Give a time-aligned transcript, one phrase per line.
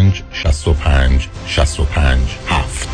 [0.00, 2.89] 65 65 65 7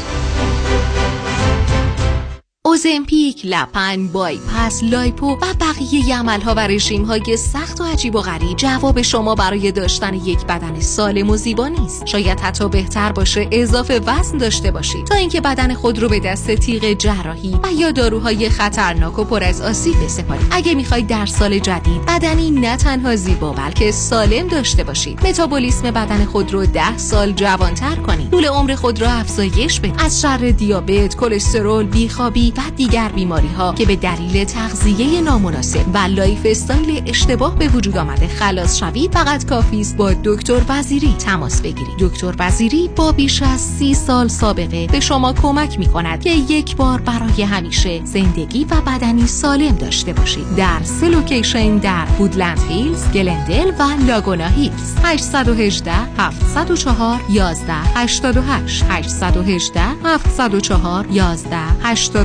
[2.76, 8.20] اوزمپیک، lap band، bypass، lipo و بقیه عملها و رژیم های سخت و عجیب و
[8.20, 12.06] غریب جواب شما برای داشتن یک بدن سالم و زیبا نیست.
[12.06, 16.50] شاید حتی بهتر باشه اضافه وزن داشته باشید تا اینکه بدن خود رو به دست
[16.50, 20.46] تیغ جراحی و یا داروهای خطرناک و پر از آسیب بسپارید.
[20.50, 26.24] اگه می‌خواید در سال جدید بدنی نه تنها زیبا بلکه سالم داشته باشید، متابولیسم بدن
[26.24, 28.30] خود رو ده سال جوانتر کنید.
[28.30, 29.94] طول عمر خود را افزایش بدید.
[29.98, 35.98] از شر دیابت، کلسترول، بیخوابی و دیگر بیماری ها که به دلیل تغذیه نامناسب و
[35.98, 38.28] lifestyle اشتباه به وجود آمده.
[38.28, 41.96] خلاص شوید فقط کافی است با دکتر وزیری تماس بگیرید.
[42.00, 46.76] دکتر وزیری با بیش از سی سال سابقه به شما کمک می کند که یک
[46.76, 50.56] بار برای همیشه زندگی و بدنی سالم داشته باشید.
[50.56, 54.94] در سه location در وودلند هیلز گلندل و لاگونا هیلز.
[55.04, 62.16] 818 704 11 88 818 704 11 88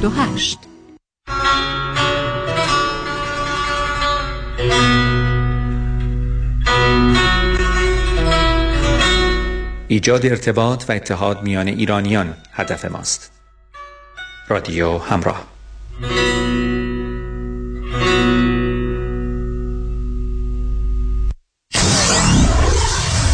[9.88, 13.32] ایجاد ارتباط و اتحاد میان ایرانیان هدف ماست.
[14.48, 15.48] رادیو همراه.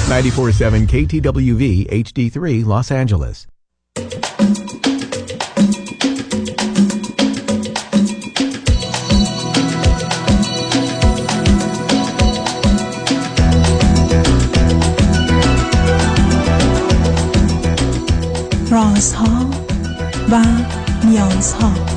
[0.08, 3.56] 94.7 KTWV HD3 Los Angeles.
[18.98, 19.50] رازها
[20.31, 20.44] و
[21.03, 21.97] نیازها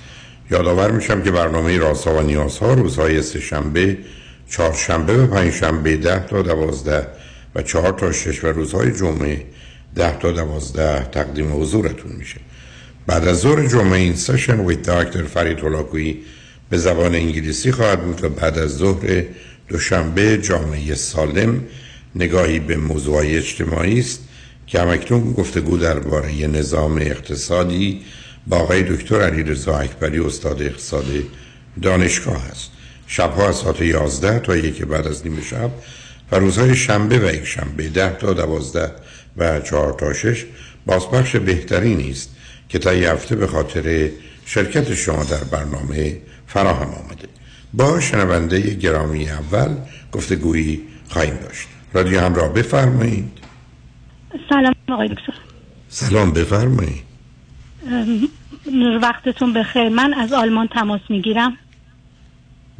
[0.51, 3.97] یادآور میشم که برنامه راسا و نیازها روزهای سه شنبه
[4.49, 7.07] چهار شنبه و پنج شنبه ده تا دوازده
[7.55, 9.45] و چهار تا شش و روزهای جمعه
[9.95, 12.37] ده تا دوازده تقدیم حضورتون میشه.
[13.07, 16.17] بعد از ظهر جمعه این سشن ویت داکتر فرید هلاکویی
[16.69, 19.23] به زبان انگلیسی خواهد بود و بعد از ظهر
[19.67, 21.63] دوشنبه جامعه سالم
[22.15, 24.19] نگاهی به موضوع اجتماعی است
[24.67, 28.01] که همکنون گفتگو درباره نظام اقتصادی
[28.47, 31.05] با آقای دکتر علی رضا اکبری استاد اقتصاد
[31.81, 32.71] دانشگاه است.
[33.07, 35.71] شبها از ساعت 11 تا یک بعد از نیمه شب
[36.31, 38.91] و روزهای شنبه و یک شنبه 10 تا 12
[39.37, 40.45] و 4 تا 6
[40.85, 42.29] بازپخش بهتری است
[42.69, 44.09] که تا یه هفته به خاطر
[44.45, 47.27] شرکت شما در برنامه فراهم آمده.
[47.73, 49.75] با شنونده گرامی اول
[50.11, 51.67] گفتگویی خواهیم داشت.
[51.93, 53.31] رادیو همراه بفرمایید.
[54.49, 55.33] سلام آقای دکتر.
[55.89, 57.10] سلام بفرمایید.
[59.01, 59.89] وقتتون بخیر.
[59.89, 61.57] من از آلمان تماس می‌گیرم.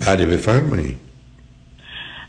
[0.08, 0.98] بله بفرمایید.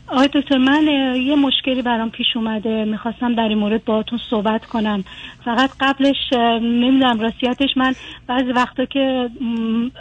[0.07, 2.85] آقای دکتر من یه مشکلی برام پیش اومده.
[2.85, 5.03] می‌خواستم در این مورد باهاتون صحبت کنم.
[5.45, 7.95] فقط قبلش نمی‌دونم راستیتش من
[8.27, 9.29] بعضی وقتا که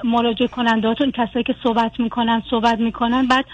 [0.04, 3.44] مراجعه کنندهاتون کسایی که صحبت می‌کنن صحبت می‌کنن بعد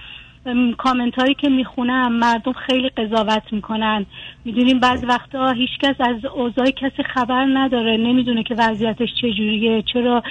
[0.78, 4.06] کامنت هایی که می‌خونم مردم خیلی قضاوت می‌کنن.
[4.44, 7.96] می‌دونیم بعض وقتا هیچکس از اوضاع کسی خبر نداره.
[7.96, 10.22] نمی‌دونه که وضعیتش چجوریه چرا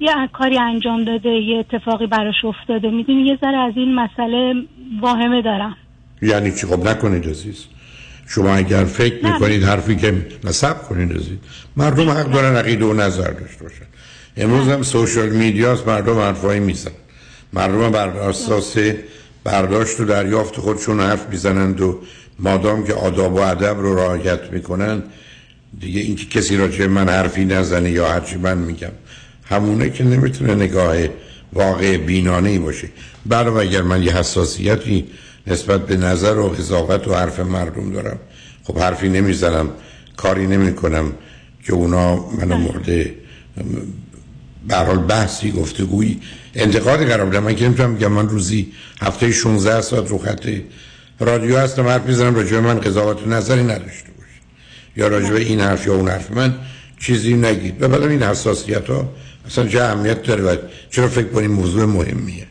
[0.00, 2.90] یه کاری انجام داده یه اتفاقی براش افتاده.
[2.90, 4.54] می‌دونی یه ذره از این مسئله
[5.00, 5.76] واهمه دارم.
[6.22, 7.66] یعنی چی؟ خب نکنید عزیز.
[8.28, 10.12] شما اگر فکر می‌کنید حرفی که
[10.44, 11.38] نصب کنید عزیز.
[11.76, 13.84] مردم حق دارن عقیده و نظر داشته باشن.
[14.36, 16.90] امروز هم سوشال میدیاست مردم حرفایی میزن
[17.52, 18.76] مردم بر اساس
[19.44, 21.98] برداشت و دریافت خودشون حرف می‌زنند و
[22.38, 25.02] مادام که آداب و ادب رو رعایت می‌کنن
[25.80, 28.92] دیگه اینکه کسی راجع من حرفی نزنه یا هرچی من میگم
[29.44, 30.96] همونه که نمی‌تونه نگاه
[31.52, 32.88] واقع بینانه ای باشه.
[33.26, 35.04] برای اگر من یه حساسیتی
[35.46, 38.18] نسبت به نظر و قضاوت و حرف مردم دارم
[38.64, 39.68] خب حرفی نمی‌زنم
[40.16, 41.12] کاری نمی‌کنم
[41.64, 42.86] که اونا منو مورد
[44.68, 46.20] به حال بحثی گفتگویی
[46.54, 47.42] انتقاد قرار بدم.
[47.42, 50.48] من که نمی‌تونم میگم من روزی هفته 16 ساعت رو خط
[51.20, 51.88] رادیو هستم.
[51.88, 52.34] حرف می‌زنم.
[52.34, 54.42] راجع من قضاوت نظری نداشته باشید.
[54.96, 56.30] یا راجع این حرف یا اون حرف.
[56.30, 56.54] من
[57.00, 57.82] چیزی نگید.
[57.82, 59.12] و بعدم این حساسیت ها
[59.46, 60.56] اصلا چه اهمیت داره و
[60.90, 62.46] چرا فکر کنیم موضوع مهمیه؟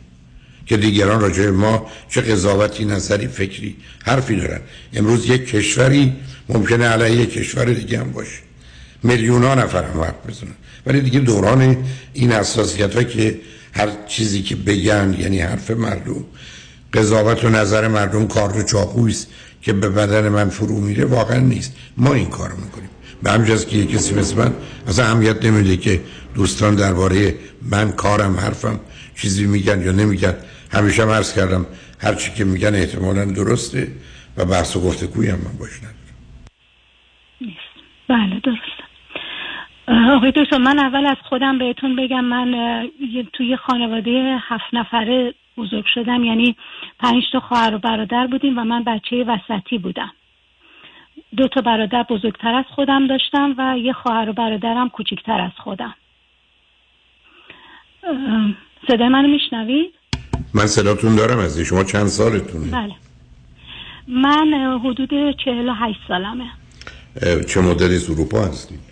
[0.66, 4.60] که دیگران راجع ما چه قضاوتی نظری فکری حرفی دارن.
[4.94, 6.12] امروز یک کشوری
[6.48, 8.38] ممکنه علیه یک کشور دیگه هم باشه.
[9.02, 10.54] میلیون ها نفر هم حرف بزنن.
[10.86, 11.76] ولی دیگه دوران
[12.12, 13.40] این حساسیت که
[13.72, 16.24] هر چیزی که بگن یعنی حرف مردم
[16.92, 19.28] قضاوت و نظر مردم کار رو چاقویست
[19.62, 21.76] که به بدن من فرو میره واقعا نیست.
[21.96, 22.88] ما این کار می‌کنیم.
[23.22, 24.54] به همجاز که کسی مثل من
[24.88, 26.00] اصلا اهمیت نمیده که
[26.34, 28.80] دوستان درباره من کارم حرفم
[29.16, 30.34] چیزی میگن یا نمیگن.
[30.72, 31.66] همیشه عرض کردم
[31.98, 33.88] هر چی که میگن احتمالا درسته
[34.36, 35.96] و بحث و گفتگوی هم من باش ندارم.
[37.40, 37.56] نیست
[38.08, 38.81] بله درسته.
[39.88, 42.88] آقای دکتر من اول از خودم بهتون بگم من
[43.32, 46.56] توی خانواده هفت نفره بزرگ شدم یعنی
[46.98, 50.12] پنج تا خواهر و برادر بودیم و من بچه وسطی بودم
[51.36, 55.94] دو تا برادر بزرگتر از خودم داشتم و یه خواهر و برادرم کوچکتر از خودم
[58.88, 59.94] صدای منو میشنوید؟
[60.54, 62.94] من صداتون دارم از شما چند سالتونه؟ بله
[64.08, 66.50] من حدود چهل و هشت سالمه
[67.48, 68.91] چه مدلی از اروپا هستید؟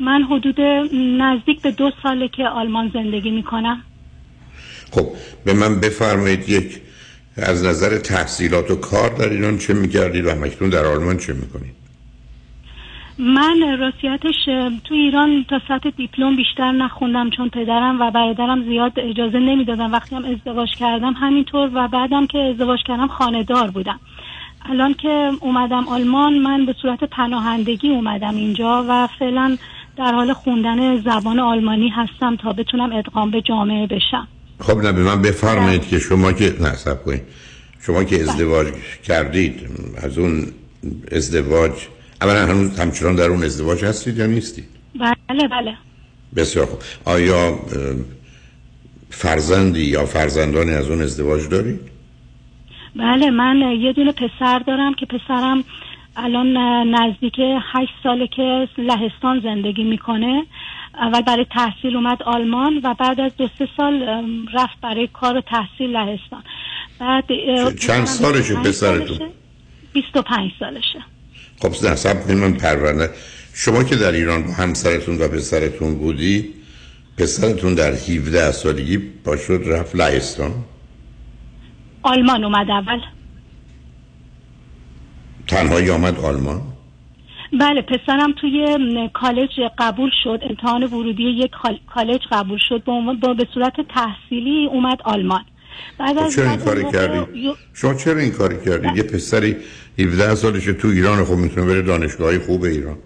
[0.00, 0.60] من حدود
[0.92, 3.82] نزدیک به دو ساله که آلمان زندگی می‌کنم.
[4.92, 5.06] خب
[5.44, 6.80] به من بفرمایید یک
[7.36, 11.76] از نظر تحصیلات و کار در ایران چه می‌کردید و همکنون در آلمان چه می‌کنید؟
[13.18, 14.44] من راستیتش
[14.84, 19.90] تو ایران تا سطح دیپلم بیشتر نخوندم چون پدرم و برادرم زیاد اجازه نمی‌دادن.
[19.90, 24.00] وقتی هم ازدواج کردم همینطور و بعدم که ازدواج کردم خاندار بودم.
[24.70, 29.56] الان که اومدم آلمان من به صورت پناهندگی اومدم اینجا و فعلا
[29.96, 34.28] در حال خوندن زبان آلمانی هستم تا بتونم ادغام به جامعه بشم.
[34.60, 37.22] خب نه به من بفرمایید که شما که نه سب کنید.
[37.80, 38.66] شما که ازدواج
[39.04, 39.60] کردید
[40.02, 40.46] از اون
[41.12, 41.72] ازدواج
[42.22, 44.64] اولا هنوز همچنان در اون ازدواج هستید یا نیستید؟
[44.94, 45.76] بله بله.
[46.36, 46.78] بسیار خوب.
[47.04, 47.58] آیا
[49.10, 51.80] فرزندی یا فرزندانی از اون ازدواج دارید؟
[52.96, 55.64] بله من یه دونه پسر دارم که پسرم
[56.16, 56.56] الان
[56.94, 57.34] نزدیک
[57.74, 60.46] هشت ساله که لهستان زندگی می‌کنه.
[60.94, 64.02] اول برای تحصیل اومد آلمان و بعد از دو سه سال
[64.54, 66.42] رفت برای کار و تحصیل لهستان.
[67.00, 67.24] بعد
[67.78, 69.18] چند سالشه پسرتون؟
[69.92, 70.98] 25 سالشه.
[71.62, 73.10] خب نه سب من پرونده.
[73.54, 76.44] شما که در ایران با همسرتون و پسرتون بودی
[77.18, 80.52] پسرتون در 17 سالگی با شد رفت لهستان؟
[82.02, 83.00] آلمان اومد اول.
[85.46, 86.60] تنهایی آمد آلمان؟
[87.60, 88.78] بله پسرم توی
[89.14, 90.40] کالج قبول شد.
[90.42, 91.50] امتحان ورودی یک
[91.94, 92.82] کالج قبول شد.
[92.84, 95.44] با به صورت تحصیلی اومد آلمان.
[95.98, 99.56] بعد از چرا این کاری کردی؟ شما چرا این کاری کردی؟ یه پسری
[99.98, 102.96] 17 سالشه تو ایران خب می‌تونه بره دانشگاهی خوب ایران.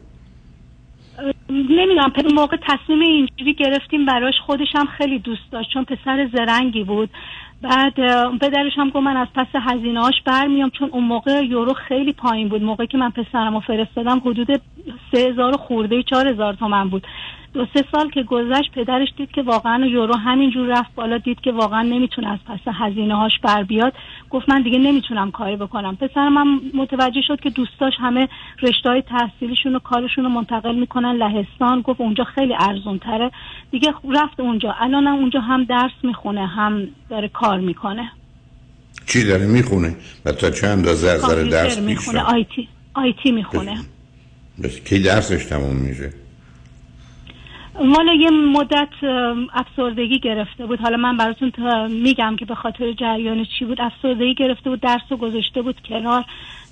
[1.51, 4.35] نمی‌دونم پر موقع تصمیم اینجوری گرفتیم براش.
[4.47, 7.11] خودش هم خیلی دوست داشت چون پسر زرنگی بود.
[7.63, 7.95] بعد
[8.39, 12.49] پدرش هم گفت من از پس هزینه هاش برمیام چون اون موقع یورو خیلی پایین
[12.49, 12.63] بود.
[12.63, 14.49] موقعی که من پسرم رو فرستادم حدود
[15.13, 17.07] سه هزار خورده چهار هزار تومن بود.
[17.55, 21.53] دو سه سال که گذشت پدرش دید که واقعا یورو همینجور رفت بالا دید که
[21.53, 23.93] واقعا نمی‌تونه از پس هزینه هاش بر بیاد.
[24.31, 25.97] گفت من دیگه نمی‌تونم کاری بکنم.
[25.97, 28.29] پسرم هم متوجه شد که دوستاش همه
[28.63, 31.81] رشته تحصیلیشون و کارشون رو منتقل می‌کنن لهستان.
[31.81, 33.31] گفت اونجا خیلی ارزون تره
[33.71, 34.75] دیگه رفت اونجا.
[34.81, 38.11] الان هم اونجا هم درس می‌خونه هم داره کار می‌کنه.
[39.07, 42.21] چی داره می‌خونه؟ و تا چند اندازه از درس می‌خونه.
[42.21, 43.79] آیتی آیتی می‌خونه.
[44.63, 46.13] بس کی درسش تموم میشه؟
[47.85, 48.89] مالا یه مدت
[49.55, 50.81] افسردگی گرفته بود.
[50.81, 51.53] حالا من براتون
[51.93, 53.81] میگم که به خاطر جریان چی بود.
[53.81, 56.25] افسردگی گرفته بود درس رو گذاشته بود کنار.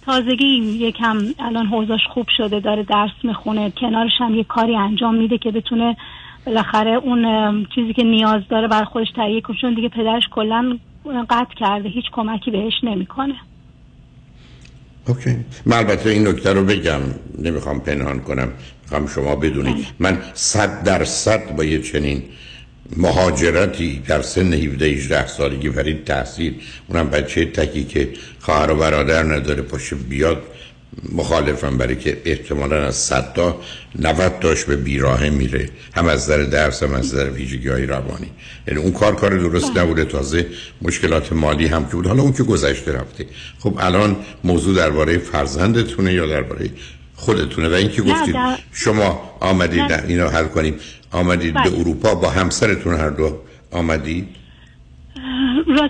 [0.06, 0.44] تازگی
[0.78, 3.70] یکم الان حوزش خوب شده داره درس می‌خونه.
[3.70, 5.96] کنارش هم یه کاری انجام میده که بتونه
[6.46, 9.56] بالاخره اون چیزی که نیاز داره بر خودش تهیه کنه.
[9.60, 10.78] چون دیگه پدرش کلا
[11.30, 13.34] قطع کرده هیچ کمکی بهش نمی‌کنه.
[15.08, 15.36] اوکی.
[15.66, 17.00] من البته این نکته رو بگم.
[17.38, 18.52] نمی‌خوام پنهان کنم.
[18.88, 19.74] می‌خوام شما بدونید.
[19.74, 19.84] بله.
[19.98, 22.22] من صد در صد با یه چنین
[22.96, 26.54] مهاجرتی در سن 17 18 سالگی برای تحصیل
[26.88, 28.08] اونم بچه تکی که
[28.40, 30.42] خواهر و برادر نداره پاشه بیاد
[31.12, 33.60] مخالفم برای که احتمالا از صد تا
[33.98, 35.70] 90 تاش به بیراه میره.
[35.94, 38.30] هم از در درس هم از در ویژگی های روانی.
[38.68, 39.82] یعنی اون کار کار درست بله.
[39.82, 40.04] نبوده.
[40.04, 40.46] تازه
[40.82, 42.06] مشکلات مالی هم که بود.
[42.06, 43.26] حالا اون که گذشته رفته.
[43.58, 46.70] خب الان موضوع درباره فرزندتونه یا درباره
[47.18, 49.96] خودتونه و اینکه گفتید در- شما آمدید نه.
[49.96, 50.02] نه.
[50.08, 50.74] اینو حل کنیم
[51.12, 51.70] آمدید بله.
[51.70, 53.38] به اروپا با همسرتون هر دو
[53.72, 54.28] آمدید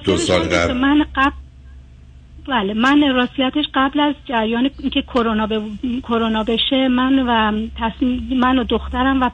[0.05, 0.73] دو سال قبل.
[0.73, 1.33] من قبل
[2.49, 5.61] بله من راستیتش قبل از جریان اینکه کرونا به
[6.03, 9.31] کرونا بشه من و تصمیم من و دخترم و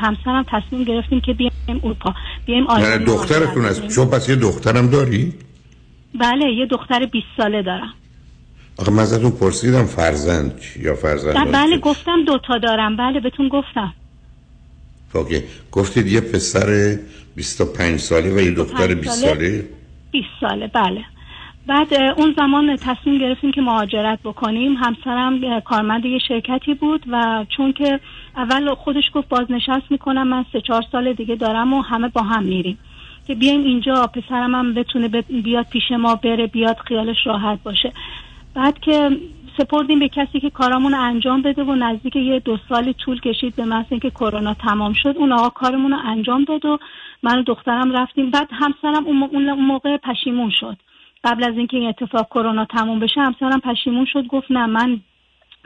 [0.00, 2.14] همسرم تصمیم گرفتیم که بیایم اروپا
[2.46, 5.32] بیایم آلمان دخترتون است شما پس یه دخترم داری؟
[6.20, 7.94] بله یه دختر 20 ساله دارم
[8.78, 12.96] آخه من ازتون پرسیدم فرزند؟ یا فرزند بله, بله گفتم دوتا دارم.
[12.96, 13.94] بله بهتون گفتم.
[15.14, 15.42] اوکی.
[15.72, 16.98] گفتید یه پسر
[17.36, 19.34] 25 ساله و یه دختر 20 ساله.
[19.34, 19.64] ساله؟
[20.10, 21.04] 20 ساله بله.
[21.66, 24.74] بعد اون زمان تصمیم گرفتیم که مهاجرت بکنیم.
[24.74, 28.00] همسرم کارمند یه شرکتی بود و چون که
[28.36, 32.42] اول خودش گفت بازنشست می‌کنم من سه چهار سال دیگه دارم و همه با هم
[32.42, 32.78] میریم.
[33.26, 35.08] که بیایم اینجا پسرم هم بتونه
[35.42, 37.92] بیاد پیش ما بره بیاد خیالش راحت باشه.
[38.58, 39.10] بعد که
[39.58, 43.64] سپردیم به کسی که کارامون انجام بده و نزدیک یه دو سالی طول کشید به
[43.64, 46.78] محض اینکه کرونا تمام شد اون آقا کارمون رو انجام داد و
[47.22, 48.30] من و دخترم رفتیم.
[48.30, 50.76] بعد همسرم اون موقع پشیمون شد.
[51.24, 55.00] قبل از اینکه این اتفاق کرونا تموم بشه همسرم پشیمون شد گفت نه من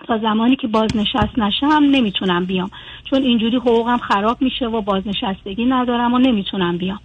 [0.07, 2.71] تا زمانی که بازنشست نشم نمی‌تونم بیام.
[3.11, 7.01] چون اینجوری حقوقم خراب میشه و بازنشستگی ندارم و نمی‌تونم بیام.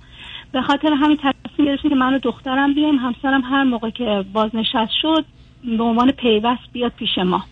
[0.51, 2.95] به خاطر همین تصمیم گرفتیم که من و دخترم بیایم.
[2.95, 5.25] همسرم هر موقع که بازنشست شد
[5.63, 7.43] به عنوان پیوست بیاد پیش ما.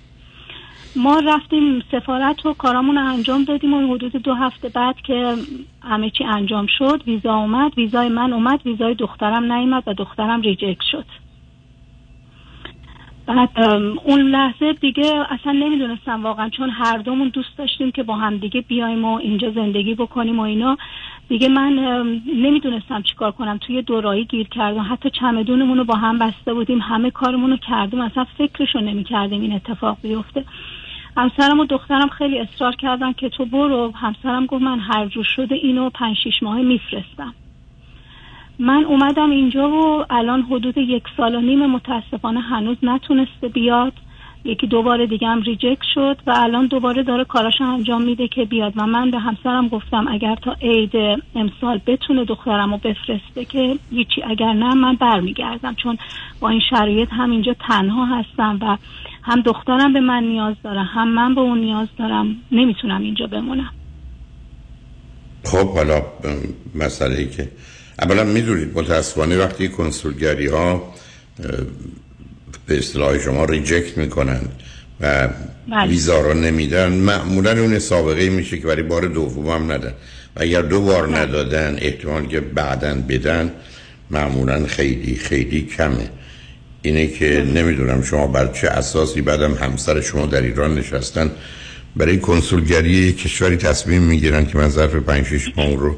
[0.96, 5.36] ما رفتیم سفارت و کارامون انجام دادیم و حدود دو هفته بعد که
[5.84, 10.84] همه چی انجام شد ویزا اومد ویزای من اومد ویزای دخترم نیومد و دخترم ریجکت
[10.92, 11.06] شد.
[13.28, 13.50] بعد
[14.04, 18.62] اون لحظه دیگه اصلا نمی‌دونستم واقعا چون هر دومون دوست داشتیم که با هم دیگه
[18.62, 20.78] بیایم و اینجا زندگی بکنیم و اینا.
[21.30, 21.74] دیگه من
[22.36, 23.58] نمی‌دونستم چیکار کنم.
[23.58, 24.88] توی دورایی گیر کردم.
[24.90, 26.82] حتی چمدونمون رو با هم بسته بودیم.
[26.82, 28.02] همه کارمون رو کردیم.
[28.02, 30.46] اصلا فکرشو نمی‌کردیم این اتفاق بیفته.
[31.18, 33.92] همسرم و دخترم خیلی اصرار کردن که تو برو.
[33.96, 37.34] همسرم گفت من هر جور شده اینو پنج شیش ماه میفرستم.
[38.60, 43.94] من اومدم اینجا و الان حدود یک سال و نیم متاسفانه هنوز نتونسته بیاد.
[44.46, 48.74] یکی دوباره دیگه هم ریجکت شد و الان دوباره داره کاراشو انجام میده که بیاد.
[48.76, 54.24] و من به همسرم گفتم اگر تا عید امسال بتونه دخترم رو بفرسته که هیچی
[54.24, 55.98] اگر نه من برمیگردم چون
[56.40, 58.78] با این شرایط هم اینجا تنها هستم و
[59.24, 62.36] هم دخترم به من نیاز داره هم من به اون نیاز دارم.
[62.52, 63.72] نمی‌تونم اینجا بمونم.
[65.44, 66.02] خب حالا
[66.76, 67.52] مسئله که
[68.00, 70.94] اولا می‌دونید متاسفانه وقتی کنسولگری ها
[72.66, 74.42] به اصطلاح شما ریجکت می‌کنن
[75.02, 75.28] و
[75.72, 75.90] بله.
[75.90, 79.94] ویزا رو نمیدن معمولا اون سابقه میشه که برای بار دوم هم ندن.
[80.36, 83.52] و اگر دو بار ندادن احتمال که بعدا بدن
[84.12, 86.10] معمولا خیلی خیلی کمه.
[86.82, 91.32] اینه که نمی‌دونم شما بر چه اساسی بعدم همسر شما در ایران نشستن.
[91.96, 95.98] برای کنسولگری کشوری تصمیم می‌گیرن که من ظرف 5 6 ماه رو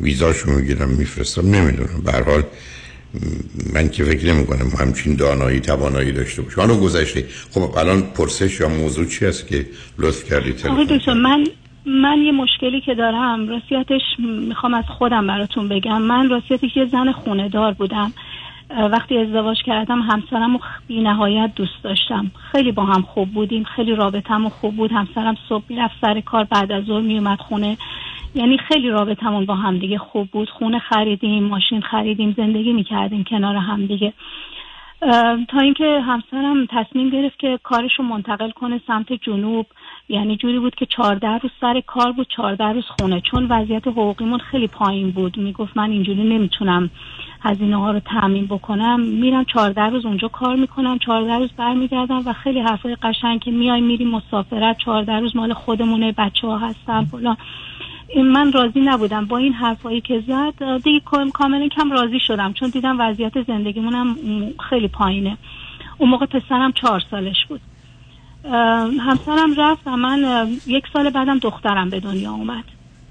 [0.00, 1.50] ویزاشو می‌گیرم میفرستم.
[1.50, 2.02] نمی‌دونم.
[2.04, 2.42] به هر حال
[3.74, 6.60] من که فکر نمی کنم همچین دانایی توانایی داشته باشه.
[6.60, 7.24] حالا گذشته.
[7.50, 9.66] خب الان پرسش یا موضوع چی است که
[9.98, 10.52] لطف آقای
[10.86, 11.46] تلفن من
[11.86, 14.02] من یه مشکلی که دارم راستیتش
[14.48, 16.02] می‌خوام از خودم براتون بگم.
[16.02, 18.12] من راستیتش یه زن خونه دار بودم.
[18.92, 22.30] وقتی ازدواج کردم همسرم رو بی نهایت دوست داشتم.
[22.52, 24.90] خیلی با هم خوب بودیم خیلی رابطم خوب بود.
[24.92, 27.76] همسرم صبح می‌رفت سر کار بعد از ظهر میومد خونه.
[28.34, 30.50] یعنی خیلی رابطمون با هم دیگه خوب بود.
[30.50, 34.12] خونه خریدیم ماشین خریدیم زندگی می‌کردیم کنار هم دیگه.
[35.48, 39.66] تا اینکه همسرم تصمیم گرفت که کارش رو منتقل کنه سمت جنوب.
[40.08, 43.20] یعنی جوری بود که چهارده روز سر کار بود چهارده روز خونه.
[43.20, 45.38] چون وضعیت حقوقیمون خیلی پایین بود.
[45.38, 46.90] می‌گفت من اینجوری نمی‌تونم
[47.40, 49.00] هزینه ها رو تامین بکنم.
[49.00, 50.98] میرم چهارده روز اونجا کار می‌کنم.
[50.98, 56.12] چهارده روز برمیگردم و خیلی حرفای قشنگ که میای میریم مسافرت چهارده روز مال خودمونه
[56.12, 57.36] بچه ها هستن فلان.
[58.16, 59.26] من راضی نبودم.
[59.26, 64.16] با این حرفایی که زد دیگه کام- کاملا کم راضی شدم چون دیدم وضعیت زندگیمونم
[64.68, 65.36] خیلی پایینه.
[65.98, 67.60] اون موقع پسرم چهار سالش بود.
[69.00, 72.64] همسرم رفت و من یک سال بعدم دخترم به دنیا اومد.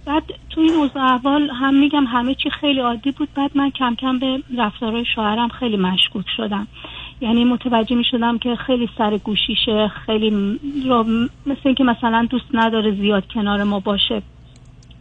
[0.06, 3.30] بعد تو این اوضاع احوال هم میگم همه چی خیلی عادی بود.
[3.36, 6.68] بعد من کم کم به رفتارهای شوهرم خیلی مشکوک شدم.
[7.22, 11.04] یعنی متوجه می شدم که خیلی سر گوشیشه خیلی را
[11.46, 14.22] مثل اینکه مثلا دوست نداره زیاد کنار ما باشه.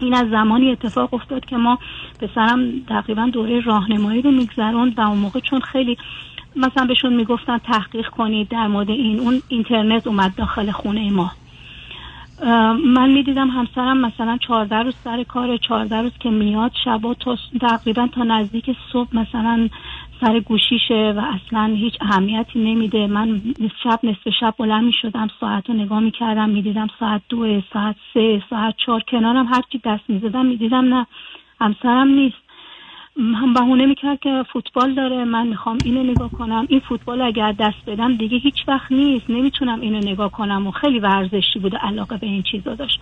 [0.01, 1.79] این از زمانی اتفاق افتاد که ما
[2.21, 5.97] پسرم تقریبا دوره راهنمایی رو میگذروند و اون موقع چون خیلی
[6.57, 11.33] مثلا بهشون می‌گفتن تحقیق کنید در مورد این اون اینترنت اومد داخل خونه ما.
[12.85, 18.07] من می‌دیدم همسرم مثلا چهارده روز سر کار چهارده روز که میاد شبا تا تقریبا
[18.07, 19.69] تا نزدیک صبح مثلا
[20.21, 23.07] سر گوشیشه و اصلا هیچ اهمیتی نمیده.
[23.07, 23.41] من
[23.83, 27.61] شب نصف شب بلند می شدم ساعت رو نگاه می کردم می دیدم ساعت دو
[27.73, 29.03] ساعت سه ساعت چهار.
[29.09, 31.07] کنارم هرچی دست می زدم می دیدم نه
[31.61, 32.37] همسرم نیست.
[33.17, 36.67] هم بهونه می‌کرد که فوتبال داره من می‌خوام اینو نگاه کنم.
[36.69, 39.31] این فوتبال اگر دست بدم دیگه هیچ وقت نیست.
[39.31, 43.01] نمی‌تونم اینو نگاه کنم و خیلی ورزشی بوده علاقه به این چیزا داشت.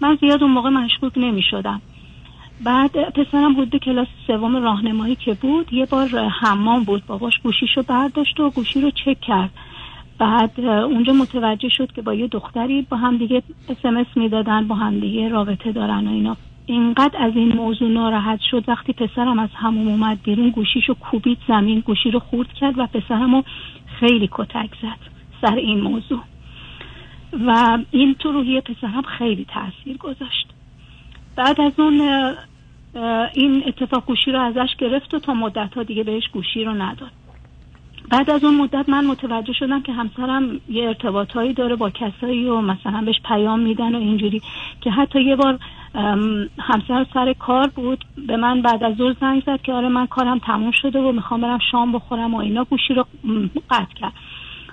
[0.00, 1.82] من زیاد اون موقع مشغول نمی‌شدم.
[2.64, 8.40] بعد پسرم حدود کلاس سوم راهنمایی که بود یه بار حمام بود باباش گوشیشو برداشت
[8.40, 9.50] و گوشی رو چک کرد.
[10.18, 15.00] بعد اونجا متوجه شد که با یه دختری با هم دیگه اسمس می‌دادن با هم
[15.00, 16.36] دیگه رابطه دارن و اینا.
[16.66, 21.80] اینقدر از این موضوع ناراحت شد وقتی پسرم از همون اومد بیرون گوشیشو کوبید زمین
[21.80, 23.42] گوشی رو خورد کرد و پسرمو
[24.00, 24.98] خیلی کتک زد
[25.40, 26.20] سر این موضوع.
[27.46, 30.48] و این تو روحی پسرم خیلی تاثیر گذاشت.
[31.36, 32.00] بعد از اون
[33.34, 37.10] این اتفاق گوشی رو ازش گرفت و تا مدت ها دیگه بهش گوشی رو نداد.
[38.10, 42.60] بعد از اون مدت من متوجه شدم که همسرم یه ارتباطهایی داره با کسایی و
[42.60, 44.42] مثلا بهش پیام میدن و اینجوری
[44.80, 45.58] که حتی یه بار
[46.58, 50.38] همسر سر کار بود به من بعد از ظهر زنگ زد که آره من کارم
[50.38, 52.64] تموم شده و می‌خوام برم شام بخورم و اینا.
[52.64, 53.06] گوشی رو
[53.70, 54.12] قطع کرد.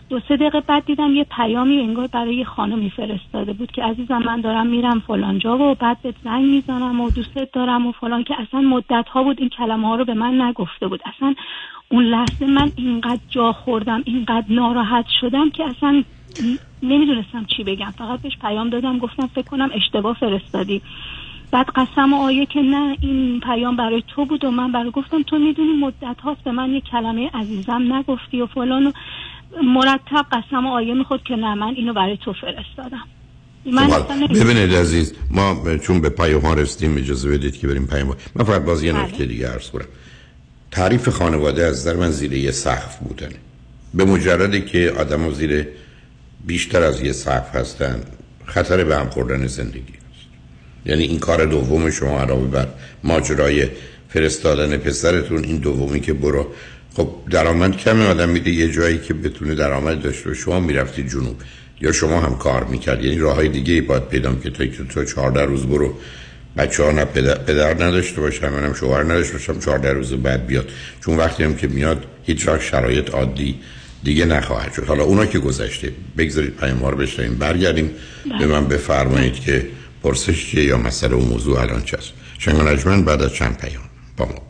[0.10, 4.18] دو سه دقیقه بعد دیدم یه پیامی انگار برای یه خانمی فرستاده بود که عزیزم
[4.26, 8.42] من دارم میرم فلانجا و بعد به زنگ می‌زنم و دوستت دارم و فلان که
[8.42, 11.02] اصلا مدت ها بود این کلمه ها رو به من نگفته بود.
[11.06, 11.36] اصلا
[11.90, 16.04] اون لحظه من اینقدر جا خوردم اینقدر ناراحت شدم که اصلا
[16.84, 17.94] نمی‌دونستم چی بگم.
[17.98, 20.82] فقط بهش پیام دادم گفتم فکر کنم اشتباه فرستادی.
[21.52, 25.38] بعد قسم آیه که نه این پیام برای تو بود و من برای گفتم تو
[25.38, 28.92] می‌دونی مدت هاست به من یه کلمه عزیزم نگفتی و فلان و
[29.64, 33.04] مرتب قسم آیه میخود که نه من اینو برای تو فرستادم.
[33.90, 38.46] خب، ببینید عزیز ما چون به پیام ها رسیدیم اجازه بدید که بریم پیام من
[38.46, 39.04] فقط باز یه بله.
[39.04, 39.86] نکته دیگه عرض کنم.
[40.72, 43.30] تعریف خانواده از در من زیر یه سقف بودن.
[43.94, 45.68] به مجردی که آدم زیر
[46.46, 48.04] بیشتر از یه سقف هستن
[48.46, 50.28] خطر به هم خوردن زندگی است
[50.86, 52.68] یعنی این کار دوم شما علاوه بر
[53.04, 53.68] ماجرای
[54.10, 56.48] فرستادن پسرتون این دومی که برو
[56.96, 61.36] خب درآمد کمه آدم میده یه جایی که بتونه درآمد داشته و شما می‌رفتی جنوب
[61.82, 65.06] یا شما هم کار می‌کرد یعنی راه های دیگه ای باید پیدا که تا تو
[65.06, 65.94] 14 روز برو.
[66.58, 70.70] بچه ها نه پدر, پدر نداشته باشم منم شوهر نداشته باشم 14 روز بعد بیاد.
[71.06, 73.56] چون وقتی هم که میاد هیچ وقت شرایط عادی
[74.04, 74.86] دیگه نخواهد شد.
[74.86, 77.36] حالا اونا که گذشته بگذارید پیام رو بشنویم.
[77.36, 77.90] برگردیم.
[78.40, 79.68] به من بفرمایید که
[80.04, 83.84] پرسش چیه یا مسئله و موضوع الان چیست شنگ بعد از چند پیام.
[84.18, 84.49] با ما.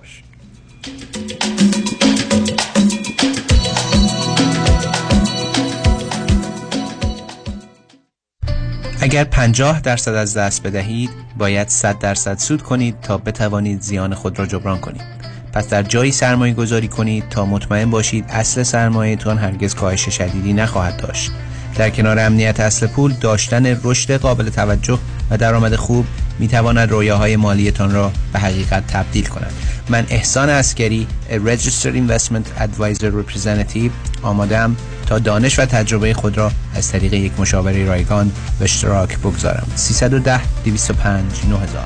[9.02, 14.40] اگر 50 درصد از دست بدهید باید 100 درصد سود کنید تا بتوانید زیان خود
[14.40, 15.02] را جبران کنید.
[15.54, 20.98] پس در جایی سرمایه گذاری کنید تا مطمئن باشید اصل سرمایهتان هرگز کاهش شدیدی نخواهد
[20.98, 21.32] داشت.
[21.76, 26.06] در کنار امنیت اصل پول داشتن رشد قابل توجه و درآمد خوب
[26.40, 29.52] می تواند رویاهای مالیتان را به حقیقت تبدیل کند.
[29.90, 34.76] من احسان اسکری Registered Investment Advisor Representative آمادم
[35.10, 39.68] تا دانش و تجربه خود را از طریق یک مشاوره رایگان به اشتراک بگذارم.
[39.76, 41.86] 310 205 9000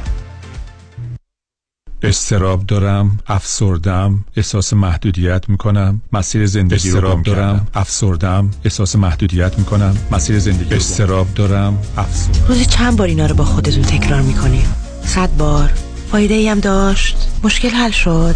[2.03, 6.01] استراب دارم افسردم احساس محدودیت می‌کنم.
[6.13, 9.97] مسیر زندگی استراب دارم افسردم احساس محدودیت می‌کنم.
[10.11, 12.47] مسیر زندگی استراب دارم افسردم.
[12.47, 14.65] روزی چند بار اینا رو با خودتون تکرار می‌کنی؟
[15.05, 15.73] صد بار.
[16.11, 18.35] فایده ای هم داشت؟ مشکل حل شد؟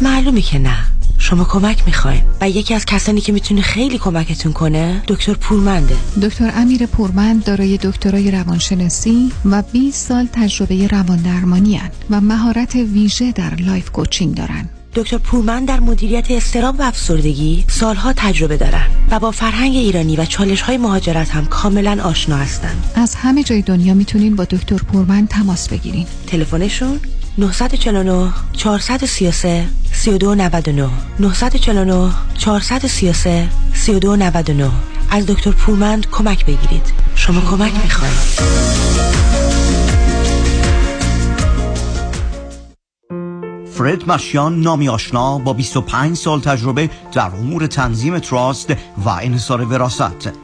[0.00, 0.93] معلومه که نه.
[1.24, 6.52] شما کمک می‌خواین و یکی از کسانی که می‌تونه خیلی کمکتون کنه دکتر پورمنده دکتر
[6.54, 13.54] امیر پورمند دارای دکترای روانشناسی و 20 سال تجربه روان درمانی و مهارت ویژه در
[13.54, 19.30] life coaching دارن دکتر پورمند در مدیریت اضطراب و افسردگی سالها تجربه دارن و با
[19.30, 22.84] فرهنگ ایرانی و چالش های مهاجرت هم کاملا آشنا هستند.
[22.94, 26.06] از همه جای دنیا می‌تونین با دکتر پورمن تماس بگیرین.
[26.26, 27.00] تلفنشون
[27.38, 30.88] 949 433 3299
[31.20, 34.70] 949 433 3299
[35.10, 36.92] از دکتر پورمند کمک بگیرید.
[37.14, 38.44] شما کمک می‌خواید.
[43.74, 48.70] فرد مشیان نامی آشنا با 25 سال تجربه در امور تنظیم تراست
[49.04, 50.43] و انحصار وراست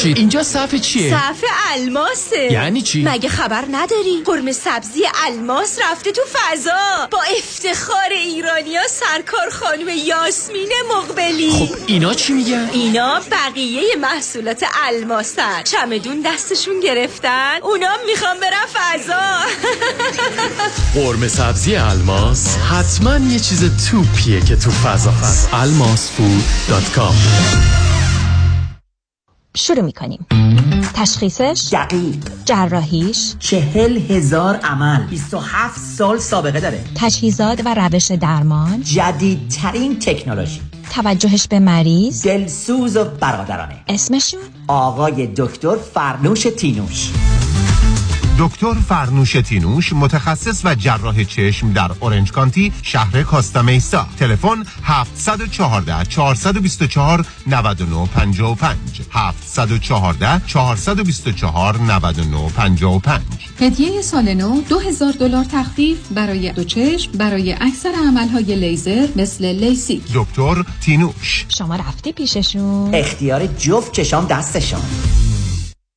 [0.00, 2.52] ببخشید اینجا صف چیه؟ صف الماسه.
[2.52, 7.08] یعنی چی؟ مگه خبر نداری؟ قرم سبزی الماس رفته تو فضا.
[7.10, 11.50] با افتخار ایرانیا سرکار خانم یاسمین مقبلی.
[11.50, 15.62] خب اینا چی میگن؟ اینا بقیه محصولات الماسن.
[15.62, 17.58] چمدون دستشون گرفتن.
[17.62, 19.40] اونا می‌خوان برن فضا.
[21.00, 25.48] قرم سبزی الماس حتما یه چیز توپیه که تو فضا هست.
[25.50, 27.14] almasfood.com
[29.56, 30.26] شروع می‌کنیم.
[30.94, 32.16] تشخیصش؟ دقیق.
[32.44, 35.06] جراحیش؟ چهل هزار عمل.
[35.06, 36.84] 27 سال سابقه داره.
[36.94, 40.60] تجهیزات و روش درمان؟ جدیدترین تکنولوژی.
[40.92, 43.74] توجهش به مریض؟ دلسوز و برادرانه.
[43.88, 47.10] اسمشون؟ آقای دکتر فرنوش تینوش.
[48.40, 57.26] دکتر فرنوش تینوش متخصص و جراح چشم در اورنج کانتی شهر کاستامیسا تلفن 714 424
[57.46, 58.76] 9955
[59.10, 63.20] 714 424 9955
[63.60, 70.02] هدیه سال نو 2000 دلار تخفیف برای دو چشم برای اکثر عملهای لیزر مثل لیسیک
[70.14, 71.46] دکتر تینوش.
[71.48, 72.94] شما رفتی پیششون.
[72.94, 74.82] اختیار جفت چشام دستشان.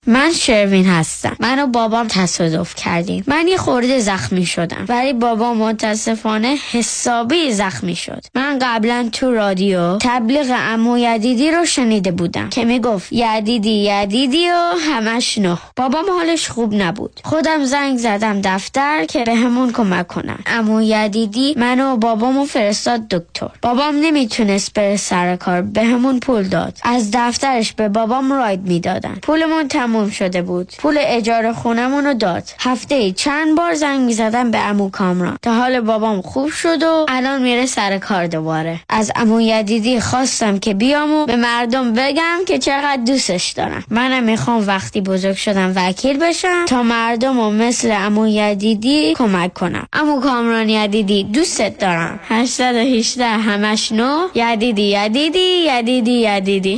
[0.07, 1.35] من شروین هستم.
[1.39, 3.23] من و بابام تصادف کردیم.
[3.27, 4.85] من یه خورده زخمی شدم.
[4.89, 8.23] ولی بابام متاسفانه حسابی زخمی شد.
[8.35, 14.73] من قبلا تو رادیو تبلیغ امو یدیدی رو شنیده بودم که می‌گفت یدیدی یدیدی و
[14.91, 15.57] همش نه.
[15.75, 17.19] بابام حالش خوب نبود.
[17.23, 20.39] خودم زنگ زدم دفتر که به همون کمک کنم.
[20.45, 23.49] امو یدیدی منو و بابامو فرستاد دکتر.
[23.61, 26.77] بابام نمی‌تونست بره سر کار به همون پول داد.
[26.83, 29.17] از دفترش به بابام راید می‌دادن.
[29.21, 30.71] پولمون تموم شده بود.
[30.77, 32.43] پول اجاره خونمون رو داد.
[32.59, 35.37] هفته ای چند بار زنگ می‌زدم به امو کامران.
[35.41, 38.79] تا حال بابام خوب شد و الان میره سر کار دوباره.
[38.89, 43.83] از امو یدیدی خواستم که بیام و به مردم بگم که چقدر دوستش دارم.
[43.89, 49.87] منم می‌خوام وقتی بزرگ شدم وکیل بشم تا مردم و مثل امو یدیدی کمک کنم.
[49.93, 52.19] امو کامران یدیدی دوستت دارم.
[52.29, 54.27] 818 همش No.
[54.35, 56.77] یدیدی یدیدی یدیدی یدیدی.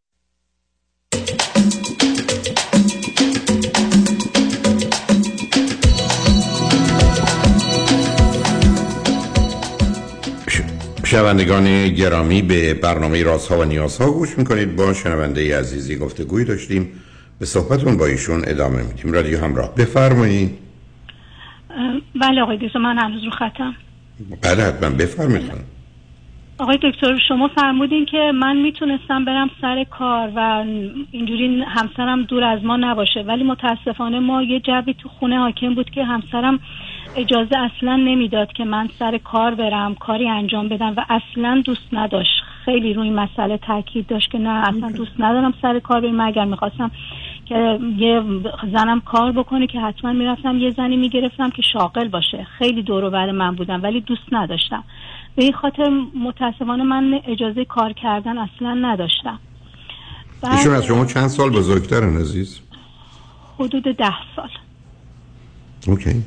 [11.11, 14.75] شنوندگان گرامی به برنامه رازها و نیازها گوش می‌کنید.
[14.75, 16.91] با شنونده عزیزی گفتگوی داشتیم.
[17.39, 19.11] به صحبتون با ایشون ادامه میدیم.
[19.11, 19.75] رادیو همراه.
[19.75, 20.57] بفرمایید.
[22.21, 23.75] بله آقای دکتر من هنوز رو خطم.
[24.41, 24.89] بله حتما.
[24.89, 25.51] بفرمایید
[26.57, 30.63] آقای دکتر شما فرمودین که من می‌تونستم برم سر کار و
[31.11, 33.19] اینجوری همسرم دور از ما نباشه.
[33.19, 36.59] ولی متاسفانه ما یه جوی تو خونه حاکم بود که همسرم
[37.15, 42.41] اجازه اصلا نمی‌داد که من سر کار برم کاری انجام بدم و اصلا دوست نداشت.
[42.65, 46.91] خیلی روی مسئله تاکید داشت که نه اصلا دوست ندارم سر کار بریم اگر می‌خواستم
[47.45, 48.23] که یه
[48.71, 52.47] زنم کار بکنه که حتما می‌رفتم یه زنی می‌گرفتم که شاغل باشه.
[52.57, 54.83] خیلی دور بر من بودم ولی دوست نداشتم.
[55.35, 59.39] به این خاطر متاسفانه من اجازه کار کردن اصلا نداشتم.
[60.51, 62.61] ایشون از شما چند سال بزرگترن عزیز؟
[63.59, 64.49] حدود ده سال.
[65.87, 66.23] اوکی.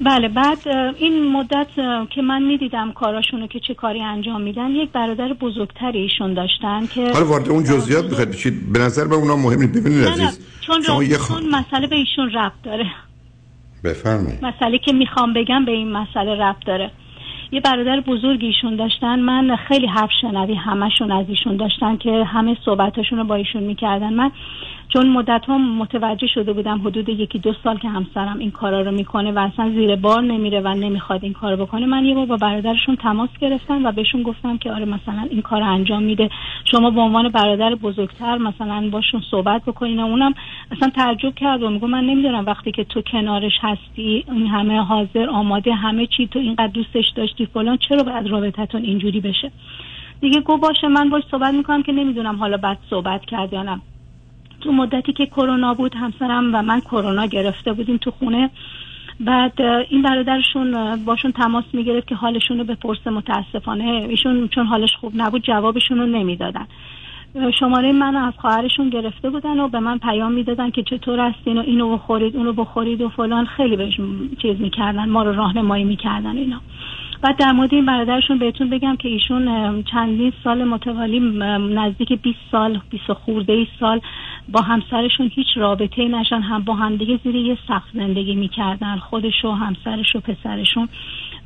[0.00, 1.68] بله بعد این مدت
[2.10, 7.12] که من می‌دیدم کاراشونو که چه کاری انجام میدن یک برادر بزرگتری ایشون داشتن که
[7.12, 11.02] حالا وارد اون جزئیات بخواید بشید به نظر به اونا مهمی ببینید عزیز چون, شما
[11.02, 12.86] یه چون مسئله به ایشون ربط داره.
[13.84, 14.44] بفرمایید.
[14.44, 16.90] مسئله که می‌خوام بگم به این مسئله ربط داره.
[17.52, 22.56] یه برادر بزرگی ایشون داشتن من خیلی حرف شنوی همشون از ایشون داشتن که همه
[22.64, 24.12] صحبتاشون رو با ایشون می‌کردن.
[24.12, 24.30] من
[24.92, 28.90] چون مدت ها متوجه شده بودم حدود یکی دو سال که همسرم این کارا رو
[28.90, 32.36] می‌کنه و اصلا زیر بار نمیره و نمی‌خواد این کارو بکنه من یه بار با
[32.36, 36.28] برادرشون تماس گرفتم و بهشون گفتم که آره مثلا این کار انجام میده.
[36.64, 40.34] شما به عنوان برادر بزرگتر مثلا باشون صحبت بکنین و اونم
[40.70, 45.28] اصلا تعجب کرد و میگو من نمی‌دونم وقتی که تو کنارش هستی این همه حاضر
[45.30, 49.50] آماده همه چی تو اینقدر دوستش داشتی فلان چرا باید رابطتون اینجوری بشه؟
[50.20, 53.80] دیگه گو باشه من باش صحبت می‌کنم که نمی‌دونم حالا بعد صحبت کرد یا نه.
[54.60, 58.50] تو مدتی که کرونا بود همسرم و من کرونا گرفته بودیم تو خونه.
[59.20, 65.12] بعد این برادرشون باشون تماس می‌گرفت که حالشون رو بپرسه متاسفانه ایشون چون حالش خوب
[65.16, 66.66] نبود جوابشون رو نمی‌دادن.
[67.60, 71.60] شماره من از خواهرشون گرفته بودن و به من پیام می‌دادن که چطور هستین و
[71.60, 73.46] اینو بخورید اونو بخورید و فلان.
[73.46, 76.60] خیلی بهشون چیز می‌کردن ما رو راهنمایی می‌کردن اینا.
[77.22, 81.20] بعد در مورد این برادرشون بهتون بگم که ایشون چندین سال متوالی
[81.74, 84.00] نزدیک 20 سال 20 خورده ای سال
[84.48, 89.50] با همسرشون هیچ رابطه نشن هم با همدیگه زیر یه سقف زندگی می‌کردن خودش و
[89.50, 90.88] همسرش و پسرشون.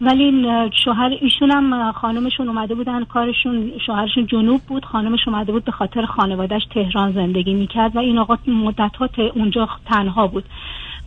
[0.01, 0.47] ولی
[0.85, 6.05] شوهر ایشون هم خانمشون اومده بودن کارشون شوهرشون جنوب بود خانمش اومده بود به خاطر
[6.05, 10.45] خانوادهش تهران زندگی می‌کرد و این آقا مدت ها اونجا تنها بود.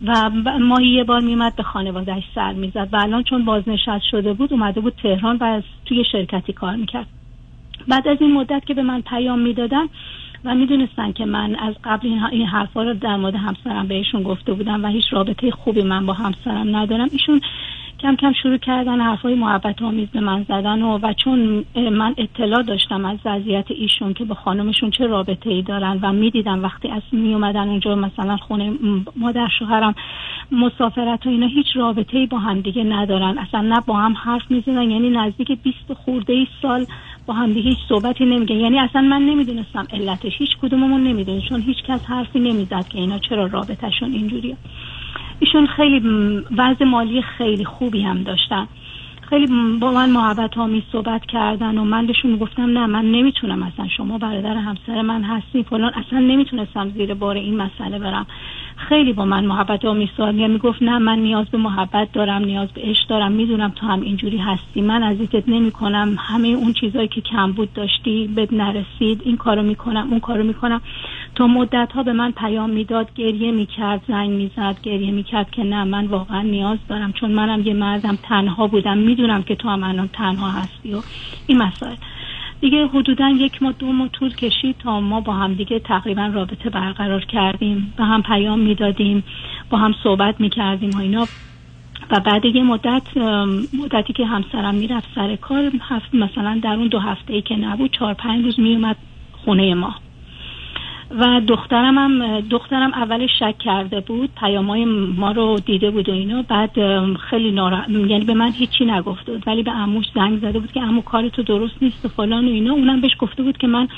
[0.06, 0.30] و
[0.60, 4.80] ماهی یه بار میمد به خانوادهش سر می‌زد و الان چون بازنشست شده بود اومده
[4.80, 7.06] بود تهران و توی شرکتی کار می‌کرد.
[7.88, 9.86] بعد از این مدت که به من پیام می‌دادن
[10.44, 14.84] و می‌دونستن که من از قبل این حرفا رو در مورد همسرم بهشون گفته بودم
[14.84, 17.40] و هیچ رابطه خوبی من با همسرم ندارم ایشون
[18.00, 22.62] کم کم شروع کردن حرفای محبت آمیز به من زدن و, و چون من اطلاع
[22.62, 27.02] داشتم از وضعیت ایشون که با خانمشون چه رابطه ای دارن و می‌دیدم وقتی از
[27.12, 28.72] می اومدن اونجا مثلا خونه
[29.16, 29.94] مادر شوهرم
[30.52, 33.38] مسافرت و اینا هیچ رابطه ای با هم دیگه ندارن.
[33.38, 36.86] اصلا نه با هم حرف می‌زنن یعنی نزدیک 20 خورده ای سال
[37.26, 38.56] با هم دیگه هیچ صحبتی نمیگن.
[38.56, 43.18] یعنی اصلا من نمی‌دونستم علتش هیچ کدوممون نمی‌دونیم چون هیچ کس حرفی نمی‌زد که اینا
[43.18, 44.56] چرا رابطهشون اینجوریه.
[45.40, 46.00] ایشون خیلی
[46.56, 48.68] وضع مالی خیلی خوبی هم داشتن.
[49.28, 49.46] خیلی
[49.80, 54.18] با من محبت آمیز صحبت کردن و من بهشون گفتم نه من نمی‌تونم اصلا شما
[54.18, 55.92] برادر همسر من هستین فلان.
[55.94, 58.26] اصلا نمی‌تونستم زیر بار این مسئله برم.
[58.76, 62.68] خیلی با من محبت آمیز صحبت می می‌گفت نه من نیاز به محبت دارم نیاز
[62.68, 67.20] به عشق دارم می‌دونم تو هم اینجوری هستی من اذیتت نمی‌کنم همه اون چیزایی که
[67.20, 70.80] کم بود داشتی بد نرسید این کارو می‌کنم اون کارو می‌کنم.
[71.38, 75.84] تا مدت ها به من پیام می‌داد گریه می‌کرد زنگ می‌زد گریه می‌کرد که نه
[75.84, 77.12] من واقعا نیاز دارم.
[77.12, 78.98] چون منم یه مردم تنها بودم.
[78.98, 81.02] می‌دونم که تو هم الان تنها هستی و
[81.46, 81.94] این مسائل.
[82.60, 86.70] دیگه حدودا یک ماه دو ماه طول کشید تا ما با هم دیگه تقریبا رابطه
[86.70, 87.92] برقرار کردیم.
[87.96, 89.24] به هم پیام می‌دادیم
[89.70, 91.28] با هم صحبت می‌کردیم و اینا.
[92.10, 93.16] و بعد یه مدت
[93.72, 95.72] مدتی که همسرم می‌رفت سر کار
[96.12, 98.96] مثلا در اون دو هفته ای که نبود چهار پنج روز میومد
[99.44, 99.94] خونه ما.
[101.10, 104.84] و دخترم هم دخترم اولش شک کرده بود پیامای
[105.16, 106.70] ما رو دیده بود و اینا بعد
[107.30, 107.78] خیلی نارا...
[107.88, 111.28] یعنی به من هیچی نگفته بود ولی به عموش زنگ زده بود که عمو کار
[111.28, 112.72] تو درست نیست و فلان و اینا.
[112.72, 113.88] اونم بهش گفته بود که من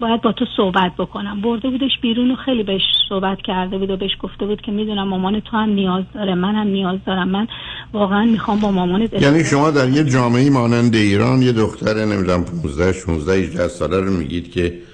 [0.00, 1.40] باید با تو صحبت بکنم.
[1.40, 5.08] برده بودش بیرون و خیلی بهش صحبت کرده بود و بهش گفته بود که می‌دونم
[5.08, 7.28] مامان تو هم نیاز داره من هم نیاز دارم.
[7.28, 7.46] من
[7.92, 12.92] واقعا می‌خوام با مامانت یعنی شما در یه جامعه مانند ایران یه دختر نمی‌دونم 15
[12.92, 14.87] 16 18 ساله رو میگید که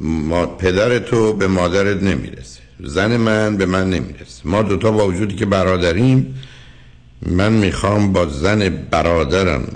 [0.00, 2.60] ما پدر تو به مادرت نمی‌رسه.
[2.80, 4.42] زن من به من نمی‌رسه.
[4.44, 6.34] ما دوتا با وجودی که برادریم
[7.26, 9.68] من می‌خوام با زن برادرم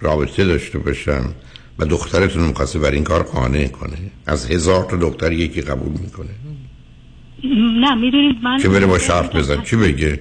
[0.00, 1.34] رابطه داشته باشم
[1.78, 3.98] و دخترتون می‌خواسته بر این کار قانع کنه.
[4.26, 6.28] از هزار تا دختر یکی قبول می‌کنه.
[7.80, 10.20] نه می‌دونید من چه بره با شرط بزن چی بگه؟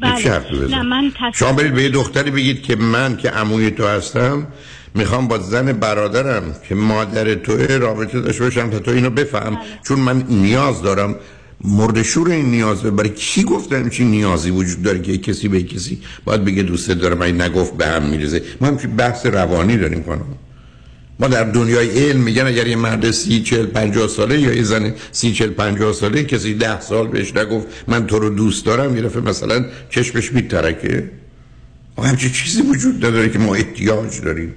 [0.00, 0.68] بله.
[0.70, 4.46] نه من شما برید به یه دختری بگید که من که عموی تو هستم
[4.94, 9.58] می‌خوام با زن برادرم که مادر توی رابطه داشته باشم تا تو اینو بفهم.
[9.82, 11.16] چون من نیاز دارم.
[11.64, 16.44] مردشور این نیاز برای کی گفتم چی نیازی وجود داره که کسی به کسی باید
[16.44, 20.24] بگه دوست دارم این نگفت به هم میرزه ما هم بحث روانی داریم کنم
[21.20, 24.94] ما در دنیای علم میگن اگر یه مرد سی چل پنجاه ساله یا یه زن
[25.12, 29.20] سی چل پنجاه ساله کسی ده سال بهش نگفت من تو رو دوست دارم یه
[29.24, 31.10] مثلا چشمش میترکه.
[31.98, 34.54] همچی چیزی وجود نداره که ما احتیاج داریم.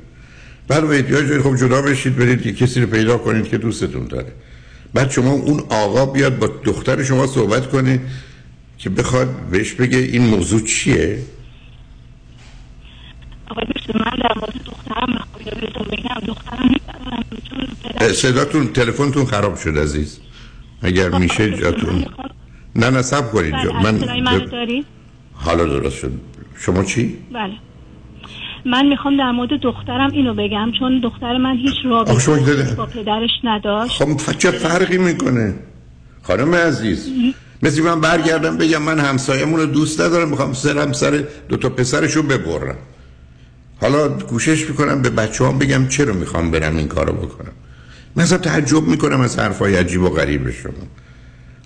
[0.68, 4.08] بعد به احتیاج دارید خب جدا بشید برید یه کسی رو پیدا کنید که دوستتون
[4.08, 4.32] داره.
[4.94, 8.00] بعد شما اون آقا بیاد با دختر شما صحبت کنه
[8.78, 11.20] که بخواد بهش بگه این موضوع چیه؟
[13.50, 15.28] آقای من در مورد دخترم
[15.92, 16.28] بگم.
[16.28, 16.76] دخترم
[18.14, 20.20] صداتون تلفنتون خراب شد عزیز.
[20.82, 22.06] اگر میشه جاتون
[22.76, 23.54] نه نه سب کنید.
[23.64, 23.72] جا.
[23.72, 24.00] من
[25.34, 26.12] حالا درست شد.
[26.58, 27.54] شما چی؟ بله.
[28.66, 32.76] من می‌خوام در مورد دخترم اینو بگم چون دختر من هیچ رابطه.
[32.76, 33.92] با پدرش نداشت.
[33.92, 35.54] خب چه فرقی می‌کنه؟
[36.24, 37.10] خانم عزیز
[37.64, 42.24] مثل من برگردم بگم من همسایمون رو دوست ندارم می‌خوام سرم سر دو تا پسرشو
[42.24, 42.78] ببرم.
[43.82, 47.52] حالا کوشش می‌کنم به بچه هم بگم چرا می‌خوام برم این کارو بکنم.
[48.16, 50.72] من اصلا تعجب می‌کنم از حرفای عجیب و غریب شما.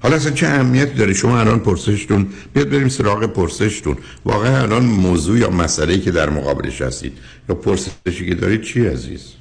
[0.04, 3.98] حالا اصلا چه اهمیتی داره؟ شما الان پرسشتون بیاد بریم سراغ پرسشتون.
[4.26, 7.14] واقعا الان موضوع یا مسئله که در مقابلش هستید
[7.50, 9.34] یا پرسشی که دارید چی عزیز؟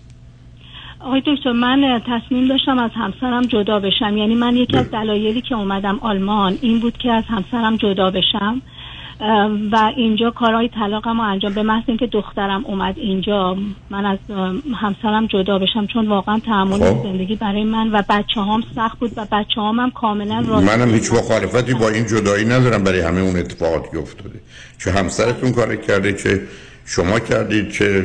[1.01, 4.17] آقای دکتر من تصمیم داشتم از همسرم جدا بشم.
[4.17, 8.63] یعنی من یکی از دلایلی که اومدم آلمان این بود که از همسرم جدا بشم.
[9.73, 13.57] و اینجا کارهای طلاقم رو انجام به محض اینکه دخترم اومد اینجا
[13.91, 14.19] من از
[14.81, 17.03] همسرم جدا بشم چون واقعا تحمل خب.
[17.03, 20.95] زندگی برای من و بچه هام سخت بود و بچه هام هم کاملا راضی منم
[20.95, 24.41] هیچ مخالفتی با این جدایی ندارم برای همه اون اتفاقاتی که افتاده
[24.79, 26.41] چه همسرتون کار کرده چه
[26.87, 28.05] شما کردید چه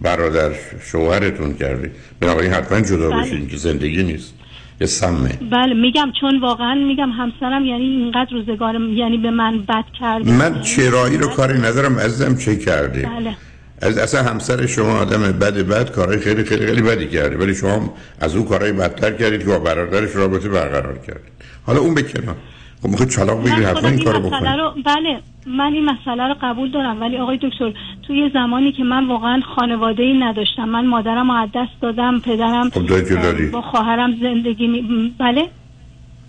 [0.00, 0.50] برادر
[0.82, 3.22] شوهرتون کرده بنابراین حتما جدا بله.
[3.22, 4.34] بشین که زندگی نیست
[4.80, 5.38] یه سمه.
[5.50, 10.60] بله میگم چون واقعا میگم همسرم یعنی اینقدر روزگار یعنی به من بد کرده من
[10.60, 13.36] چرایی رو کاری ندارم عزیزم چه کرده بله.
[13.82, 17.94] از اصلا همسر شما آدم بد بد کارهای خیلی خیلی خیلی بدی کرده ولی شما
[18.20, 21.32] از اون کارهای بدتر کردید که با برادرش رابطه برقرار کردید
[21.66, 22.36] حالا اون به کنار.
[22.82, 26.28] خب می‌خواد چلاق بگیرید من حتما خودم این کارو بکنید رو بله من این مسئله
[26.28, 27.72] رو قبول دارم ولی آقای دکتر
[28.06, 32.70] توی زمانی که من واقعا خانواده ای نداشتم من مادرم رو از دست دادم پدرم
[32.70, 35.14] خب که دارید با خواهرم زندگی می...
[35.18, 35.48] بله؟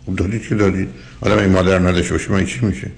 [0.05, 0.89] خب دارید که دارید
[1.21, 2.91] آدم این مادر نداشته باشه من چی میشه؟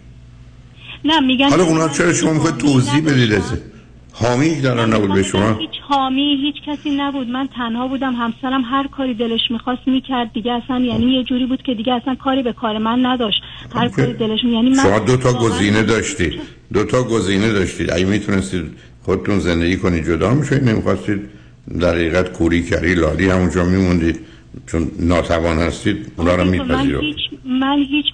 [1.05, 3.72] نه میگن حالا اونا چرا شما هیچ می‌خواید توضیح بدید
[4.13, 7.27] حامی دارن نبود به شما؟ هیچ حامی هیچ کسی نبود.
[7.29, 10.33] من تنها بودم همسرم هر کاری دلش می‌خواست می‌کرد.
[10.33, 13.41] دیگه اصلا یعنی یه جوری بود که دیگه اصلا کاری به کار من نداشت.
[13.75, 16.41] هر کاری دلش می- یعنی من شما دو تا گزینه داشتید
[16.73, 18.63] دو تا گزینه داشتید اگه می‌تونستید
[19.03, 21.19] خودتون زندگی کنید جدا میشید نمی‌خواستید
[21.79, 24.19] در حقیقت کوری کری لالی همونجا میموندید
[24.67, 26.43] چون ناتوان هستید اونا رو
[27.01, 28.05] هیچ من هیچ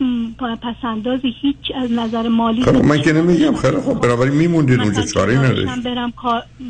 [0.61, 3.55] پسندازی هیچ از نظر مالی خب من که نمیگم.
[3.55, 5.01] خیلی خب بنابراین میموندید اونجا.
[5.01, 6.13] چاره نداشت برم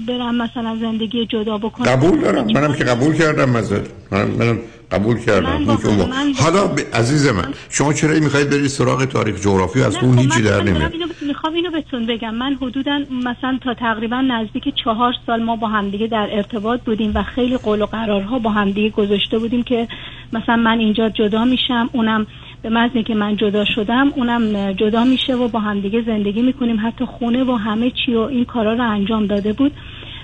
[0.07, 1.85] برم مثلا زندگی جدا بکنم.
[1.85, 2.45] قبول دارم.
[2.45, 4.08] منم که قبول کردم ازت.
[4.11, 4.59] منم, منم
[4.91, 5.61] قبول کردم.
[5.61, 9.95] من اون من حالا ب- عزیز من شما چرا می‌خواید برید سراغ تاریخ جغرافی؟ از
[9.95, 10.93] اون خب هیچی من در دارم نمیاد.
[11.21, 12.35] می‌خوام اینو بهتون بگم.
[12.35, 17.23] من حدودا مثلا تا تقریبا نزدیک چهار سال ما با همدیگه در ارتباط بودیم و
[17.23, 19.87] خیلی قول و قرارها با همدیگه گذاشته بودیم که
[20.33, 22.27] مثلا من اینجا جدا میشم اونم
[22.61, 26.87] به محض که من جدا شدم اونم جدا میشه و با همدیگه زندگی می‌کنیم.
[26.87, 29.71] حتی خونه و همه چی و این کارا رو انجام داده بود.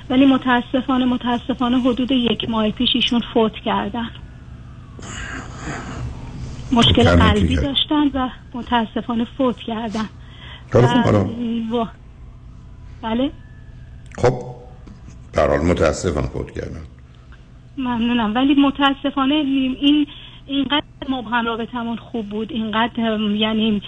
[0.09, 4.09] ولی متاسفانه متاسفانه حدود یک ماه پیش ایشون فوت کردن.
[6.71, 10.05] مشکل کردن قلبی؟ داشتن و متاسفانه فوت کردن.
[11.73, 11.85] و-
[13.01, 13.31] بله؟
[14.17, 14.33] خب
[15.33, 16.81] در حال متاسفم خود کردم
[17.77, 18.35] ممنونم.
[18.35, 20.07] ولی متاسفانه این
[20.47, 23.81] اینقدر مبهم رابطمون خوب بود اینقدر یعنی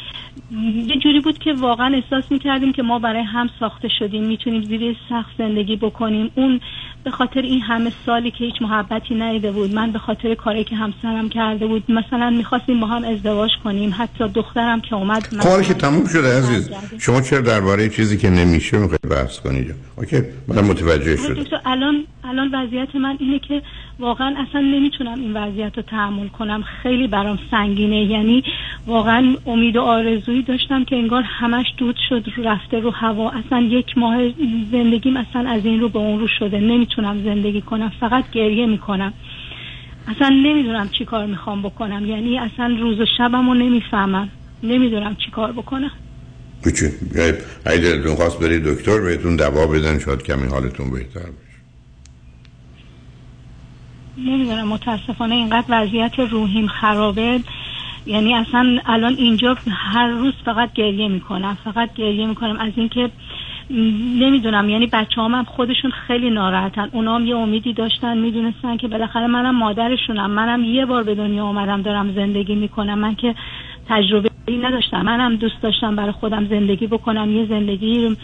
[0.76, 4.96] یه جوری بود که واقعا احساس می‌کردیم که ما برای هم ساخته شدیم می‌تونیم زیر
[5.10, 6.32] سخت زندگی بکنیم.
[6.36, 6.60] اون
[7.04, 10.76] به خاطر این همه سالی که هیچ محبتی نیده بود من به خاطر کاری که
[10.76, 15.64] همسرم کرده بود مثلا می‌خواستیم با هم ازدواج کنیم حتی دخترم که اومد من- کار
[15.64, 16.70] که تموم شده عزیز.
[17.00, 21.34] شما چرا درباره چیزی که نمیشه می‌خواید بحث کنید؟ اوکی من متوجه شدم.
[21.34, 23.62] دکتر الان الان وضعیت من اینه که
[24.00, 26.64] واقعا اصلا نمی‌تونم این وضعیت رو تحمل کنم.
[26.84, 28.04] خیلی برام سنگینه.
[28.04, 28.44] یعنی
[28.88, 33.30] واقعا امید و آرزویی داشتم که انگار همش دود شد رو رفته رو هوا.
[33.30, 34.18] اصلا یک ماه
[34.72, 36.60] زندگیم اصلا از این رو به اون رو شده.
[36.60, 37.92] نمی‌تونم زندگی کنم.
[38.00, 39.14] فقط گریه می‌کنم.
[40.08, 42.06] اصلا نمی‌دونم چی کار می‌خوام بکنم.
[42.06, 44.30] یعنی اصلا روز و شبم رو نمی‌فهمم.
[44.64, 45.92] نمی‌دونم چی کار بکنم.
[46.66, 46.86] هیچی
[47.66, 51.58] اگه دلتون خواست برید دکتر بهتون دوا بدن شاید کمی حالتون بهتر بشه.
[54.18, 57.40] نمی‌دونم متاسفانه اینقدر وضعیت روحیم خرابه.
[58.06, 62.60] یعنی اصلا الان اینجا هر روز فقط گریه می‌کنم فقط گریه می‌کنم.
[62.60, 63.10] از اینکه
[64.20, 66.90] نمی‌دونم یعنی بچه هم خودشون خیلی ناراحتن.
[66.92, 70.32] اونا هم یه امیدی داشتن می‌دونستن که بالاخره منم مادرشونم.
[70.32, 73.00] منم یه بار به دنیا آمدم دارم زندگی می‌کنم.
[73.00, 73.36] من که
[73.90, 75.02] تجربه ای نداشتم.
[75.02, 78.18] منم دوست داشتم برای خودم زندگی بکنم یه زندگی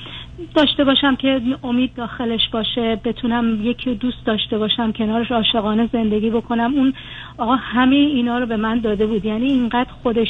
[0.56, 6.30] داشته باشم که امید داخلش باشه بتونم یکی رو دوست داشته باشم کنارش عاشقانه زندگی
[6.30, 6.74] بکنم.
[6.76, 6.94] اون
[7.38, 9.26] آقا همه اینا رو به من داده بود.
[9.26, 10.28] یعنی اینقدر خودش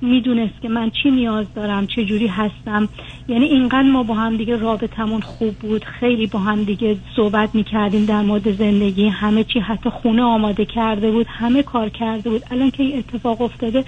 [0.00, 2.88] می‌دونست که من چی نیاز دارم چه جوری هستم.
[3.28, 5.84] یعنی اینقدر ما با هم دیگه رابطمون خوب بود.
[5.84, 9.08] خیلی با هم دیگه صحبت می‌کردیم در مورد زندگی.
[9.08, 12.42] همه چی حتی خونه آماده کرده بود همه کار کرده بود.
[12.50, 13.84] الان که این اتفاق افتاده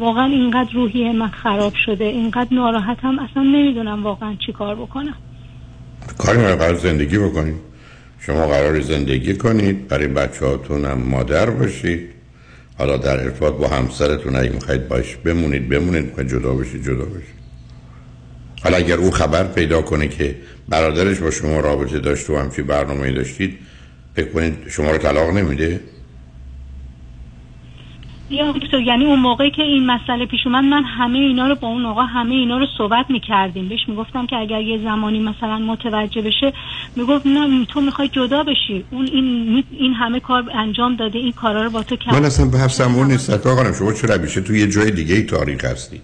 [0.00, 5.16] واقعا اینقدر روحیه من خراب شده اینقدر ناراحتم اصلا نمی‌دونم واقعا چی کار بکنم.
[6.18, 7.54] کاری قرار زندگی بکنید
[8.18, 12.10] شما قرار زندگی کنید برای بچه هاتون هم مادر باشید.
[12.78, 16.04] حالا در ارتباط با همسرتون اگه می‌خواید باش بمونید بمونید.
[16.04, 17.40] می‌خواید جدا بشید جدا بشید.
[18.62, 20.36] حالا اگر او خبر پیدا کنه که
[20.68, 23.58] برادرش با شما رابطه داشت و همچی برنامه داشتید
[24.14, 25.80] فکر کنید شما رو طلاق نمیده؟
[28.30, 31.68] یا دکتر یعنی اون موقعی که این مسئله پیش اومد من همه اینا رو با
[31.68, 33.68] اون آقا همه اینا رو صحبت می‌کردیم.
[33.68, 36.52] بهش می‌گفتم که اگر یه زمانی مثلا متوجه بشه
[36.96, 38.84] می‌گفت نه تو می‌خوای جدا بشی.
[38.90, 42.14] اون این این همه کار انجام داده این کارا رو با تو کرد.
[42.14, 45.64] من اصلا بحثم اون نیست خانم شما چرا بیشه تو یه جای دیگه ای تاریخ
[45.64, 46.02] هستید؟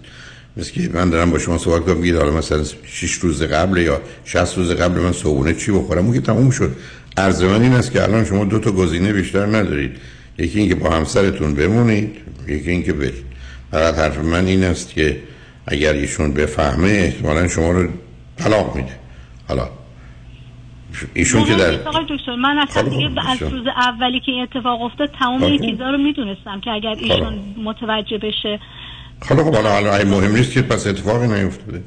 [0.57, 4.01] مثل که من دارم با شما صحبت کنم میگید حالا مثلا 6 روز قبل یا
[4.25, 6.71] 60 روز قبل من صبحونه چی بخورم؟ اون که تموم شد.
[7.17, 9.91] عرض من این است که الان شما دو تا گزینه بیشتر ندارید.
[10.37, 12.15] یکی اینکه با همسرتون بمونید
[12.47, 13.25] یکی اینکه برید
[13.71, 15.17] فقط حرف من این است که
[15.67, 17.89] اگر ایشون بفهمه احتمالا شما رو
[18.37, 18.93] طلاق میده
[19.47, 19.69] حالا
[21.13, 21.71] ایشون که در
[22.09, 23.51] دکتر من اصلا خب، دیگه از بسیار.
[23.51, 25.65] روز اولی که این اتفاق افتاد تمام این خب.
[25.65, 28.59] چیزا رو می‌دونستم که اگر ایشون متوجه بشه
[29.21, 31.83] خب حالا حالا مهم نیست که پس اتفاقی نیفتاده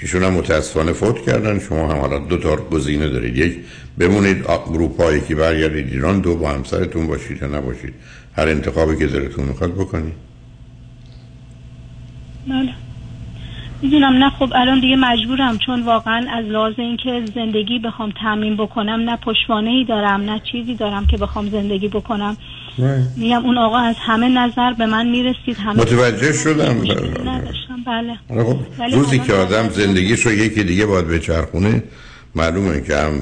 [0.00, 1.58] ایشون هم متاسفانه فوت کردن.
[1.58, 3.36] شما هم حالا دو تا گزینه دارید.
[3.36, 3.58] یک
[3.98, 6.20] بمونید اروپا یکی برگردید ایران.
[6.20, 7.94] دو با همسرتون باشید یا نباشید.
[8.36, 10.14] هر انتخابی که دلتون می‌خواد بکنید.
[12.48, 12.74] بله.
[13.82, 19.10] می‌دونم نه خب الان دیگه مجبورم چون واقعا از لحاظ اینکه زندگی بخوام تامین بکنم
[19.10, 22.36] نه پشتوانه ای دارم نه چیزی دارم که بخوام زندگی بکنم.
[23.16, 26.76] میگم اون آقا از همه نظر به من می‌رسید همه متوجه شدم.
[27.26, 28.18] نداشتم بله.
[28.28, 28.56] خب
[28.94, 31.82] روزی حالا که آدم زندگیش رو یکی دیگه باید بچرخونه
[32.34, 33.12] معلومه که هم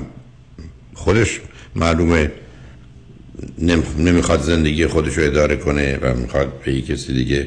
[0.94, 1.40] خودش
[1.76, 2.32] معلومه
[3.58, 7.46] نم- نمی‌خواد زندگی خودش رو اداره کنه و می‌خواد به کسی دیگه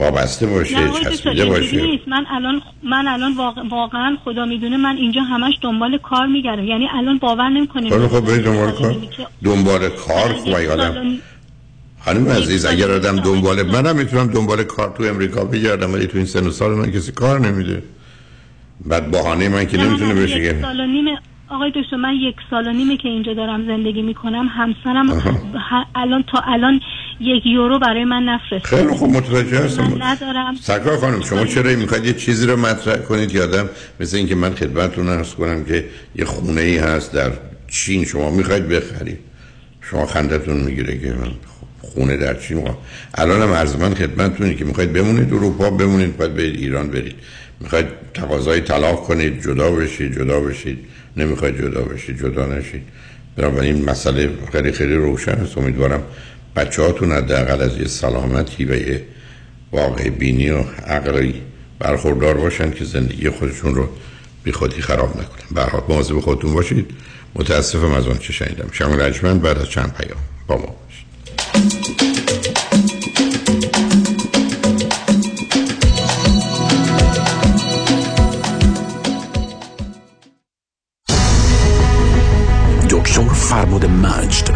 [0.00, 1.82] وابسته باشه چسبیده باشه.
[1.82, 2.08] نیست.
[2.08, 6.64] من الان من الان واقع- واقعا خدا می‌دونه من اینجا همش دنبال کار میگردم.
[6.64, 8.96] یعنی الان باور نمی‌کنیم خب خب برید دنبال کار.
[9.44, 10.94] دنبال کار خب اگه آدم.
[12.04, 16.26] خانم عزیز اگر آدم دنبال منم می‌تونم دنبال کار تو امریکا بگردم ولی تو این
[16.26, 17.82] سن و سال من کسی کار نمیده.
[18.86, 20.40] بعد بهانه من که نمی‌تونه بشه.
[20.40, 21.04] که سال و نیم
[21.48, 24.48] آقای دکتر من یک سال و نیمه که اینجا دارم زندگی می‌کنم.
[24.48, 25.22] همسرم
[25.94, 26.80] الان تا الان
[27.20, 29.82] یک یورو برای من نفرسته خیلی خوب متوجه هستم.
[29.82, 30.54] من ندارم.
[30.62, 33.68] سرکار خانم شما چرا می‌خواید یه چیزی رو مطرح کنید؟ آدم
[34.00, 35.84] مثل اینکه من خدمتتون ارز کنم که
[36.16, 37.30] یه خونه ای هست در
[37.68, 39.18] چین شما می‌خواید بخرید.
[39.80, 41.30] شما خندتون می‌گیره که من
[41.80, 42.76] خونه در چین می‌خوام.
[43.14, 47.14] الان هم عرض من خدمتتونه که می‌خواید بمونید اروپا بمونید باید برید ایران برید.
[47.60, 50.78] می‌خواید تقاضای طلاق کنید جدا بشید جدا بشید.
[51.16, 52.82] نمی‌خواید جدا بشید جدا نشید.
[53.36, 55.58] بنابراین این مسئله خیلی خیلی روشن است.
[55.58, 56.02] امیدوارم
[56.56, 59.04] بچه هاتون حداقل از یه سلامتی و یه
[59.72, 61.42] واقع بینی و عقلی
[61.78, 63.88] برخوردار باشن که زندگی خودشون رو
[64.44, 65.46] بی خودی خراب نکنن.
[65.54, 66.90] به هر حال مواظب خودتون باشید.
[67.34, 68.68] متاسفم از اون چه شنیدم.
[68.72, 72.19] شما رجمند بعد از چند پیام با ما باشید.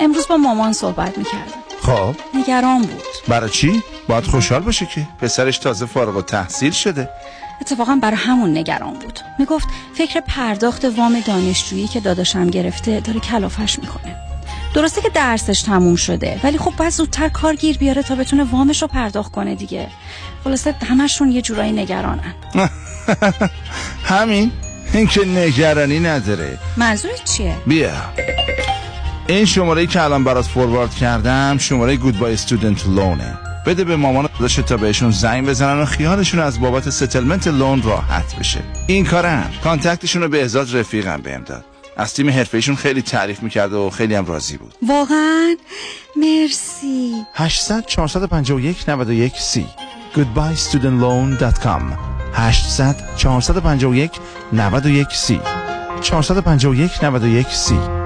[0.00, 1.66] امروز با مامان صحبت می‌کردم.
[1.82, 2.14] خب.
[2.34, 3.02] نگران بود.
[3.28, 5.08] برای چی؟ باید خوشحال باشه که.
[5.20, 7.08] پسرش تازه فارغ التحصیل شده.
[7.60, 9.20] اتفاقا برای همون نگران بود.
[9.38, 14.16] می‌گفت فکر پرداخت وام دانشجویی که داداشم گرفته داره کلافش می‌کنه.
[14.74, 18.82] درسته که درسش تموم شده ولی خب باید زودتر کار گیر بیاره تا بتونه وامش
[18.82, 19.88] رو پرداخت کنه دیگه.
[20.44, 22.34] خلاصه همشون یه جورایی نگرانن.
[24.04, 24.52] همین؟
[24.92, 26.58] این که نگرانی نداره.
[26.76, 27.92] منظورت چیه؟ بیا.
[29.28, 34.62] این شماره که الان برات فوروارد کردم شماره گودبای استودنت لونه بده به مامان داشته
[34.62, 38.60] تا بهشون زنگ بزنن و خیالشون از بابت ستلمنت لون راحت بشه.
[38.86, 41.64] این کارم کانتکتشون رو به ازاد رفیقم بهم داد.
[41.96, 44.74] از تیم حرفیشون خیلی تعریف می‌کرد و خیلی هم راضی بود.
[44.88, 45.56] واقعا؟
[46.16, 47.12] مرسی.
[47.34, 49.66] 800 451 91 30
[50.14, 51.82] goodbyestudentloan.com
[52.34, 54.10] 800 451
[54.52, 55.40] 91 30
[56.02, 58.05] 451 91 30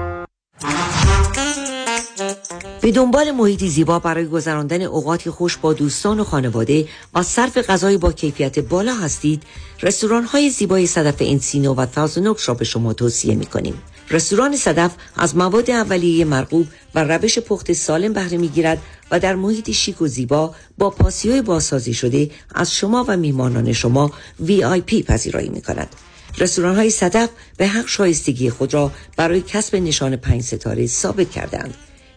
[2.81, 7.97] به دنبال محیطی زیبا برای گذراندن اوقاتی خوش با دوستان و خانواده و صرف غذای
[7.97, 9.43] با کیفیت بالا هستید
[9.81, 13.73] رستوران های زیبای صدف انسینو و تازنوکس را به شما توصیه می کنیم
[14.09, 19.35] رستوران صدف از مواد اولیه مرغوب و روش پخت سالم بهره می گیرد و در
[19.35, 24.11] محیط شیک و زیبا با پاسیوی بازسازی شده از شما و میهمانان شما
[24.45, 25.95] VIP پذیرایی می کند
[26.37, 31.73] رستوران های صدف به حق شایستگی خود را برای کسب نشان پنج ستاره ثابت کردند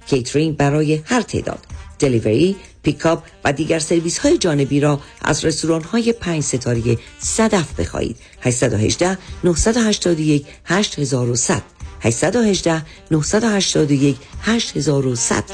[0.07, 1.59] کیترینگ برای هر تعداد.
[1.99, 8.17] delivery، pickup و دیگر سرویس های جانبی را از رستوران های پنج ستاره صدف بخواهید.
[8.41, 11.63] 818 981 8100
[12.01, 15.45] 818 981 8100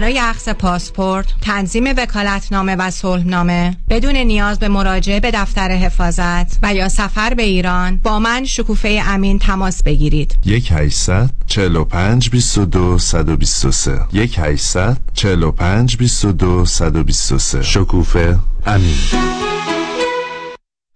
[0.00, 6.74] برای اخذ پاسپورت، تنظیم وکالتنامه و صلحنامه بدون نیاز به مراجعه به دفتر حفاظت و
[6.74, 10.36] یا سفر به ایران با من شکوفه امین تماس بگیرید.
[10.44, 18.96] یک 800 45 22 123 یک 800 45 22 123 شکوفه امین.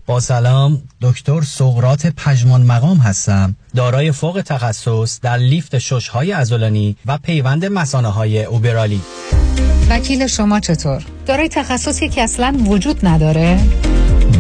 [0.07, 7.19] با سلام دکتر سقرات پژمان مقام هستم دارای فوق تخصص در لیفت ششهای ازولانی و
[7.19, 9.01] پیوند مسانه های اوبرالی
[9.91, 13.61] وکیل شما چطور؟ دارای تخصصی که اصلا وجود نداره؟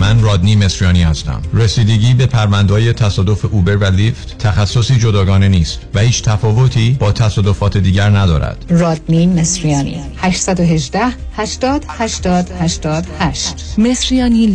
[0.00, 1.42] من رادنی مصریانی هستم.
[1.52, 7.76] رسیدگی به پروندهای تصادف اوبر و لیفت تخصصی جداگانه نیست و هیچ تفاوتی با تصادفات
[7.76, 8.64] دیگر ندارد.
[8.68, 10.00] رادنی مصریانی.
[10.16, 11.00] 818
[11.36, 14.46] 80 80 88 مصریانی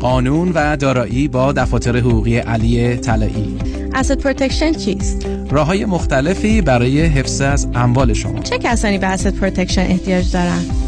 [0.00, 3.77] قانون و دارایی با دفاتر حقوقی علی طلایی.
[3.94, 9.34] asset protection چیست؟ راه های مختلفی برای حفظ از اموال شما چه کسانی به asset
[9.34, 10.87] protection احتیاج دارند؟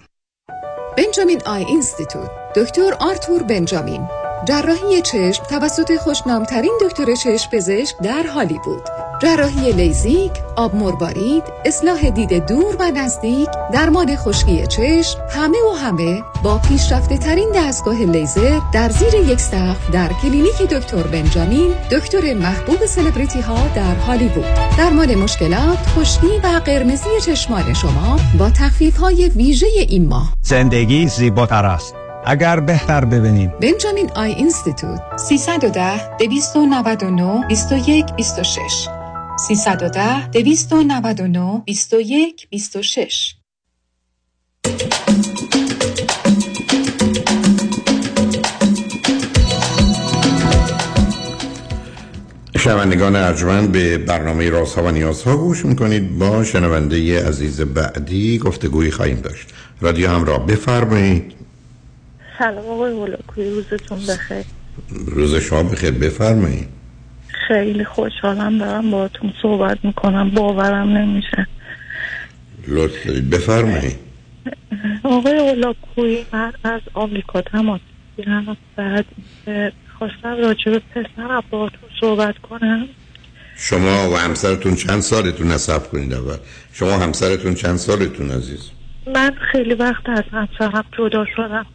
[0.96, 4.08] بنجامین Eye Institute دکتر آرتور بنجامین.
[4.44, 12.46] جراحی چشم توسط خوشنامترین دکتر چشم پزشک در هالیوود جراحی لیزیک، آب مروارید، اصلاح دید
[12.46, 18.88] دور و نزدیک، درمان خشکی چشم، همه و همه با پیشرفته ترین دستگاه لیزر در
[18.88, 24.44] زیر یک سقف در کلینیک دکتر بنجامین، دکتر محبوب سلبریتی ها در هالیوود.
[24.78, 30.32] درمان مشکلات خشکی و قرمزی چشمان شما با تخفیف های ویژه این ماه.
[30.42, 31.94] زندگی زیباتر است.
[32.24, 38.88] اگر بهتر ببینیم بنجامین آی اینستیتوت 310 299 21 26
[39.48, 43.34] 310 299 21 26
[52.58, 56.18] شنوندگان ارجمند به برنامه راست ها و نیاز ها گوش می‌کنید.
[56.18, 59.48] با شنونده عزیز بعدی گفتگویی خواهیم داشت.
[59.80, 61.32] رادیو همراه بفرمایید.
[62.38, 64.44] سلام آقای هولاکوی روزتون بخیر.
[64.90, 66.79] روز شما بخیر بفرمایید.
[67.50, 70.30] خیلی خوشحالم دارم باهاتون صحبت می‌کنم.
[70.30, 71.46] باورم نمیشه.
[72.68, 73.30] لطف دارید.
[73.30, 73.96] بفرمایید.
[75.02, 77.80] آقای هولاکوی من از آمریکا تماس
[78.16, 78.56] گیرم.
[78.76, 79.04] بعد
[79.98, 82.88] خواستم راجع به پسرم باهاتون صحبت کنم.
[83.56, 86.36] شما و همسرتون چند سالتون نصب کنید اول؟
[86.72, 88.70] شما همسرتون چند سالتون عزیز؟
[89.14, 91.66] من خیلی وقت از همسرم جدا شدم.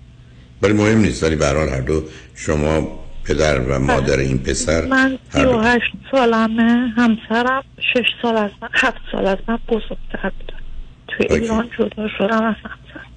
[0.61, 2.03] ولی مهم نیست ولی برحال هر دو
[2.35, 5.51] شما پدر و مادر این پسر من هر دو.
[5.51, 7.63] 38 سالمه همسرم
[7.93, 10.59] 6 سال از من 7 سال از من بزرگتر بودن.
[11.07, 11.41] توی اوکی.
[11.41, 13.11] ایران جدا شدم از همسرم.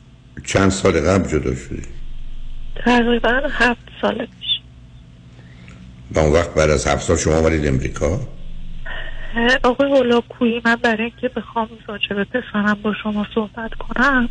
[0.44, 1.82] چند سال قبل جدا شدی؟
[2.84, 4.48] تقریبا 7 سال پیش.
[6.11, 8.20] و اون وقت بعد از هفت سال شما آمدید امریکا؟
[9.62, 14.28] آقای هولاکویی من برای اینکه بخوام راجع پسرم با شما صحبت کنم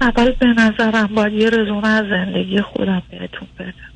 [0.00, 3.91] اول به نظرم باید یه رزومه از زندگی خودم بهتون بدم.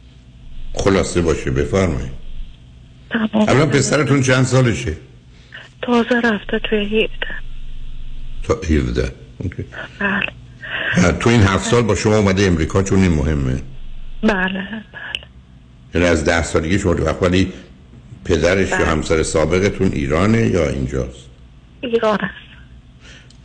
[0.76, 2.12] خلاصه باشه بفرمایید.
[3.48, 4.96] الان پسرتون چند سالشه؟
[5.82, 7.08] تازه رفته توی 17
[8.42, 9.64] تا 17 اوکی.
[9.98, 11.12] بله.
[11.12, 13.62] تو این هفت سال با شما اومده امریکا چون این مهمه.
[14.22, 14.82] بله
[15.94, 17.52] یعنی از ده سالگی شما وقت ولی
[18.24, 18.86] پدرش یا بله.
[18.86, 21.26] همسر سابقتون ایرانه یا اینجاست؟
[21.80, 22.46] ایران است.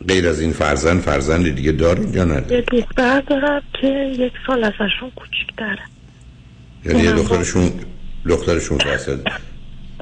[0.08, 4.64] غیر از این فرزند فرزند دیگه دارید یا ندارید؟ یه دختر دارم که یک سال
[4.64, 5.91] ازشون کوچیک‌تره.
[6.84, 7.72] یعنی اونم دخترشون
[8.28, 9.24] دخترشون فرزند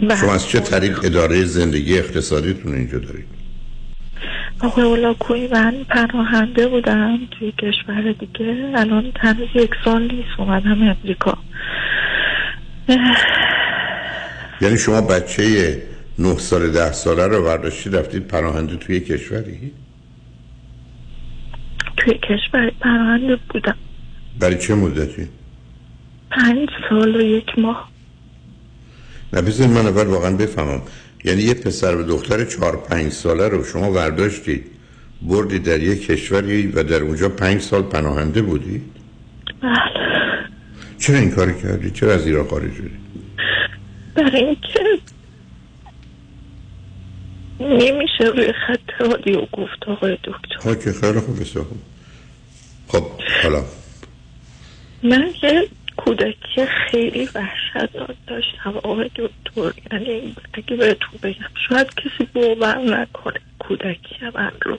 [0.02, 0.16] بله.
[0.16, 3.40] شما از چه طریق اداره زندگی اقتصادیتون اینجا دارید؟
[4.60, 8.72] آقای اولاکوی من پناهنده بودم توی کشور دیگه.
[8.74, 11.38] الان هنوز یک سال نیست اومدم امریکا.
[14.60, 15.82] یعنی شما بچه
[16.18, 19.72] نه سال ده ساله رو برداشتی رفتید پناهنده توی کشوری؟
[21.96, 23.76] توی کشور پناهنده بودم.
[24.38, 25.28] برای چه مدتی؟
[26.30, 27.90] پنج سال و یک ماه.
[29.32, 30.82] نه بذارید من اول واقعا بفهمم.
[31.24, 34.66] یعنی یه پسر و دختر چهار پنج ساله رو شما برداشتید
[35.22, 38.82] بردی در یک کشوری و در اونجا پنج سال پناهنده بودی؟
[39.62, 39.70] بله.
[40.98, 42.90] چرا این کاری کردی؟ چرا از ایران خارج شدی؟
[44.14, 44.80] برای اینکه
[47.60, 50.60] نمیشه روی خط رادیو گفت آقای دکتر.
[50.64, 51.38] ها که خیلی خوب
[52.88, 53.04] خب
[53.42, 53.64] حالا.
[55.02, 55.68] من یه
[56.04, 64.16] کودکی خیلی وحشتناک داشتم آقای دکتر یعنی اگه بهتون بگم شاید کسی باور نکنه کودکی
[64.34, 64.78] من رو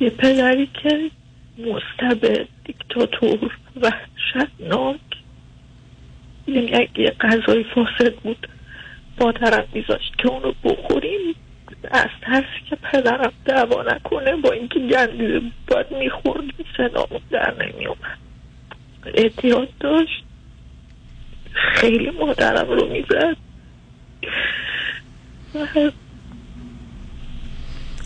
[0.00, 1.10] یه پدری که
[1.58, 5.00] مستبد دیکتاتور وحشتناک.
[6.46, 8.48] یعنی اگه یه غذای فاسد بود
[9.20, 11.34] مادرم میذاشت که اونو بخوریم
[11.90, 18.29] از ترسی که پدرم دعوا نکنه با اینکه گندیده باید میخوردیم صدامون در نمیومد
[19.06, 20.24] اعتیاد داشت.
[21.74, 23.36] خیلی مادرم رو می‌زد.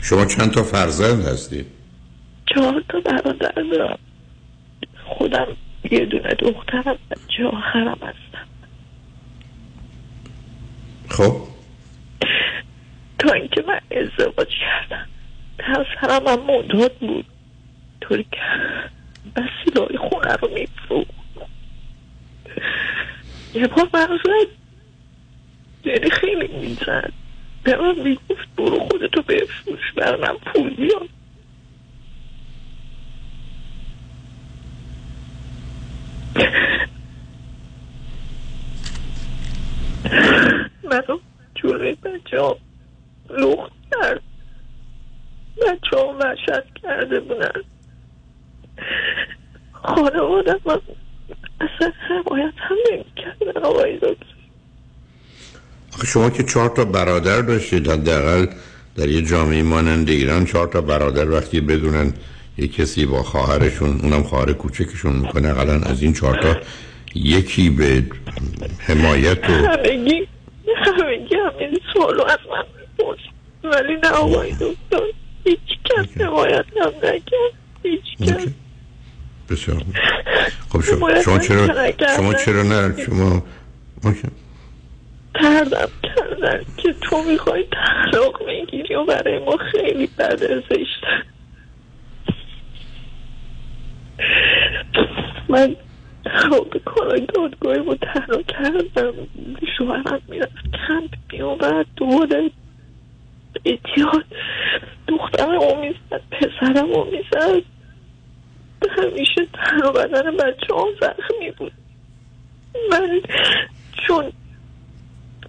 [0.02, 1.66] شما چند تا فرزند هستی؟
[2.46, 3.98] چهار تا برادر دارم.
[5.04, 5.46] خودم
[5.90, 8.46] یه دونه دخترم بچه آخرم هستم.
[11.08, 11.36] خب.
[13.18, 15.06] تا اینکه من ازدواج کردم.
[15.60, 17.26] همسرم هم معتاد بود.
[18.00, 18.38] طوری که
[19.36, 21.14] وسیلای خونه رو میفروخت.
[23.54, 24.48] یه بار من زد
[25.84, 27.12] یعنی خیلی می‌زد.
[27.62, 31.08] به من می‌گفت برو خودتو بفروش بر من پول بیار
[40.84, 41.18] منو
[41.54, 42.58] جلوی بچه ها
[43.30, 44.22] لخت کرد.
[45.56, 47.62] بچه ها وحشت کرده بودن.
[49.72, 50.78] خانواده من
[51.60, 54.26] اصلا حمایت هم نمی کردن آقای دکتر.
[55.94, 58.46] آخه شما که چهار تا برادر داشتید حداقل
[58.96, 62.14] در یه جامعه مانند ایران چهار تا برادر وقتی بدونن
[62.58, 66.56] یه کسی با خواهرشون اونم خواهر کوچکشون می‌کنه اقلا از این چهار تا
[67.14, 68.02] یکی به
[68.78, 70.28] حمایت و همگی
[70.66, 73.18] همگی همین سوالو از من میپرس
[73.64, 75.06] ولی نه آقای دکتر
[75.44, 77.54] هیچ کس حمایت هم نکرد.
[77.82, 78.46] هیچ کس.
[79.50, 79.82] بسیار.
[80.68, 81.68] خب شما, شما چرا.
[82.16, 83.42] شما چرا نه شما.
[85.34, 87.64] کردم کردن که تو می‌خوای
[88.12, 91.04] طلاق می‌گیری و برای ما خیلی بده زشت
[95.48, 95.76] من
[96.72, 99.12] به کارای دادگاهی رو تنها کردم
[99.78, 100.52] شوهرم می‌رفت
[100.88, 102.50] کمپ میومد دوباره
[103.66, 104.24] اتیاد
[105.08, 107.62] دخترم رو می‌زد پسرم رو می‌زد
[108.98, 111.72] همیشه تن و بدن بچه هم زخمی بود.
[112.90, 113.20] من
[114.06, 114.32] چون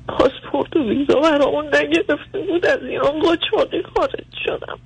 [0.08, 4.80] پاسپورت و ویزا برامون نگرفته بود از ایران قاچاقی خارج شدم.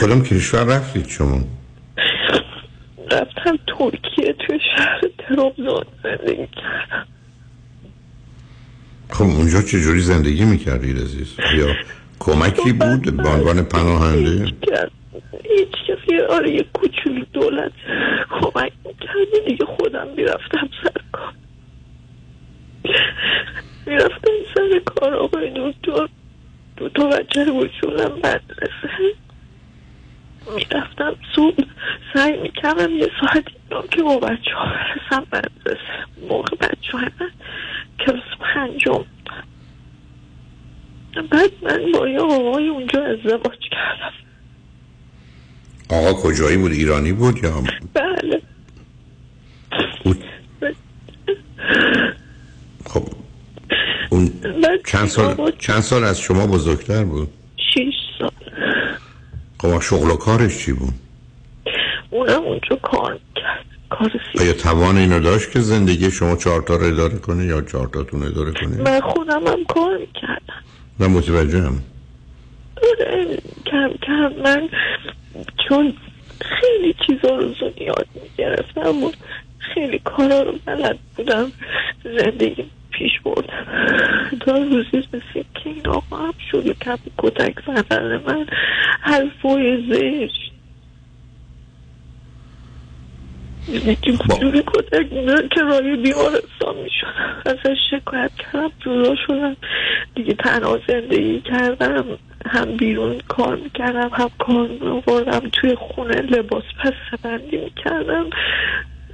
[0.00, 1.40] کدام کشور رفتید شما؟
[3.10, 7.06] رفتم ترکیه توی شهر ترابزان زندگی کردم.
[9.10, 11.66] خب اونجا چه جوری زندگی می‌کردید عزیز؟ یا
[12.18, 14.52] کمکی بود؟ به عنوان پناهنده؟
[15.44, 17.72] هیچ کسی آره یه کوچولو دولت.
[18.30, 21.32] کمک می‌کرد دیگه خودم می‌رفتم سر کار.
[23.86, 26.08] می‌رفتم سر کار آقای دکتر.
[26.76, 29.14] دو تا بچه رو بچونم مدرسه.
[30.56, 31.64] می‌رفتم صبح
[32.14, 36.28] سعی می‌کردم یه ساعت اینا که با بچه ها برسم مدرسه.
[36.28, 37.30] موقع بچه های من
[38.06, 39.04] کلاس پنجم.
[41.30, 44.12] بعد من با یه آقای اونجا ازدواج کردم.
[45.88, 47.62] آقا کجایی بود؟ ایرانی بود یا
[47.94, 48.42] بله.
[52.86, 53.08] خب
[54.10, 54.30] اون
[54.86, 57.28] چند سال چند سال از شما بزرگتر بود؟
[57.74, 58.30] شیش سال.
[59.60, 60.94] خب شغل و کارش چی بود؟
[62.10, 64.10] اونم اونجا کار می‌کرد کار
[64.40, 68.22] آیا توان اینو داشت که زندگی شما چهار تا رو اداره کنه یا چهار تاتون
[68.22, 70.62] اداره کنه؟ من خودم هم کار می‌کردم.
[70.98, 71.97] من متوجه هم آره،
[73.66, 74.68] کم کم من
[75.68, 75.94] چون
[76.40, 79.12] خیلی چیزا رو زود یاد می‌گرفتم و
[79.58, 81.52] خیلی کارا رو بلد بودم
[82.04, 83.66] زندگی پیش بردم.
[84.40, 88.46] تا روزی رسید که این آقا هم شروع کم کتک زدن من
[89.00, 90.57] حرفای زشت.
[93.72, 99.56] یکی جوری کتک میزن که رای بیمارستان می‌شدم ازش شکایت کردم جدا شدم.
[100.14, 102.04] دیگه تنها زندگی کردم
[102.46, 108.30] هم بیرون کار می‌کردم هم کار میوردم توی خونه لباس پس بندی می‌کردم.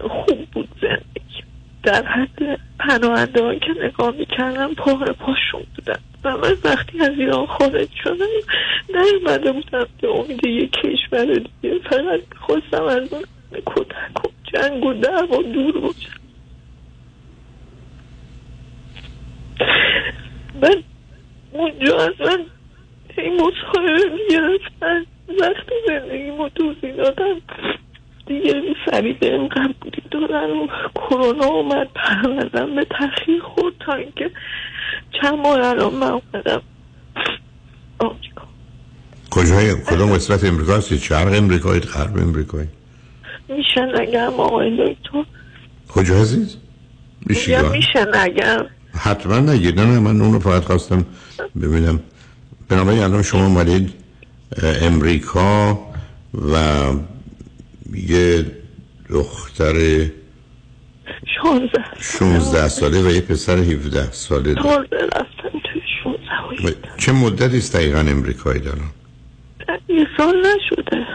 [0.01, 1.45] خوب بود زندگی.
[1.83, 7.47] در حد پناهنده ها که نگاه می‌کردم پا پاشون بودم و من وقتی از ایران
[7.47, 8.27] خارج شدم
[8.95, 11.79] نیومده بودم به امید یک کشور دیگه.
[11.79, 13.23] فقط می‌خواستم از اون
[13.67, 16.21] کتک جنگ و دعوا دور باشم
[20.63, 20.83] من
[21.53, 22.45] اونجا از من
[23.19, 25.07] این مصاحبه می‌گرفتن.
[25.41, 27.41] وقتی زندگی ما توضیح دادم
[28.27, 30.03] دیگه سریع اینقدر بودی.
[30.11, 34.31] دادن و کرونا اومد پروندم به تخییر خورد تا اینکه
[35.23, 36.63] چند ماه الان من اومدم
[37.99, 38.43] آمریکا.
[39.31, 42.69] کجای کدوم قسمت امریکا هستید شرق امریکایی غرب امریکایی؟
[43.49, 45.25] میشه نگم آقای دکتر
[45.89, 46.25] کجا
[47.27, 48.67] میشیگان میشه نگم
[48.99, 51.05] حتما نگید نه نه من اون رو فقط خواستم
[51.63, 52.01] ببینم.
[52.69, 53.95] بنابراین الان شما اومدید
[54.63, 55.79] امریکا
[56.53, 56.57] و
[57.95, 58.47] یه
[59.11, 60.07] دختر
[61.27, 63.03] شانزده 16 ساله.
[63.03, 64.85] و یه پسر 17 ساله و
[66.99, 68.91] چه مدتی است دقیقا امریکایی دارن؟
[69.89, 71.07] یه سال نشده.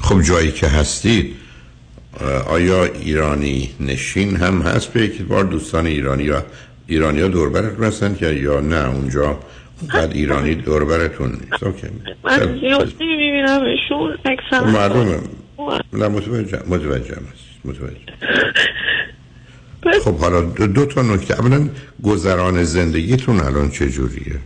[0.00, 1.34] خب جایی که هستید
[2.46, 6.42] آیا ایرانی نشین هم هست به یک بار؟ دوستان ایرانی یا
[6.86, 9.38] ایرانی ها دوربرتون هستن که یا نه؟ اونجا
[9.90, 11.62] قد ایرانی دوربرتون نیست.
[11.62, 11.86] اوکی.
[12.24, 15.18] من زیاد نمیبینمشون اکثر معلومه
[15.92, 17.48] نه متوجه متوجه هست.
[17.64, 17.96] متوجه
[20.04, 21.40] خب حالا دو, دو تا نکته.
[21.40, 21.68] اولا
[22.02, 24.38] گذران زندگیتون الان چه جوریه؟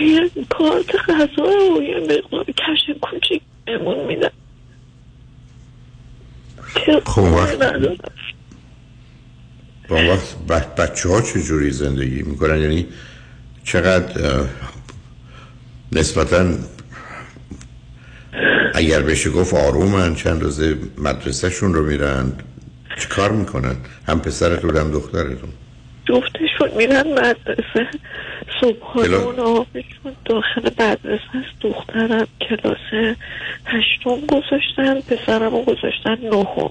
[0.00, 4.28] یه کارت غذا و یه مقدار کش کوچیک بهمون میدن.
[7.04, 7.58] خب اون وقت.
[9.88, 10.16] با
[10.48, 12.86] وقت بچه ها چه جوری زندگی می‌کنن؟ یعنی
[13.64, 14.44] چقدر
[15.92, 16.54] نسبتا
[18.74, 22.32] اگر بشه گفت آرومن چند روزه مدرسهشون رو میرن
[22.98, 25.52] چی کار می‌کنن؟ هم پسرتون هم دخترتون.
[26.06, 27.88] جفتشون میرن مدرسه؟
[28.62, 31.60] و نهارشون داخل مدرسه است.
[31.60, 33.16] دخترم کلاس
[33.66, 36.70] هشتم گذاشتن پسرم رو گذاشتن نهم.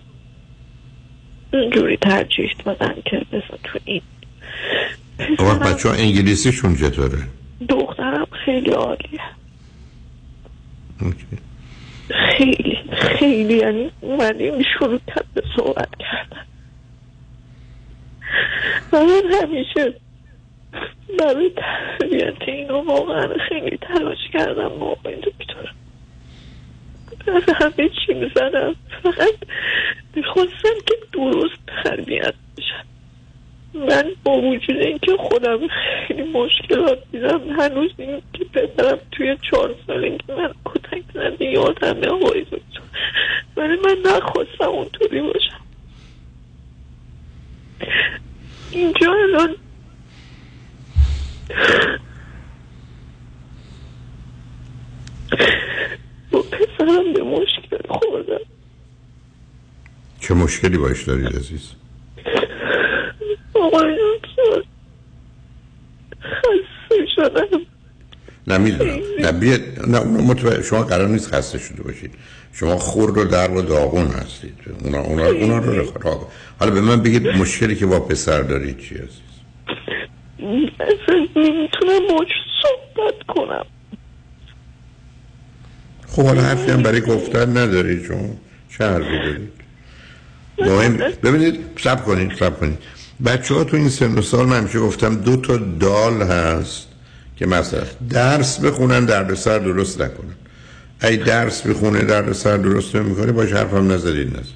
[1.53, 4.01] اینجوری ترجیح دادن که بسا تو این.
[5.39, 7.27] وقت بچه ها انگلیسیشون چطوره؟
[7.69, 9.21] دخترم خیلی عالیه.
[11.01, 11.25] اوکی.
[12.37, 13.53] خیلی خیلی.
[13.53, 16.45] یعنی اومدیم شروع کرد به صحبت کردن.
[18.93, 19.93] من همیشه
[21.19, 25.73] برای تربیت اینو واقعا خیلی تلاش کردم آقای دکتر.
[27.27, 28.75] از همه چی می‌زدم.
[29.03, 29.33] فقط
[30.15, 32.83] می‌خواستم که درست تربیت بشن
[33.73, 35.59] من با وجود اینکه خودم
[36.07, 42.41] خیلی مشکلات دیدم هنوز این که پدرم توی چهار سالگی من کتک زده یادمه آقای
[42.41, 42.81] دکتر.
[43.57, 45.61] ولی من نخواستم اونطوری باشم.
[48.71, 49.55] اینجا الان
[56.31, 58.39] با پسرم به مشکل خوردم.
[60.19, 61.71] چه مشکلی باش دارید عزیز؟
[63.53, 64.63] آقای دکتر
[66.21, 67.65] خسته شدم.
[68.51, 72.11] نه می‌دونم نه بیاد نه متوجه شما قرار نیست خسته شده باشید.
[72.53, 74.53] شما خورد و در و داغون هستید.
[74.83, 76.07] اونا, اونا, اونا رو رخ-
[76.59, 78.95] حالا به من بگید مشکلی که با پسر دارید چی
[80.79, 82.27] اصلا نمی‌تونم باش
[82.61, 83.65] صحبت کنم.
[86.07, 88.05] خب حالا حرفی هم برای گفتن ندارید.
[88.05, 88.29] شما
[88.77, 89.51] چه حرفی دارید؟
[90.57, 92.77] مهم ببینید سب کنید سب کنید.
[93.25, 96.87] بچه ها تو این سن و سال من همیشه گفتم دو تا دال هست.
[97.41, 100.35] که مثلا درس بخونن درد سر درست نکنن.
[101.03, 104.53] ای درس بخونه درد سر درست نمی‌کنه باش حرفم نزدید نزد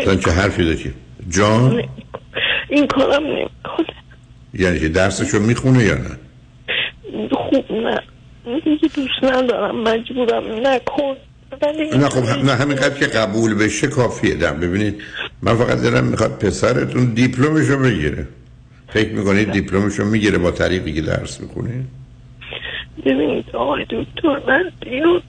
[0.00, 0.94] مثلا چه حرفی داری
[1.28, 1.82] جان؟
[2.68, 3.86] این کارم نمی‌کنه.
[4.54, 6.16] یعنی که درسشو می‌خونه یا نه؟
[7.32, 8.00] خوب نه.
[8.64, 11.16] دیگه دوست ندارم مجبورم نکن.
[11.98, 14.34] نه خب نه همینقدر که قبول بشه کافیه.
[14.34, 15.02] دم ببینید
[15.42, 18.28] من فقط دلم می‌خواد پسرتون دیپلمشو بگیره.
[18.92, 21.84] فکر می‌کنید دیپلمشو می‌گیره با طریقی که درس می‌خونه؟
[23.06, 25.20] ببینید آقای دکتر من اینو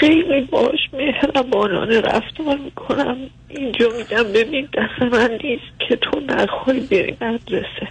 [0.00, 3.16] خیلی باش مهربانانه رفتار می‌کنم.
[3.48, 7.88] اینجا میگم ببین دست من نیست که تو نخوای بری مدرسه.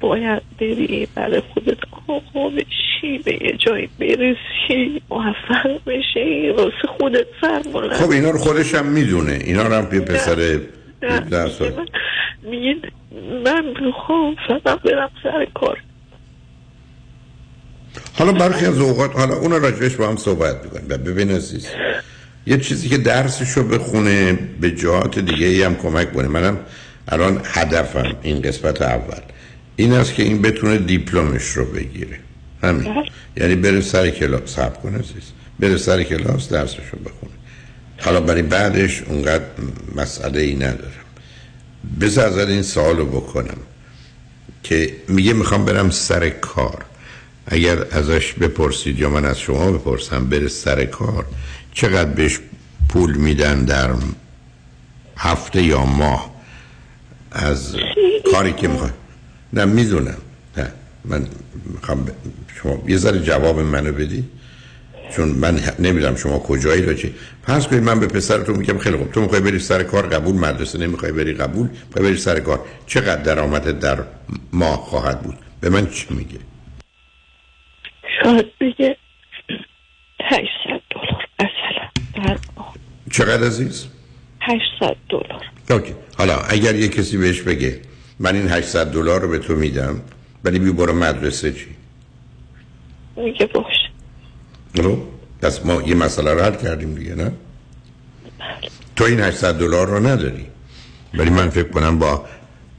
[0.00, 1.78] باید بری برای خودت
[2.08, 7.62] آقا بشی به یه جایی برسی موفق بشی واسه خودت سر
[7.92, 9.38] خب اینا رو خودش هم می‌دونه.
[9.44, 10.58] اینا رو هم پسر
[11.30, 11.86] در سال
[12.42, 12.74] میگه
[13.44, 15.78] من می‌خوام فقط برم سر کار.
[18.18, 20.86] حالا برخی از اوقات حالا اون راجبش با هم صحبت می‌کنیم.
[20.88, 21.68] و ببین عزیز
[22.46, 26.28] یه چیزی که درسشو بخونه به جهات دیگه ای هم کمک کنه.
[26.28, 26.58] منم
[27.08, 29.20] الان هدفم این قسمت اول
[29.76, 32.18] این است که این بتونه دیپلمش رو بگیره.
[32.62, 33.04] همین.
[33.36, 34.42] یعنی بره سر کلاس.
[34.44, 35.32] صبر کنه عزیز.
[35.60, 37.32] بره سر کلاس درسشو بخونه.
[38.04, 39.44] حالا برای بعدش اونقدر
[39.96, 40.92] مسئله ای ندارم.
[42.00, 43.56] بذار ازت این سوال رو بکنم
[44.62, 46.84] که میگه می‌خوام برم سر کار.
[47.46, 51.26] اگر ازش بپرسید یا من از شما بپرسم بره سر کار
[51.74, 52.38] چقدر بهش
[52.88, 53.90] پول میدن در
[55.16, 56.32] هفته یا ماه؟
[57.32, 57.76] از
[58.32, 58.94] کاری که می‌خواد
[59.52, 60.16] نه می‌دونم.
[60.56, 60.72] نه
[61.04, 61.26] من
[61.64, 62.06] می‌خوام
[62.62, 64.24] شما یه ذره جواب منو بدی.
[65.16, 69.12] چون من نمی‌دونم شما کجایی رو چی پس کنید من به پسرتون میگم خیلی خوب.
[69.12, 72.60] تو می‌خوای بری سر کار قبول مدرسه نمی‌خوای بری قبول می‌خوای بری سر کار.
[72.86, 73.98] چقدر درآمدت در
[74.52, 76.38] ماه خواهد بود؟ به من چی میگه
[78.22, 78.96] شاید بگه
[80.20, 80.46] 800
[80.90, 81.26] دلار.
[81.40, 82.74] مثلا در ماه.
[83.10, 83.86] چقدر عزیز؟
[84.40, 85.44] 800 دلار.
[85.70, 85.94] اوکی.
[86.18, 87.80] حالا اگر یه کسی بهش بگه
[88.18, 90.00] من این 800 دلار رو به تو میدم
[90.44, 91.66] ولی بی برو مدرسه چی؟
[93.16, 93.81] میگه باش.
[94.76, 94.98] خب
[95.42, 97.32] پس ما یه مسئله رو حل کردیم دیگه نه؟
[98.96, 100.46] تو این 800 دلار رو نداری.
[101.14, 102.24] ولی من فکر کنم با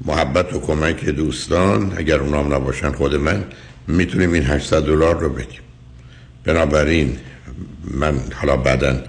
[0.05, 3.43] محبت و کمک دوستان اگر اونام نباشن خود من
[3.87, 5.61] می‌تونیم این 800 دلار رو بدیم
[6.43, 7.17] بنابراین
[7.83, 8.99] من حالا بعدا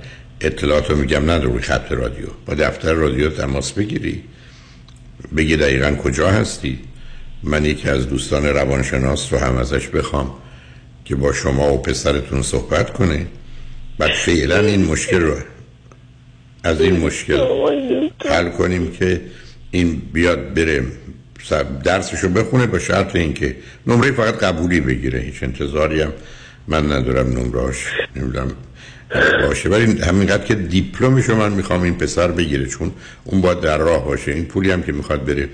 [0.41, 2.27] اطلاعات رو میگم نه روی خط رادیو.
[2.47, 4.23] با دفتر رادیو تماس بگیری.
[5.37, 6.79] بگی دقیقا کجا هستی.
[7.43, 10.35] من یکی از دوستان روانشناس رو هم ازش بخوام.
[11.05, 13.27] که با شما و پسرتون صحبت کنه.
[13.99, 15.35] بعد فعلا این مشکل رو
[16.65, 17.41] از این مشکل
[18.27, 19.21] حل کنیم که
[19.71, 20.85] این بیاد بره
[21.85, 25.21] درسشو بخونه با شرط اینکه نمره فقط قبولی بگیره.
[25.21, 26.13] هیچ انتظاری هم
[26.69, 27.87] من ندارم نمراش
[28.17, 28.53] نمی‌دونم
[29.43, 29.69] باشه.
[29.69, 32.67] ولی همینقدر که دیپلمشو من می‌خوام این پسر بگیره.
[32.67, 32.93] چون
[33.25, 34.33] اون باید در راه باشه.
[34.33, 35.49] این پولی هم که می‌خواد بره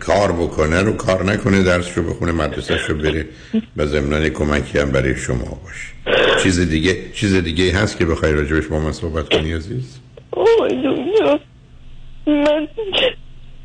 [0.00, 3.26] کار بکنه رو کار نکنه درسشو بخونه مدرسهشو بره
[3.76, 6.38] و ضمنان کمکی هم برای شما باشه.
[6.42, 9.98] چیز دیگه چیز دیگه هست که بخوای راجبش با من صحبت کنی عزیز؟
[12.26, 12.68] من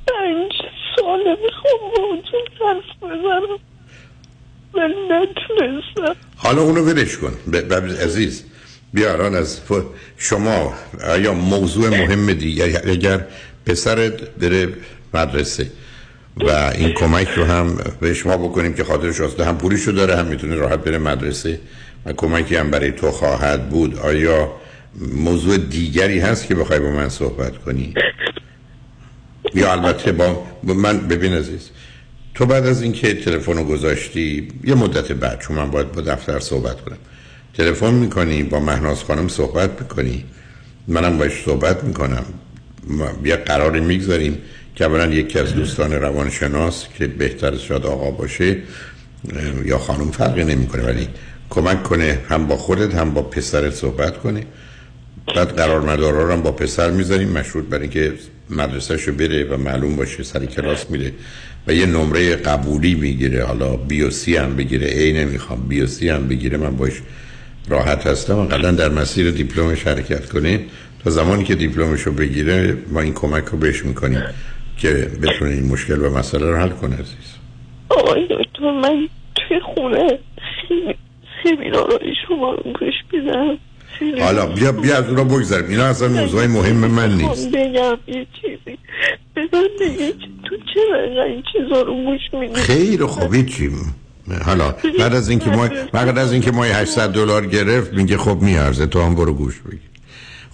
[0.08, 0.52] پنج
[0.96, 2.16] ساله می‌خوام با
[2.68, 3.60] حرف بزنم.
[4.76, 6.16] من نتونستم.
[6.36, 7.34] حالا اونو ولش کن.
[7.52, 7.74] ب-
[8.04, 8.44] عزیز
[8.94, 9.62] بیا الان از
[10.18, 10.74] شما
[11.08, 13.26] آیا موضوع مهم دیگری اگر
[13.66, 14.68] پسرت بره
[15.14, 15.72] مدرسه.
[16.38, 20.26] و این کمک رو هم به شما بکنیم که خاطرش آسوده هم پولیشو داره هم
[20.26, 21.59] می‌تونه راحت بره مدرسه.
[22.05, 23.99] و کمکی هم برای تو خواهد بود.
[23.99, 24.51] آیا
[25.16, 27.93] موضوع دیگری هست که بخوای با من صحبت کنی؟
[29.55, 31.70] یا البته با با من ببین عزیز
[32.36, 36.39] تو بعد از اینکه تلفن رو گذاشتی یه مدت بعد چون من باید با دفتر
[36.39, 36.97] صحبت کنم
[37.57, 40.26] تلفن می‌کنی با مهناز خانم صحبت می‌کنی؟
[40.88, 42.26] منم باش صحبت می‌کنم.
[43.26, 44.38] یه قراری می‌گذاریم
[44.76, 48.58] که یکی از دوستان روانشناس که بهتر شاید آقا باشه
[49.66, 51.08] یا خانم فرقی نمی‌کنه ولی
[51.50, 54.44] کمک کنه هم با خودت هم با پسرت صحبت کنه.
[55.36, 58.14] بعد قرار مدارا رو هم با پسر می‌ذاریم مشروط برای اینکه
[58.50, 61.12] مدرسهشو بره و معلوم باشه سر کلاس میره
[61.68, 63.44] و یه نمره قبولی می‌گیره.
[63.44, 67.02] حالا بی و سی هم بگیره ای نمی‌خوام بی و سی هم بگیره من باش
[67.70, 68.40] راحت هستم.
[68.40, 70.60] اقلا در مسیر دیپلمش حرکت کنه.
[71.04, 74.24] تا زمانی که دیپلمشو بگیره ما این کمک رو بهش می‌کنیم.
[74.78, 77.34] که بتونه این مشکل و مسئله رو حل کنه عزیز.
[77.90, 80.20] آقای دکتر من توی خونه
[80.68, 80.96] خیلی
[81.44, 83.58] سمینارهای شما رو گوش میدم.
[84.00, 85.70] خیلی حالا بیا بیا از اون رو بگذاریم.
[85.70, 87.52] اینا اصلا موضوع مهم من نیست.
[87.52, 88.78] بگم یه چیزی.
[89.36, 93.70] بگه که تو چرا این چیزا رو گوش میدی؟ خیر خوبی چی؟
[94.46, 98.86] حالا بعد از اینکه ما بعد از اینکه ما 800 دلار گرفت میگه خب میارزه
[98.86, 99.62] تو هم برو گوش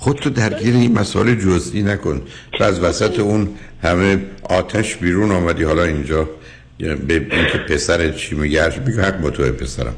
[0.02, 2.22] خودتو درگیر این مسائل جزئی نکن.
[2.54, 3.50] تو از وسط اون
[3.84, 5.64] همه آتش بیرون آمدی.
[5.64, 6.30] حالا اینجا
[6.78, 9.96] به اینکه پسرت چی میگه هرچی بگو حق با تو پسرم.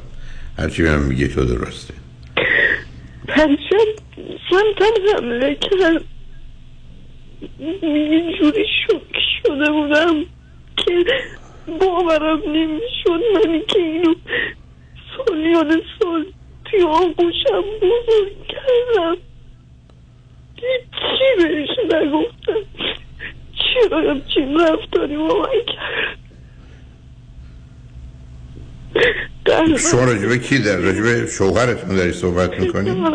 [0.57, 1.93] هرچی من میگه تو درسته.
[3.27, 3.87] پریشب
[4.49, 6.03] سمتم حمله کرد
[7.83, 10.15] یه جوری شک شده بودم
[10.77, 11.05] که
[11.79, 14.13] باورم نمی‌شد من که اینو
[15.17, 16.25] سالیان سال
[16.65, 19.17] توی آغوشم بزرگ کردم.
[20.91, 22.61] چی بهش نگفتم؟
[23.73, 26.21] چرا همچین رفتاری با من کرد
[29.77, 33.05] شما راجبه کی در راجبه شوهرتون داری صحبت می‌کنی؟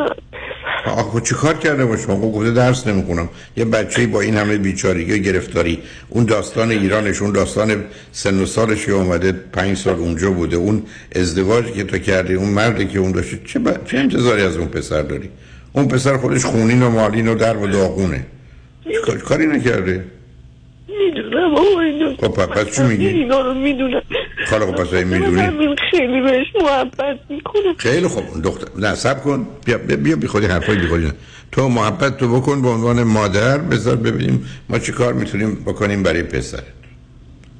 [0.86, 3.28] آخه چی کار کرده با شما گفته درس نمی‌خونم.
[3.56, 5.82] یه بچه با این همه بیچارگی و گرفتاری.
[6.08, 10.56] اون داستان ایرانش اون داستان سن و سالش اومده پنج سال اونجا بوده.
[10.56, 10.82] اون
[11.16, 13.84] ازدواجی که تو کردی اون مردی که اون داشته چه, ب...
[13.84, 15.30] چه انتظاری از اون پسر داری؟
[15.76, 18.26] اون پسر خودش خونین و مالین و در و داغونه.
[19.04, 19.18] کار...
[19.18, 20.04] کاری نکرده.
[20.88, 24.02] می‌دونم آقا اینو خب پس چی میگی؟ اینا رو می‌دونم.
[24.46, 27.74] خاله خب پس این می‌دونی؟ من خیلی بهش محبت می‌کنم.
[27.76, 28.42] خیلی خوب.
[28.42, 29.46] دختر نه سب کن.
[29.64, 31.12] بیا بیا بی خودی حرفای بی خودی.
[31.52, 36.22] تو محبت تو بکن به عنوان مادر بذار ببینیم ما چی کار می‌تونیم بکنیم برای
[36.22, 36.64] پسرت.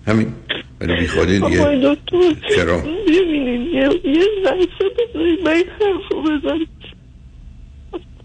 [0.07, 0.33] همین.
[0.81, 1.61] ولی بی خودی دیگه.
[1.61, 6.23] آقای دکتر چرا؟ ببینید یه یه لحظه بذارید من این حرف رو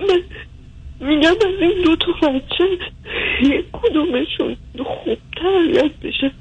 [0.10, 0.22] من
[1.10, 2.64] میگم از این دو تا بچه
[3.42, 6.32] یک کدومشون خوب تربیت بشه.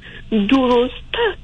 [0.50, 0.94] درست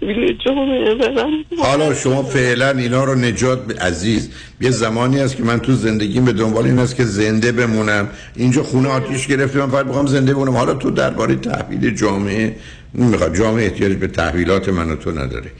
[0.00, 5.42] تحویل جامعه برم حالا شما فعلا اینا رو نجات ب- عزیز یه زمانی هست که
[5.42, 8.08] من تو زندگیم به دنبال این است که زنده بمونم.
[8.36, 10.56] اینجا خونه آتیش گرفته من فقط بخوام زنده بمونم.
[10.56, 12.56] حالا تو درباره تحویل جامعه
[12.94, 13.36] می‌خواد.
[13.36, 15.50] جامعه احتیاج به تحویلات من تو نداره.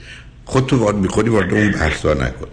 [0.45, 2.47] خود تو وارد بی خودی وارد اون بحثا نکن.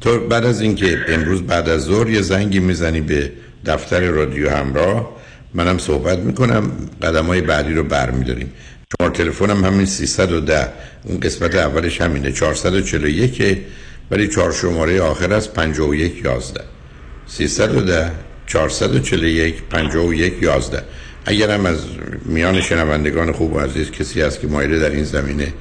[0.00, 3.32] تو بعد از اینکه امروز بعد از ظهر یه زنگی می‌زنی به
[3.66, 5.16] دفتر رادیو همراه.
[5.54, 6.70] منم صحبت می‌کنم.
[7.02, 8.52] قدم های بعدی رو برمیداریم.
[8.98, 10.68] شماره تلفنم همین 310
[11.04, 12.32] اون قسمت اولش همینه.
[12.32, 13.58] 441
[14.10, 16.60] ولی چهار شماره آخر از 51 11
[17.26, 18.10] 310
[18.46, 20.82] 441 51 11
[21.26, 21.78] اگر هم از
[22.24, 25.52] میان شنوندگان خوب و عزیز کسی هست که مایل در این زمینه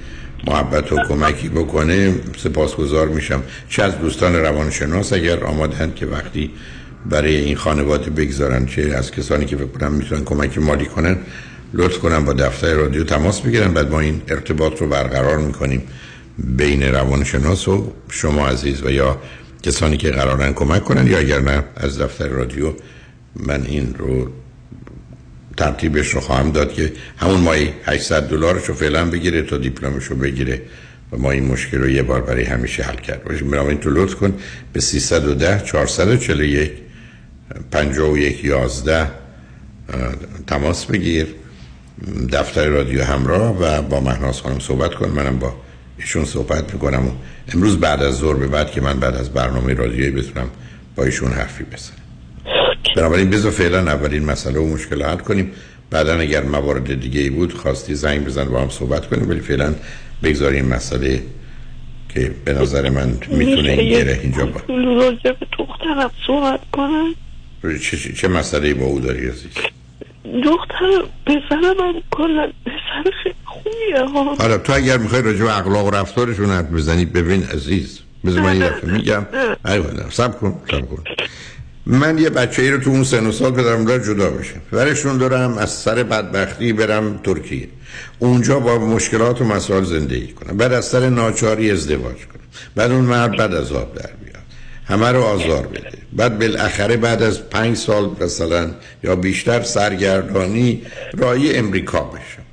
[0.47, 3.43] محبت و کمکی بکنه سپاسگزار میشم.
[3.69, 6.51] چه از دوستان روانشناس اگر آمادند که وقتی
[7.09, 11.17] برای این خانواده بگذارن چه از کسانی که فکر می‌تونن کمک مالی کنن
[11.73, 13.73] لطف کنم با دفتر رادیو تماس بگیرن.
[13.73, 15.83] بعد ما این ارتباط رو برقرار می‌کنیم
[16.37, 19.21] بین روانشناس و شما عزیز و یا
[19.63, 22.73] کسانی که قرارن کمک کنن یا اگر نه از دفتر رادیو.
[23.35, 24.29] من این رو
[25.57, 30.15] ترتیبش رو خواهم داد که همون مایی 800 دلارش رو فعلا بگیره تا دیپلمش رو
[30.15, 30.61] بگیره
[31.11, 33.23] و ما این مشکل رو یه بار برای همیشه حل کرد.
[33.23, 34.33] باشیم این تو لطف کن.
[34.73, 36.71] به 310 441
[37.71, 39.07] 51 11
[40.47, 41.27] تماس بگیر
[42.31, 45.09] دفتر رادیو همراه و با مهناز خانم صحبت کن.
[45.09, 45.53] منم با
[45.97, 47.11] ایشون صحبت می‌کنم و
[47.53, 50.49] امروز بعد از ظهر به بعد که من بعد از برنامه رادیویی بتونم
[50.95, 51.97] با ایشون حرفی بزنم.
[52.95, 55.51] بنابراین بذار فعلا اولین مسئله و مشکل حل کنیم.
[55.89, 59.75] بعدا اگر موارد دیگه ای بود خواستی زنگ بزن با هم صحبت کنیم ولی فعلا
[60.23, 61.21] بگذاریم مسئله
[62.09, 64.61] که به نظر من می‌تونه این گره اینجا با
[67.73, 69.51] چه, چه, مسئله با او داری عزیز؟
[70.43, 74.35] دختر پسرم هم کلا پسر خیلی خوبیه ها.
[74.35, 78.55] حالا تو اگر می‌خوای راجع به اخلاق و رفتارشون حرف بزنی ببین عزیز بذار من
[78.55, 79.25] یه دفعه میگم.
[79.65, 81.03] ایوه سب کن سب کن.
[81.85, 85.57] من یه بچه ای رو تو اون سن و سال پدرم جدا بشه ورشون دارم
[85.57, 87.67] از سر بدبختی برم ترکیه.
[88.19, 90.57] اونجا با مشکلات و مسائل زندگی کنم.
[90.57, 92.41] بعد از سر ناچاری ازدواج کنم.
[92.75, 94.09] بعد اون مرد بعد از آب در
[94.87, 95.91] همه رو آزار بده.
[96.13, 98.71] بعد بالاخره بعد از پنج سال مثلا
[99.03, 100.81] یا بیشتر سرگردانی
[101.17, 102.45] رای امریکا بشم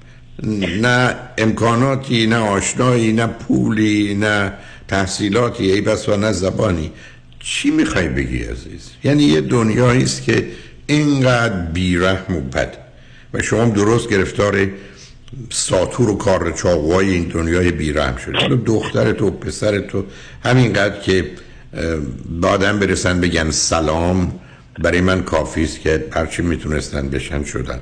[0.82, 4.52] نه امکاناتی نه آشنایی نه پولی نه
[4.88, 6.92] تحصیلاتی ای بس و نه زبانی.
[7.40, 10.48] چی می‌خوای بگی عزیز؟ یعنی یه دنیایی است که
[10.86, 12.76] اینقدر بیرحم و بد.
[13.34, 14.68] و شما درست گرفتار
[15.50, 20.04] ساتور و کار چاقوهای این دنیای بیرحم شده حالا دختر تو پسر تو
[20.44, 21.30] همینقدر که
[22.40, 24.32] به آدم برسن بگن سلام
[24.78, 27.78] برای من کافی است که هرچی می‌تونستن بشن شدن.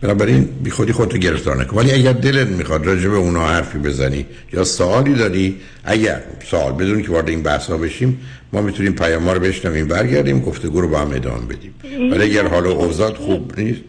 [0.00, 1.76] بنابراین بی خودی خودتو گرفتار نکن.
[1.76, 7.02] ولی اگر دلت می‌خواد راجع به اونا حرفی بزنی یا سوالی داری اگر سوال بدون
[7.02, 8.20] که وارد این بحثا بشیم
[8.52, 11.74] ما می‌تونیم پیام رو بشنویم برگردیم گفتگو رو با هم ادامه بدیم.
[12.12, 13.80] ولی اگر حالا اوضاع خوب نیست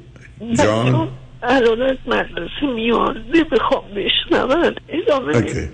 [0.54, 1.10] جان؟
[1.43, 5.70] الان از مدرسه میان نمی‌خوام بشنون ادامه okay.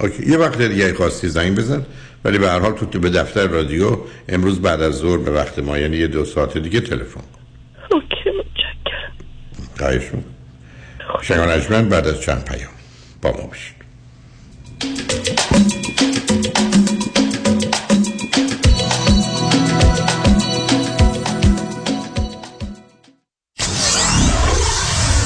[0.00, 0.30] Okay.
[0.30, 1.82] یه وقت دیگه خواستی زنگ بزن.
[2.24, 3.98] ولی به هر حال تو به دفتر رادیو
[4.28, 7.26] امروز بعد از ظهر به وقت ما یعنی یه دو ساعت دیگه تلفن کن.
[7.90, 10.24] Okay متشکرم.
[11.06, 12.70] خواهش شنوندگان بعد از چند پیام؟
[13.22, 13.74] با ما باشید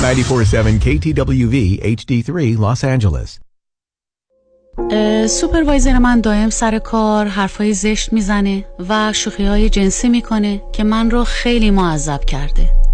[0.03, 3.48] 947 KTWV HD3 Los Angeles.
[5.26, 11.11] سوپروایزر من دائم سر کار حرفای زشت می‌زنه و شوخی های جنسی می‌کنه که من
[11.11, 12.68] رو خیلی معذب کرده.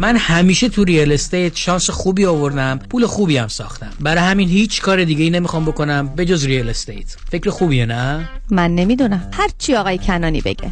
[0.00, 3.90] من همیشه تو real estate شانس خوبی آوردم پول خوبی هم ساختم.
[4.00, 8.28] برای همین هیچ کار دیگه ای نمی‌خوام بکنم به جز real estate فکر خوبیه نه؟
[8.50, 9.30] من نمی‌دونم.
[9.32, 10.70] هر چی آقای کنانی بگه.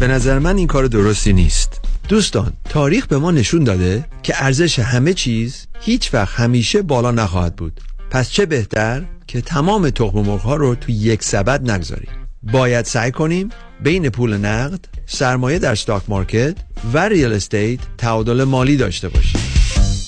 [0.00, 1.80] به نظر من این کار درستی نیست.
[2.08, 7.56] دوستان تاریخ به ما نشون داده که ارزش همه چیز هیچ وقت همیشه بالا نخواهد
[7.56, 7.80] بود.
[8.10, 12.25] پس چه بهتر که تمام تخم مرغ ها رو تو یک سبد نگذاریم.
[12.52, 13.48] باید سعی کنیم
[13.82, 16.56] بین پول نقد سرمایه در stock market
[16.92, 19.40] و real estate تعادل مالی داشته باشیم.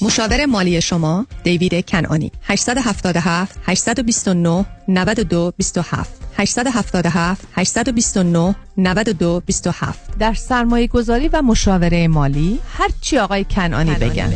[0.03, 10.87] مشاور مالی شما دیوید کنانی 877 829 92 27 877 829 92 27 در سرمایه
[10.87, 14.33] گذاری و مشاوره مالی هر چی آقای کنانی بگن.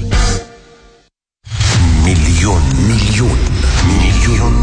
[2.05, 3.39] میلیون میلیون
[3.87, 4.62] میلیون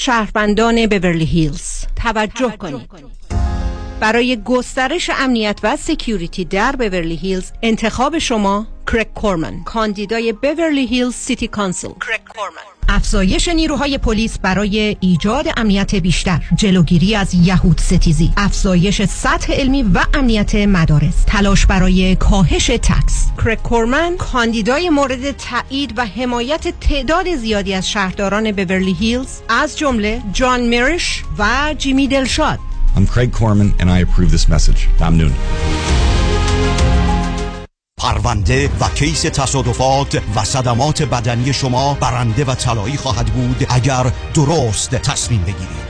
[0.00, 1.84] شهروندان بورلی هیلز.
[2.02, 2.90] توجه کنید.
[4.00, 11.14] برای گسترش امنیت و security در بورلی هیلز انتخاب شما کرک کورمن کاندیدای بورلی هیلز
[11.14, 11.88] City Council.
[11.88, 12.79] کرک کورمن.
[12.92, 16.42] افزایش نیروهای پلیس برای ایجاد امنیت بیشتر.
[16.56, 18.32] جلوگیری از یهود ستیزی.
[18.36, 21.24] افزایش سطح علمی و امنیت مدارس.
[21.26, 23.26] تلاش برای کاهش tax.
[23.44, 30.22] کرک کورمن کاندیدای مورد تایید و حمایت تعداد زیادی از شهرداران بورلی هیلز از جمله
[30.32, 32.58] جان میرش و جیمی دلشاد.
[32.96, 34.88] I'm Craig Corman and I approve this message.
[35.00, 35.32] ممنون.
[38.00, 44.90] پرونده و case تصادفات و صدمات بدنی شما برنده و طلایی خواهد بود اگر درست
[44.90, 45.89] تصمیم بگیرید.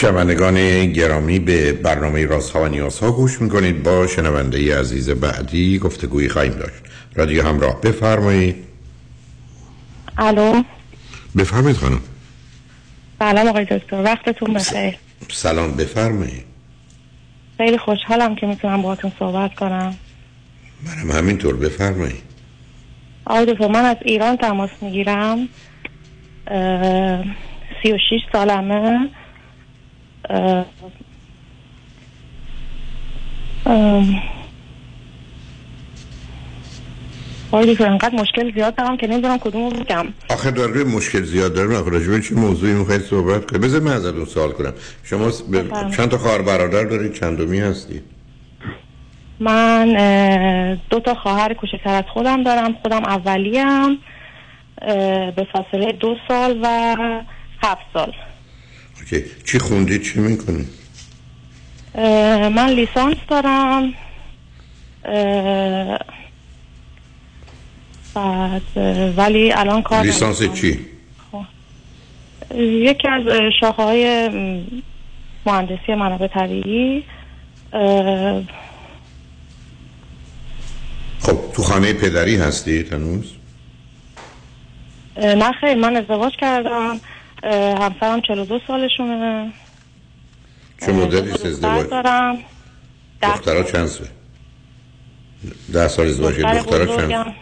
[0.00, 3.82] شنوندگان گرامی به برنامه رازها و نیازها گوش می‌کنید.
[3.82, 6.82] با شنونده عزیز بعدی گفتگویی خواهیم داشت.
[7.14, 8.56] رادیو همراه بفرمایید.
[10.18, 10.62] الو؟
[11.38, 12.00] بفرمایید خانم.
[13.18, 14.94] سلام آقای دکتر وقتتون بخیر.
[15.30, 16.44] سلام بفرمایید.
[17.56, 19.94] خیلی خوشحالم که می‌تونم باهاتون صحبت کنم.
[20.86, 22.22] منم همینطور بفرمایید.
[23.24, 25.48] آقای دکتر من از ایران تماس می‌گیرم.
[27.82, 29.08] سی و شیش سالمه.
[30.30, 30.66] اه،
[37.52, 40.06] آقای دکتر انقدر مشکل زیاد دارم که نمی‌دونم کدوم رو بگم.
[40.30, 44.24] آخه داره مشکل زیاد دارم آخه راجبه چه موضوعی می‌خواید صحبت کنید بذار من ازتون
[44.24, 44.72] سوال کنم.
[45.04, 45.30] شما.
[45.96, 48.02] چند تا خواهر برادر دارید؟ چندمی هستی؟
[49.40, 49.94] من
[50.90, 52.72] دو تا خواهر کوچکتر از خودم دارم.
[52.82, 53.98] خودم اولیم
[55.36, 56.96] به فاصله دو سال و
[57.62, 58.12] هفت سال.
[59.12, 60.68] اوکی چی خوندید چی می‌کنید
[61.94, 63.94] اه، من لیسانس دارم.
[68.14, 68.62] بعد
[69.16, 70.60] ولی الان کار لیسانس نمی‌کنم.
[70.60, 70.86] چی؟
[72.58, 73.22] یکی از
[73.60, 74.28] شاخه های
[75.46, 77.04] مهندسی منابع طبیعی.
[81.20, 83.32] خب تو خانه پدری هستید هنوز؟
[85.16, 87.00] نه خیر من ازدواج کردم.
[87.42, 89.52] همسرم 42 سالشونه.
[90.86, 92.38] چه مدتی است ازدواج؟ دارم
[93.22, 94.06] دخترها چند سال
[95.72, 96.34] ده سال ازدواج.
[96.40, 97.34] دختر دخترها چند بزرگم.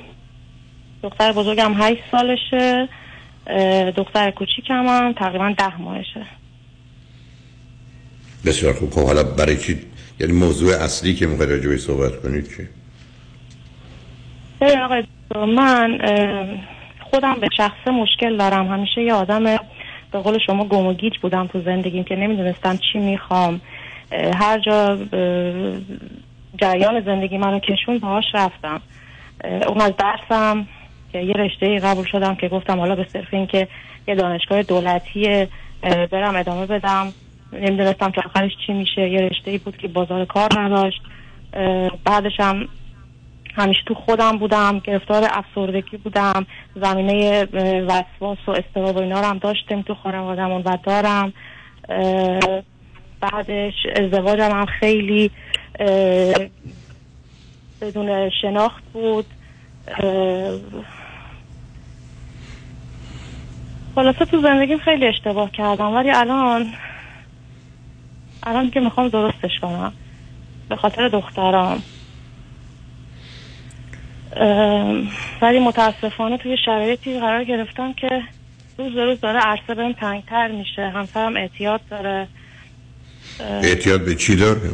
[1.03, 2.89] دختر بزرگم 8 سالشه.
[3.97, 6.27] دختر کوچیکم هم تقریبا 10 ماهشه.
[8.47, 8.91] بسیار خوب.
[8.91, 9.81] خب حالا برای چی؟
[10.21, 12.69] یعنی موضوع اصلی که می‌خواید راجع صحبت کنید چی؟
[14.61, 15.05] ببین آقای
[15.35, 15.99] من
[17.11, 18.73] خودم به شخصه مشکل دارم.
[18.73, 19.59] همیشه یه آدم
[20.17, 23.61] به قول شما گم و گیج بودم تو زندگیم که نمی‌دونستم چی می‌خوام.
[24.35, 24.99] هر جا
[26.61, 28.81] جریان زندگی منو کشون باهاش رفتم.
[29.45, 30.67] اون از درسم
[31.13, 33.69] که یه رشته قبول شدم که گفتم حالا به صرف این که
[34.09, 35.47] یه دانشگاه دولتی
[35.83, 37.13] برم ادامه بدم.
[37.53, 39.09] نمی‌دونستم که آخرش چی میشه.
[39.09, 41.03] یه رشته بود که بازار کار نداشت.
[42.05, 42.69] بعدش هم
[43.57, 47.45] همیشه تو خودم بودم گرفتار افسردگی بودم زمینه
[47.83, 51.33] وسواس و استراب و اینا رو هم داشتیم تو خانوادمون و دارم.
[53.21, 55.31] بعدش ازدواجم هم خیلی
[57.81, 59.27] بدون شناخت بود.
[63.95, 66.67] خلاصه تو زندگیم خیلی اشتباه کردم ولی الان
[68.43, 69.93] الان که می‌خوام درستش کنم
[70.69, 71.73] به خاطر دخترام.
[71.73, 71.83] ام،
[75.43, 78.23] ولی متاسفانه توی شرایطی قرار گرفتم که
[78.79, 80.89] روز به روز داره عرصه بهم تنگتر میشه.
[80.89, 82.29] همسرم اعتیاد داره.
[83.63, 84.71] اعتیاد به چی داره؟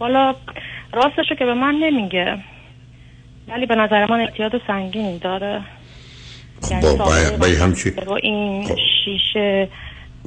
[0.00, 0.34] والا
[0.92, 2.38] راستشو که به من نمیگه
[3.48, 5.62] ولی به نظر من اعتیاد سنگینی داره.
[6.70, 7.10] یعنی با
[7.40, 8.68] با همچی با این
[9.04, 9.68] شیشه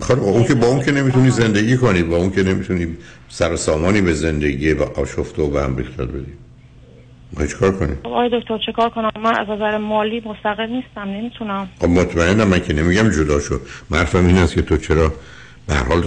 [0.01, 2.97] خب اون که با اون که نمی‌تونی زندگی کنی با اون که نمی‌تونی
[3.35, 6.33] سر سامانی به زندگی و آشفته و به هم ریختت بدی
[7.31, 11.01] می‌خوای چیکار کنی خب آقای دکتر چه کار کنم؟ من از نظر مالی مستقل نیستم
[11.01, 11.69] نمی‌تونم.
[11.79, 13.59] خب مطمئنم من که نمیگم جدا شو.
[13.91, 15.13] حرفم این است که تو چرا
[15.67, 16.01] به حال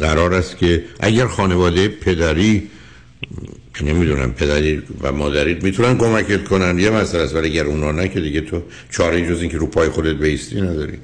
[0.00, 2.70] قرار است که اگر خانواده پدری
[3.80, 7.34] نمی‌دونم پدری و مادریت می‌تونن کمکت کنن یه مسئله است.
[7.34, 10.60] ولی اگر اونا نه که دیگه تو چاره جز این که رو پای خودت بیستی
[10.60, 10.98] نداری.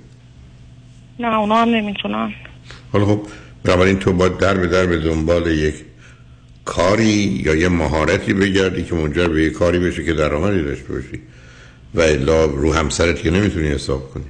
[1.18, 2.32] نه اونا هم نمی‌تونن.
[2.92, 3.22] حالا خب
[3.64, 5.74] بنابراین تو باید در به در به دنبال یک
[6.64, 11.20] کاری یا یه مهارتی بگردی که منجر به یه کاری بشه که درآمدی داشته باشی
[11.94, 14.24] و الا رو همسرت که نمی‌تونی حساب کنی.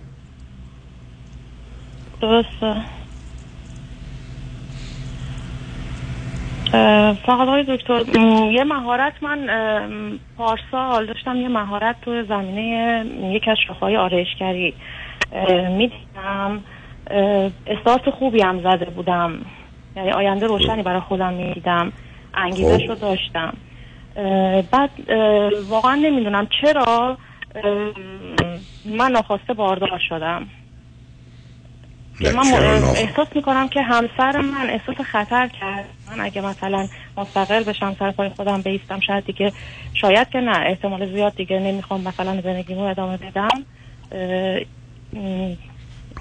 [2.21, 2.83] درسته.
[7.27, 8.05] فقط آقای دکتر
[8.53, 9.49] یه مهارت من
[10.39, 14.75] پارسال داشتم یه مهارت تو زمینه یک از شاخه‌های آرایشگری.
[15.71, 16.61] می‌دیدم
[17.67, 19.45] استارت خوبی هم زده بودم.
[19.97, 21.93] یعنی آینده روشنی برای خودم می‌دیدم.
[22.35, 23.57] انگیزش رو داشتم.
[24.17, 27.19] اه، بعد اه، واقعا نمی‌دونم چرا
[28.85, 30.49] من ناخواسته باردار شدم.
[32.21, 35.85] من احساس می‌کنم که همسر من احساس خطر کرد.
[36.07, 39.53] من اگه مثلا مستقل بشم سر پای خودم بیستم شاید دیگه
[39.95, 43.65] شاید که نه احتمال زیاد دیگه نمی‌خوام مثلا زندگیمو ادامه بدم.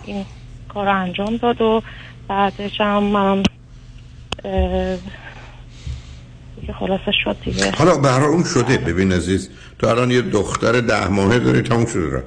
[0.03, 0.25] این
[0.73, 1.83] کار انجام داد و
[2.27, 4.97] بعدش هم اه،
[6.61, 7.71] دیگه خلاصه شد دیگه.
[7.71, 8.77] حالا حال اون شده.
[8.77, 9.49] ببین عزیز
[9.79, 12.23] تو الان یه دختر ده ماهه داری تموم شده را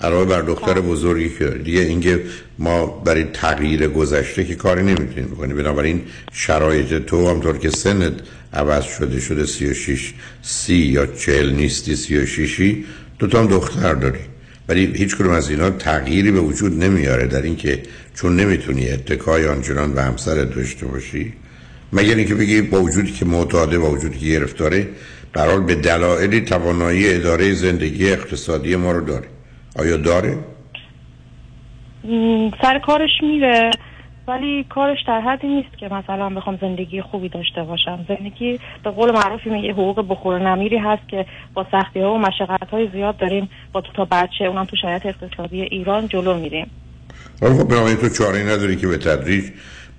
[0.00, 1.44] علاوه بر دختر بزرگی که.
[1.50, 2.24] دیگه اینکه
[2.58, 5.56] ما برای تغییر گذشته که کاری نمی‌تونیم بکنیم.
[5.56, 6.02] بنابراین
[6.32, 8.12] شرایط تو همطور که سنت
[8.52, 12.76] عوض شده شده 36 سی یا 40 نیستی 36
[13.18, 14.33] تو هم دختر داری.
[14.68, 17.82] ولی هیچ کدوم از اینا تغییری به وجود نمیاره در اینکه
[18.14, 21.32] چون نمی‌تونی اتکای آنچنان به همسرت داشته باشی
[21.92, 24.88] مگر اینکه بگی با وجودی که معتاده با وجودی که گرفتاره
[25.32, 29.28] به هر حال به دلایلی توانایی اداره زندگی اقتصادی ما رو داره
[29.76, 30.38] آیا داره؟
[32.62, 33.70] سر کارش میره
[34.28, 38.06] ولی کارش در حدی نیست که مثلا بخوام زندگی خوبی داشته باشم.
[38.08, 42.70] زندگی به قول معروفی میگه حقوق بخور نمیری هست که با سختی ها و مشقت
[42.70, 46.66] های زیاد داریم با تو تا بچه اونم تو شرایط اقتصادی ایران جلو میریم.
[47.42, 49.44] ولی خب بنابراین تو چاره نداری که به تدریج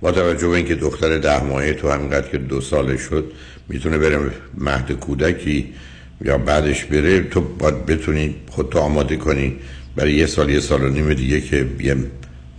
[0.00, 3.32] با توجه به اینکه دختر ده ماهه تو همینقدر که دو ساله شد
[3.68, 4.18] می‌تونه بره
[4.58, 5.74] مهد کودکی
[6.24, 9.56] یا بعدش بره تو باید بتونی خودتو آماده کنی.
[9.96, 11.96] برای یه سال یه سال و نیم دیگه که یه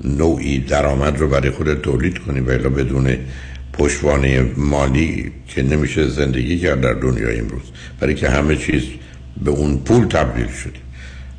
[0.03, 3.17] نوعی درآمد رو برای خودت تولید کنی و بدون
[3.73, 7.71] پشتوانه مالی که نمیشه زندگی کرد در دنیای امروز.
[7.99, 8.83] برای که همه چیز
[9.43, 10.79] به اون پول تبدیل شده.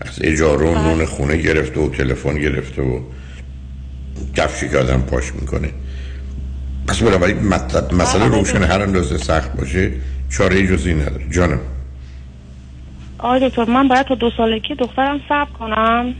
[0.01, 3.01] از اجاره و نون خونه گرفته و تلفن گرفته و
[4.37, 5.69] کفشی که آدم پاش می‌کنه.
[6.89, 7.39] پس بنابراین
[7.93, 9.93] مسئله روشن هر اندازه سخت باشه
[10.31, 11.25] چاره جزی نداره.
[11.31, 11.61] جانم.
[13.19, 16.15] آقای دکتر من باید تا دو سالگی دخترم صبر کنم.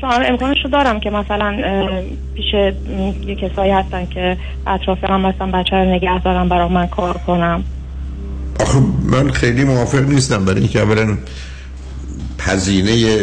[0.00, 1.56] چون امکانش رو دارم که مثلا
[2.34, 2.54] پیش
[3.26, 4.36] یه کسایی هستن که
[4.66, 7.64] اطراف هم هستن بچه رو نگه دارم برای من کار کنم.
[8.60, 11.18] آخه من خیلی موافق نیستم برای اینکه اولا
[12.40, 13.16] هزینه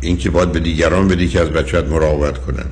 [0.00, 2.66] اینکه باید به دیگران بدی که از بچهت مراقبت کنن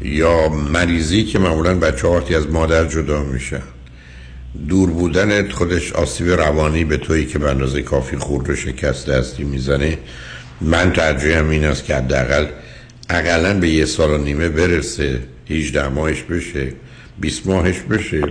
[0.00, 3.62] یا مریضی که معمولا بچه وقتی از مادر جدا میشن.
[4.68, 9.44] دور بودن خودش آسیب روانی به تویی که به اندازه کافی خورد و شکسته هستی
[9.44, 9.98] می‌زنه.
[10.60, 12.46] من ترجیحم این است که حداقل
[13.10, 15.20] اقلا به یه سال و نیمه برسه.
[15.50, 16.72] 18 ماهش بشه
[17.20, 18.22] 20 ماهش بشه.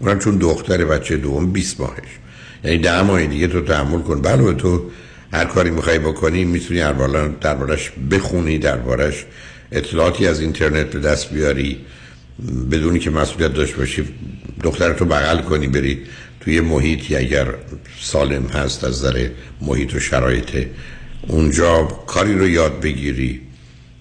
[0.00, 2.08] اونم چون دختر بچه دوم 20 ماهش.
[2.64, 4.22] یعنی ده ماه دیگه تو تحمل کن.
[4.22, 4.90] بله تو
[5.32, 6.80] هر کاری می‌خوای بکنی می‌تونی
[7.40, 9.24] دربارش بخونی دربارش
[9.72, 11.76] اطلاعاتی از اینترنت به دست بیاری.
[12.70, 14.04] بدونی که مسئولیت داشت باشی
[14.62, 15.98] دخترتو بغل کنی بری
[16.40, 17.16] توی محیطی.
[17.16, 17.46] اگر
[18.00, 19.28] سالم هست از نظر
[19.60, 20.66] محیط و شرایط
[21.28, 23.40] اونجا کاری رو یاد بگیری.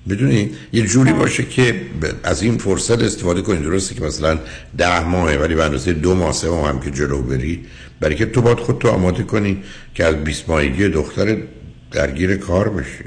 [0.09, 1.81] بدونی یه جوری باشه که
[2.23, 3.57] از این فرصت استفاده کنی.
[3.57, 4.39] درسته که مثلا
[4.77, 7.65] ده ماهه ولی به اندازه دو ماه سه ماه هم که جلو بری.
[7.99, 9.63] برای که تو باید خودتو آماده کنی
[9.95, 11.37] که از 20 ماهگی دختر
[11.91, 13.03] درگیر کار بشی.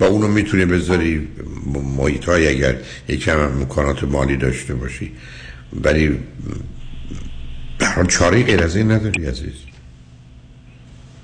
[0.00, 1.28] و اونو می‌تونی بذاری
[1.96, 2.76] محیط های اگر
[3.08, 5.12] یکم امکانات مالی داشته باشی.
[5.72, 6.18] ولی
[7.78, 9.71] به چاره غیر از این نداری عزیز.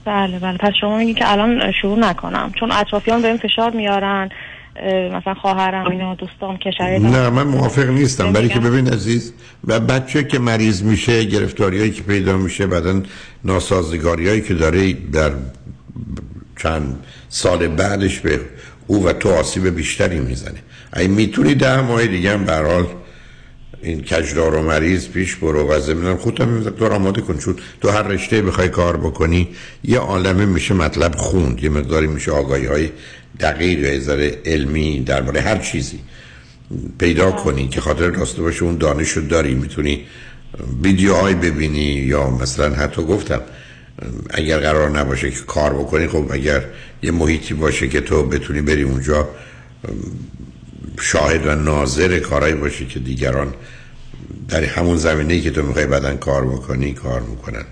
[0.05, 0.59] بله بله.
[0.59, 2.53] پس شما میگی که الان شروع نکنم.
[2.61, 4.29] چون اطرافیان بهم فشار میارن
[5.13, 8.33] مثلا خواهرم اینا دوستام که نه من موافق نیستم.
[8.33, 9.33] برای که ببین عزیز
[9.65, 13.03] و بچه که مریض میشه گرفتاری هایی که پیدا میشه بعدا
[13.45, 15.31] ناسازگاری هایی که داره در
[16.63, 18.41] چند سال بعدش به
[18.87, 20.59] او و تو آسیب بیشتری می‌زنه.
[20.93, 22.87] اگه می‌تونی ده ماه دیگه هم برحال
[23.83, 27.39] این کجدار و مریض پیش برو و زمینم خودم دار آماده کن.
[27.39, 29.49] چون تو هر رشته بخوای کار بکنی
[29.85, 31.65] یه عالمه میشه مطلب خوند.
[31.65, 32.91] یه مقداری میشه آگاهی های
[33.41, 35.99] دقیق ذره علمی درباره هر چیزی
[36.99, 39.55] پیدا کنی که خاطر داشته باشه اون دانش رو داری.
[39.55, 40.05] می‌تونی
[40.83, 43.41] ویدیوهای ببینی یا مثلا حتی گفتم
[44.31, 46.65] اگر قرار نباشه که کار بکنی خب اگر
[47.03, 49.29] یه محیطی باشه که تو بتونی بری اونجا
[51.01, 53.55] شاهد و ناظر کارهایی باشی که دیگران
[54.49, 57.65] در همون زمینه که تو می‌خوای بدن کار بکنی کار می‌کنن.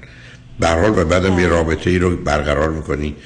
[0.60, 3.16] به حال و بعدم یه رابطه ای رو برقرار می‌کنی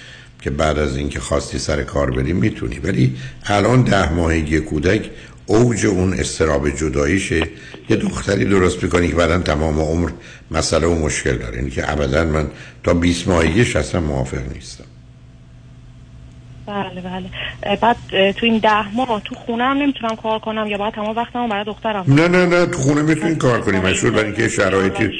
[0.42, 2.78] که بعد از اینکه خواستی سر کار بری می‌تونی.
[2.78, 5.10] ولی الان ده ماهگی کودک
[5.46, 7.48] اوج اون استراب جداییشه.
[7.88, 10.10] یه دختری درست می‌کنی که بعدا تمام عمر
[10.50, 11.58] مسئله و مشکل داره.
[11.58, 12.46] اینی که ابدا من
[12.84, 14.89] تا 20 ماهگیش اصلا موافق نیستم.
[16.70, 17.76] بله بله.
[17.76, 17.96] بعد
[18.32, 21.64] تو این ده ماه تو خونه هم نمی‌تونم کار کنم یا باید تمام وقتمو برای
[21.64, 25.10] دخترم نه نه نه تو خونه می‌تونی کار کنی مشهور برای اینکه شرایطی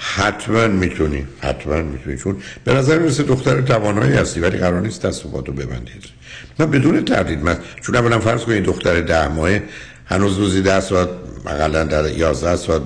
[0.00, 2.18] حتما می‌تونی حتما می‌تونی.
[2.18, 5.92] چون به نظر می‌رسه دختر توانایی هستی ولی قرار نیست دست و ببندی
[6.60, 9.50] نه بدون تردید من چون اولا فرض کنید دختر ده ماه
[10.06, 11.08] هنوز روزی ده ساعت
[11.46, 12.82] اقلا در 11 ساعت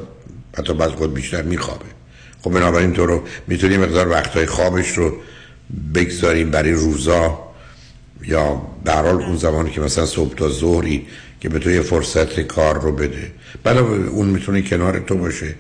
[0.59, 1.85] حتی بعض خود بیشتر میخوابه.
[2.43, 5.17] خب بنابراین تو رو می‌تونی مقدار وقتهای خوابش رو
[5.95, 7.48] بگذاریم برای روزا.
[8.27, 11.07] یا در حال اون زمانی که مثلا صبح تا ظهری
[11.41, 13.33] که به تو یه فرصت کار رو بده.
[13.65, 15.55] بله اون می‌تونه کنار تو باشه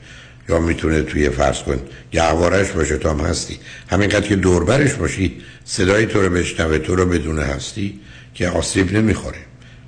[0.49, 1.79] یا می‌تونه توی فرض کن
[2.11, 3.59] گهوارش باشه تا هم هستی.
[3.89, 8.01] همینقدر که دوربرش باشی صدای تو رو بشنوه تو رو بدون هستی
[8.35, 9.39] که آسیب نمی‌خوره.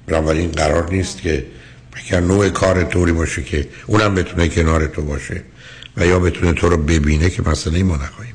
[0.06, 1.46] بنابراین قرار نیست که
[1.92, 5.42] اگر نوع کار طوری باشه که اونم بتونه کنار تو باشه
[5.96, 8.34] و یا بتونه تو رو ببینه که مسئله ما نخواهیم.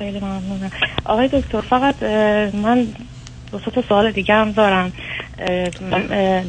[0.00, 0.70] خیلی ممنونم.
[1.04, 2.02] آقای دکتر فقط
[2.54, 2.86] من
[3.52, 4.92] دو تا سوال دیگه هم دارم.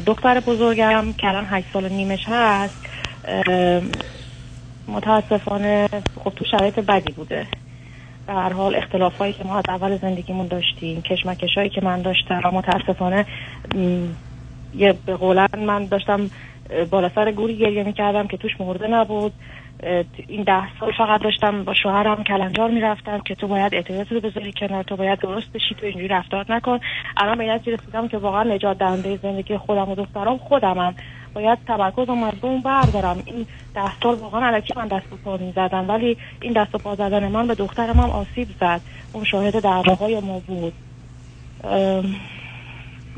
[0.06, 2.86] دکتر بزرگم که الان هشت سال نیمش هست.
[4.88, 5.88] متاسفانه
[6.24, 7.46] خب تو شرایط بدی بوده.
[8.26, 12.40] در حال اختلاف هایی که ما از اول زندگیمون داشتیم کشمکش هایی که من داشتم
[12.52, 13.26] متاسفانه
[14.74, 16.30] یه به قولن من داشتم
[16.90, 19.32] بالا سر گوری گریه می‌کردم که توش مرده نبود.
[20.28, 24.52] این ده سال فقط داشتم با شوهرم کلنجار می‌رفتم که تو باید اعتراض رو بذاری
[24.52, 26.78] کنار تو باید درست بشی تو اینجوری رفتار نکن.
[27.16, 30.94] الان به این رسیدم که واقعا نجات دهنده زندگی خودم و دخترام خودمم.
[31.34, 33.22] باید تمرکزم از اون بردارم.
[33.26, 36.94] این ده سال واقعا علکی من دست و پا می‌زدم ولی این دست و پا
[36.94, 38.80] زدن من به دخترم هم آسیب زد.
[39.12, 40.72] اون شاهد دعواهای ما بود.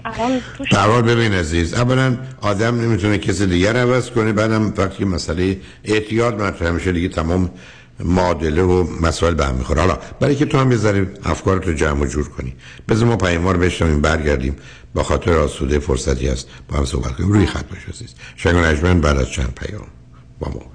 [0.05, 6.71] الان ببین عزیز اولا آدم نمی‌تونه کسی دیگر عوض کنه بعدم وقتی مسئله اعتیاد مطرح
[6.71, 7.51] میشه دیگه تمام
[8.05, 9.81] معادله و مسائل به هم می‌خوره.
[9.81, 12.57] حالا برای که تو هم بذاری افکارتو جمع و جور کنی.
[12.89, 14.57] بذار ما پیمار بشنویم برگردیم.
[14.95, 17.33] با خاطر آسوده فرصتی هست با هم صحبت کنیم.
[17.33, 18.15] روی خط باش عزیز.
[18.37, 19.87] شنگ بعد از چند پیام
[20.41, 20.75] با ما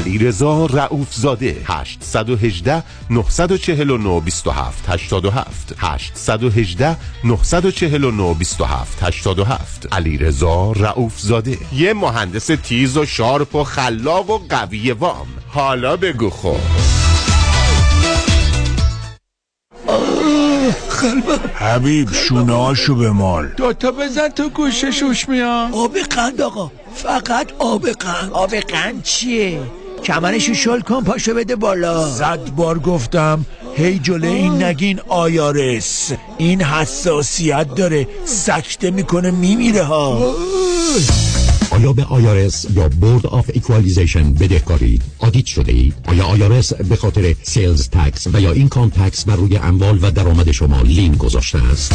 [0.00, 11.20] علی رضا رئوف زاده 818 949 27 87 818 949 27 87 علی رضا رئوف
[11.20, 11.58] زاده.
[11.72, 15.26] یه مهندس تیز و sharp و خلاق و قوی وام.
[15.48, 16.56] حالا بگو خب.
[21.00, 25.74] قلبم حبیب شونه هاشو بمال دوتا بزن تو گوشش هوش میاد.
[25.74, 26.70] آب قند آقا.
[26.94, 28.30] فقط آب قند.
[28.32, 29.60] آب قند چیه؟
[30.04, 32.08] کمرشو شل کن پاشو بده بالا.
[32.08, 33.46] صد بار گفتم
[33.76, 36.12] هی جلو این نگین IRS.
[36.38, 40.34] این حساسیت داره سکته می‌کنه میمیره ها.
[41.80, 47.34] آیا به IRS یا Board of Equalization بدهکارید audit شده اید آیا IRS به خاطر
[47.42, 51.92] sales tax و یا income tax بر روی اموال و درآمد شما lien گذاشته است؟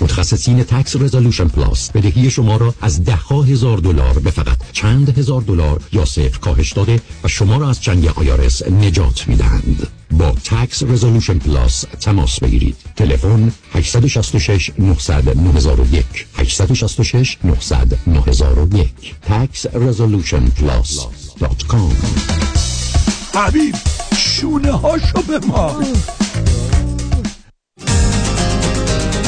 [0.00, 5.18] متخصصین Tax Resolution Plus بدهی شما را از ده ها هزار دلار به فقط چند
[5.18, 9.99] هزار دلار یا صفر کاهش داده و شما را از چنگ IRS نجات می‌دهند.
[10.10, 12.76] با Tax Resolution Plus تماس بگیرید.
[12.96, 21.94] تلفن 866 900 9001 866 900 9001 tax resolution plus.com
[23.34, 23.74] حبیب
[24.16, 25.82] شونه هاشو به ما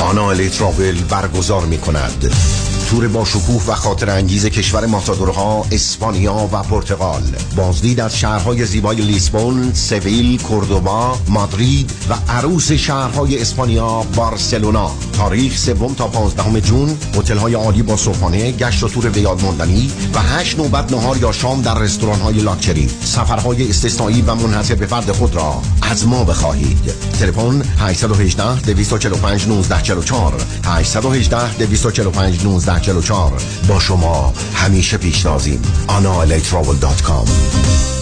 [0.02, 2.32] آنا تراول برگزار می کند
[2.92, 7.22] تور با شکوه و خاطر انگیز کشور ماتادورها اسپانیا و پرتغال.
[7.56, 14.90] بازدید از شهرهای زیبای لیسبون، سویل، کردوبا، مادرید و عروس شهرهای اسپانیا بارسلونا.
[15.12, 20.18] تاریخ سوم تا 15 جون هتل‌های عالی با صبحانه گشت و تور بیاد ماندنی و
[20.18, 22.88] هشت نوبت نهار یا شام در رستوران‌های لاکچری.
[23.04, 26.92] سفرهای استثنایی و منحصر به فرد خود را از ما بخواهید.
[27.20, 32.44] تلفن 818 245 1944 818 245
[32.88, 35.62] 1944 با شما همیشه پیشنازیم.
[35.88, 38.01] analatravel.com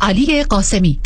[0.00, 1.00] علی قاسمی.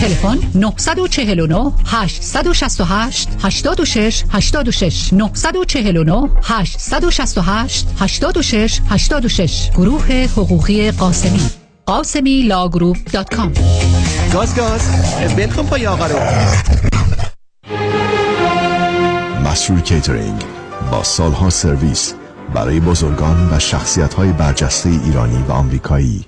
[0.00, 11.40] تلفن 949 868 86 86 949 868 86 86 گروه حقوقی قاسمی.
[11.86, 13.52] قاسمی Law Group dot com.
[14.32, 14.80] گاز گاز.
[15.36, 16.18] بلن کن پای آقا رو.
[19.44, 20.42] مسرور کیترینگ
[20.90, 22.14] با سالها سرویس
[22.54, 26.24] برای بزرگان و شخصیت های برجسته ایرانی و آمریکایی.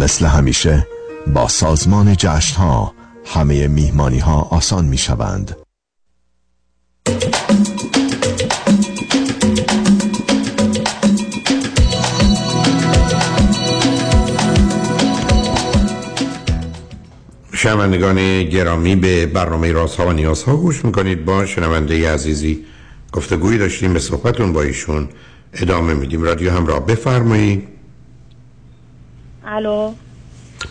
[0.00, 0.86] مثل همیشه
[1.26, 2.94] با سازمان جشن ها
[3.24, 5.56] همه میهمانی ها آسان می شوند
[17.52, 21.24] شنوندگان گرامی به برنامه راست ها و نیاز ها گوش می‌کنید.
[21.24, 22.64] با شنونده عزیزی
[23.12, 25.08] گفتگویی داشتیم به صحبتون با ایشون
[25.52, 26.22] ادامه میدیم.
[26.22, 27.68] رادیو همراه بفرمایید.
[29.44, 29.92] الو.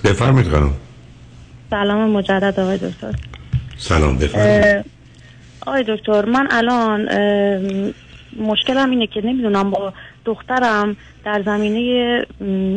[0.04, 0.74] بفرمایید خانم.
[1.70, 3.14] سلام مجدد آقای دکتر.
[3.78, 4.86] سلام بفرمایید.
[5.68, 7.10] آقای دکتر من الان
[8.40, 9.94] مشکلم اینه که نمی‌دونم با
[10.26, 12.26] دخترم در زمینه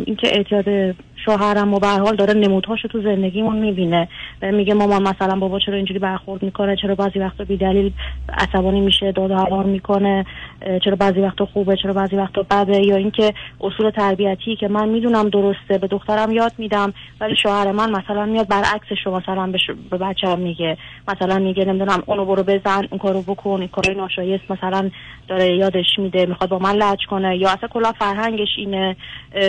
[0.07, 0.94] اینکه اعتیاد
[1.24, 4.09] شوهرم و به حال داره نمودهاشو تو زندگیمون می‌بینه.
[4.43, 7.93] میگه مامان مثلا بابا چرا اینجوری برخورد می‌کنه؟ چرا بعضی وقتا بی دلیل
[8.39, 10.24] عصبانی میشه داد و می‌کنه
[10.85, 15.28] چرا بعضی وقتا خوبه؟ چرا بعضی وقتا بده؟ یا اینکه اصول تربیتی که من می‌دونم
[15.28, 19.53] درسته به دخترم یاد میدم ولی شوهر من مثلا میاد برعکسش رو مثلا
[19.90, 20.77] به بچه‌ام میگه.
[21.09, 24.90] مثلا میگه نمی‌دونم اونو برو بزن اون کارو بکن این کارای ناشایست مثلا
[25.28, 27.36] داره یادش میده می‌خواد با من لج کنه.
[27.36, 28.97] یا اصلا کلا فرهنگش اینه.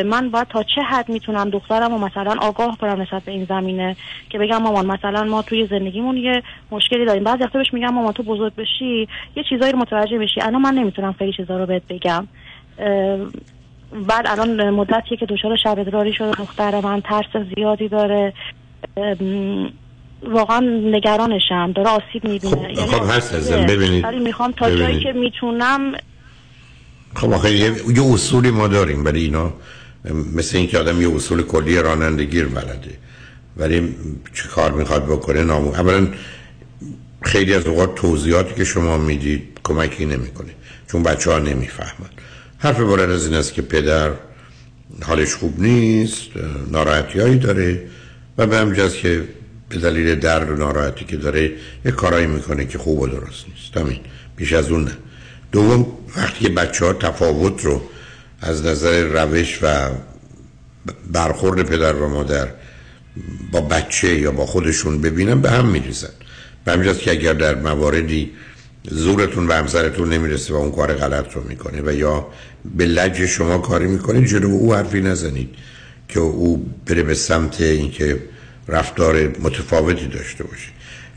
[0.06, 3.96] من باید تا چه حد می‌تونم دخترم و مثلا آگاه کنم نسبت به این زمینه
[4.30, 7.24] که بگم مامان مثلا ما توی زندگیمون یه مشکلی داریم.
[7.24, 10.74] بعضی وقتا بهش میگم مامان تو بزرگ بشی یه چیزایی رو متوجه بشی الان من
[10.74, 12.28] نمی‌تونم خیلی چیزا رو بهت بگم.
[14.08, 16.32] بعد الان مدتیه که دچار شب ادراری شده.
[16.32, 18.34] دختر من ترس زیادی داره.
[20.24, 21.72] واقعا نگرانشم.
[21.72, 22.56] داره آسیب می‌بینه.
[22.56, 24.04] خب, یعنی خب هست ازم ببینید.
[24.04, 25.94] ولی می‌خوام تا جایی که می‌تونم
[27.16, 29.54] خب آخه یه, یه اصولی ما داریم برای اینا
[30.36, 32.98] مثل اینکه آدم یه اصول کلی رانندگی رو بلده.
[33.58, 33.96] ولی
[34.34, 36.08] چه کار می‌خواد بکنه نامو اولا
[37.22, 40.50] خیلی از اوقات توضیحاتی که شما می‌دید کمکی نمی‌کنه
[40.92, 42.10] چون بچه ها نمی‌فهمن.
[42.58, 44.12] حرف بلند از این است که پدر
[45.02, 46.30] حالش خوب نیست
[46.72, 47.82] ناراحتی هایی داره
[48.38, 49.24] و به همجاز که
[49.70, 51.52] به دلیل درد و ناراحتی که داره
[51.86, 53.78] یه کارایی می‌کنه که خوب و درست نیست.
[53.78, 54.00] همین
[54.36, 54.92] بیش از اون نه.
[55.52, 55.86] دوم
[56.18, 57.82] وقتی بچه ها تفاوت رو
[58.44, 59.90] از نظر روش و
[61.12, 62.48] برخورد پدر و مادر
[63.52, 66.10] با بچه یا با خودشون ببینن به هم میریزن.
[66.66, 68.32] به همجاست که اگر در مواردی
[68.92, 72.28] زورتون به همسرتون نمی‌رسه و اون کار غلط رو می‌کنه و یا
[72.76, 75.50] به لج شما کاری می‌کنید جلو او حرفی نزنید
[76.08, 78.20] که او بره به سمت اینکه
[78.68, 80.70] رفتار متفاوتی داشته باشه.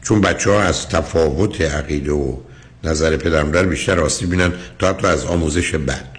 [0.02, 2.36] چون بچه ها از تفاوت عقیده و
[2.84, 6.15] نظر پدر بیشتر آسیب بینن تا حتی از آموزش بد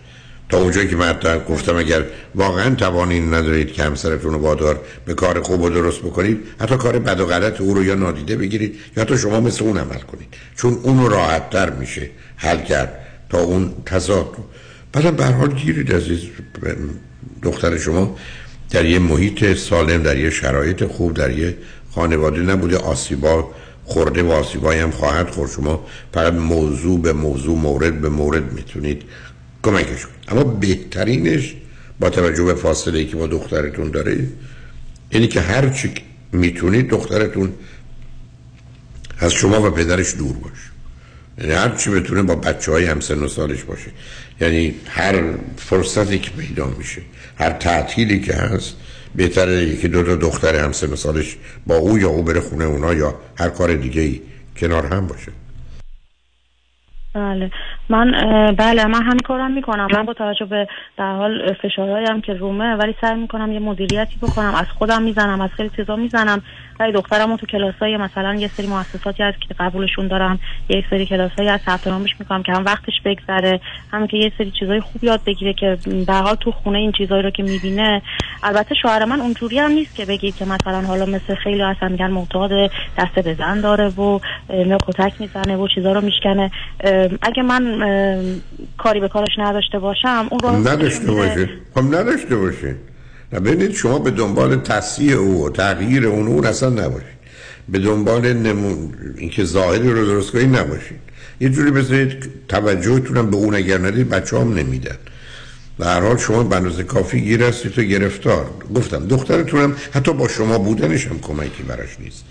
[0.50, 1.16] تا اونجایی که من
[1.50, 2.04] گفتم اگر
[2.36, 7.00] واقعا توانین ندارید که همسرتون رو وادار به کار خوب و درست بکنید حتی کار
[7.00, 10.28] بد و غلط او رو یا نادیده بگیرید یا حتی شما مثل اون عمل کنید.
[10.56, 13.00] چون اون رو راحت تر میشه حل کرد
[13.30, 14.44] تا اون تضاد رو.
[14.94, 16.20] بعدم به حال گیرید عزیز
[17.44, 18.18] دختر شما
[18.70, 21.58] در یه محیط سالم در یه شرایط خوب در یه
[21.96, 22.78] خانواده نبوده.
[22.78, 23.52] آسیبا
[23.86, 25.52] خورده و آسیبایی هم خواهد خورد.
[25.52, 29.04] شما فقط موضوع به موضوع مورد به مورد می‌تونید
[29.64, 31.56] کمکش کنید اما بهترینش
[32.00, 34.28] با توجه به فاصله ای که با دخترتون داره
[35.10, 35.94] اینی که هر چی
[36.32, 37.54] می‌تونید دخترتون
[39.20, 40.68] از شما و پدرش دور باشه.
[41.38, 43.92] یعنی هر چی بتونه با بچه های همسن و سالش باشه.
[44.42, 47.02] یعنی هر فرصتی که پیدا میشه
[47.40, 48.76] هر تعطیلی که هست
[49.16, 52.94] بهتره یکی دو تا دختر همسن و سالش با او یا او بره خونه اونا
[52.94, 54.22] یا هر کار دیگه ای
[54.58, 55.32] کنار هم باشه.
[57.16, 57.52] بله.
[57.90, 58.12] من
[58.58, 59.88] بله من همین کارم می‌کنم.
[59.94, 64.56] من با توجه به در حال فشارهایم که رومه ولی سعی می‌کنم یه مدیریتی بکنم.
[64.56, 66.42] از خودم می‌زنم از خیلی چیزا می‌زنم.
[66.80, 70.40] ولی دخترم تو کلاسای مثلا یه سری مؤسساتی هست که قبولشون دارم.
[70.70, 73.60] یه سری کلاسایی از ثبت نامش می‌کنم که هم وقتش بگذره.
[73.92, 75.78] هم که یه سری چیزای خوب یاد بگیره که
[76.08, 78.02] به حال تو خونه این چیزایی رو که می‌بینه.
[78.44, 82.12] البته شوهر من اونجوری هم نیست که بگید که مثلا حالا مثل خیلی هستن میگن
[82.12, 82.52] معتاد
[82.98, 84.20] دست به زن داره و
[84.88, 86.52] کتک می‌زنه و چیزا رو میشکنه.
[87.22, 88.42] اگه من
[88.78, 92.76] کاری به کارش نداشته باشم اون رو نداشته باشه خب نداشته باشه
[93.32, 97.18] ببینید شما به دنبال تصحیح او و تغییر اون اون اصلا نباشید.
[97.70, 101.00] به دنبال نمون اینکه ظاهری رو درست کنید نباشید.
[101.40, 104.98] یه جوری بذارید توجهتونم به اون اگر ندید بچه هم نمیدن.
[105.80, 108.50] و هر حال شما به کافی گیر هستید تو گرفتار.
[108.76, 112.24] گفتم دخترتونم حتی با شما بودنش هم کمکی براش نیست.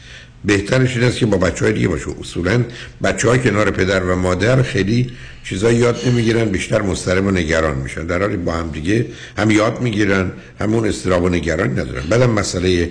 [0.46, 2.06] بهترش این است که با بچه های دیگه باشه.
[2.20, 2.64] اصولا
[3.02, 5.10] بچه های کنار پدر و مادر خیلی
[5.44, 8.06] چیزایی یاد نمی‌گیرن بیشتر مضطرب و نگران میشن.
[8.06, 9.06] در حالی با هم دیگه
[9.38, 12.02] هم یاد می‌گیرن همون استراب و نگران ندارن.
[12.10, 12.90] بعدم مسئله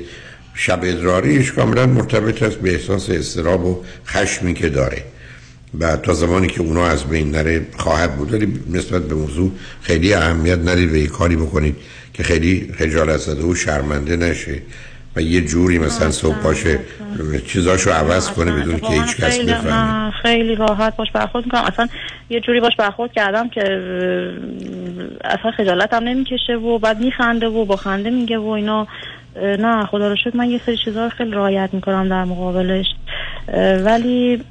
[0.53, 5.03] شب ادراریش کاملا مرتبط است به احساس استراب و خشمی که داره.
[5.79, 8.33] و تا زمانی که اونا از بین نره خواهد بود.
[8.33, 9.51] ولی نسبت به موضوع
[9.81, 11.75] خیلی اهمیت ندید به کاری بکنید
[12.13, 14.61] که خیلی خجالت زده و شرمنده نشه.
[15.15, 16.79] و یه جوری مثلا صبح باشه
[17.47, 20.11] چیزاشو عوض کنه بدون که هیچ کس بفهمه.
[20.11, 21.63] خیلی راحت باش برخورد می‌کنم.
[21.63, 21.87] اصلا
[22.29, 23.61] یه جوری باش برخورد کردم که
[25.23, 28.87] اصلا خجالت هم نمی‌کشه و بعد میخنده و با خنده میگه و اینا.
[29.41, 32.85] نه خدا رو شد من یه سری چیزها خیلی رایت می‌کنم در مقابلش.
[33.85, 34.43] ولی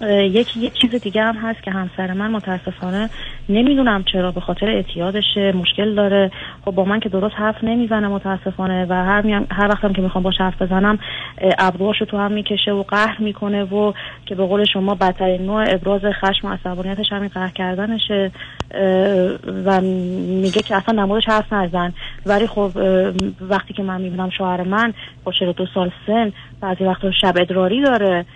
[0.00, 3.10] یکی یه چیز دیگه هم هست که همسر من متاسفانه
[3.48, 6.30] نمی‌دونم چرا به خاطر اعتیادش مشکل داره.
[6.64, 10.34] خب با من که درست حرف نمی‌زنه متاسفانه و هر هر وقتم که می‌خوام باش
[10.38, 10.98] حرف بزنم
[11.58, 13.92] ابروهاشو تو هم می‌کشه و قهر می‌کنه و
[14.26, 18.32] که به قول شما بدترین نوع ابراز خشم و عصبانیتش همین قهر کردنشه.
[19.64, 21.92] و میگه که اصلا نمودش حرف نزن.
[22.26, 22.70] ولی خب
[23.40, 24.94] وقتی که من می‌بینم شوهر من
[25.24, 28.26] با 42 سال سن بعضی وقتا شب ادراری داره.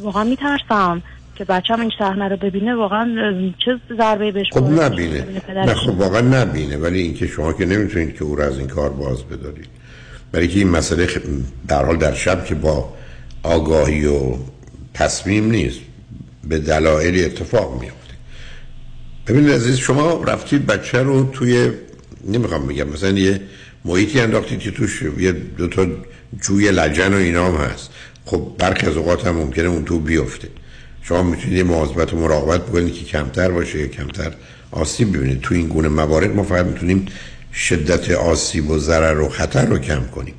[0.00, 1.02] واقعا میترسم
[1.34, 3.06] که بچه این صحنه رو ببینه واقعا
[3.64, 5.26] چه ضربه بهش خب نبینه.
[5.48, 6.76] نه خب واقعا نبینه.
[6.76, 9.68] ولی اینکه شما که نمی‌تونید که او رو از این کار باز بدارید.
[10.32, 11.08] برای که این مسئله
[11.68, 12.92] در حال در شب که با
[13.42, 14.34] آگاهی و
[14.94, 15.80] تصمیم نیست
[16.44, 18.14] به دلایلی اتفاق میفته
[19.26, 21.70] ببینید عزیز شما رفتید بچه رو توی
[22.24, 23.40] نمی‌خوام بگم مثلا یه
[23.84, 25.86] محیطی انداختید که توش یه دو تا
[26.42, 27.90] جوی لجن و اینام هست.
[28.26, 30.48] خب برخی از اوقات هم ممکنه اون تو بیفته.
[31.02, 34.32] شما می‌تونید مواظبت و مراقبت بکنید که کمتر باشه یا کمتر
[34.70, 35.40] آسیب ببینید.
[35.40, 37.06] تو این گونه موارد ما فقط می‌تونیم
[37.54, 40.34] شدت آسیب و ضرر و خطر رو کم کنیم.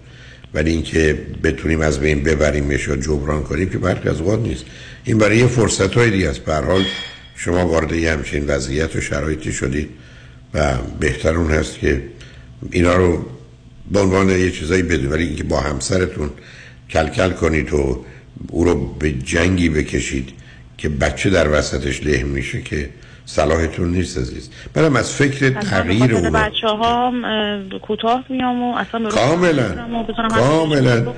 [0.53, 4.65] ولی اینکه بتونیم از بین ببریمش یا جبران کنیم که برخی از اوقات نیست.
[5.03, 6.39] این برای یه فرصت های دیگه است.
[6.39, 6.83] به حال
[7.35, 9.89] شما وارد یه همچین وضعیت و شرایطی شدید
[10.53, 12.03] و بهتر اون هست که
[12.71, 13.25] اینا رو
[13.91, 16.29] به عنوان یه چیزایی بدون ولی اینکه با همسرتون
[16.89, 18.05] کلکل کنید و
[18.49, 20.29] او رو به جنگی بکشید
[20.77, 22.89] که بچه در وسطش له میشه که
[23.25, 24.49] صلاحتون نیست عزیز.
[24.73, 27.13] برم از فکر تغییر اون بچه ها
[27.87, 29.75] کوتاه میام و اصلا کاملا.
[30.29, 31.13] کاملا.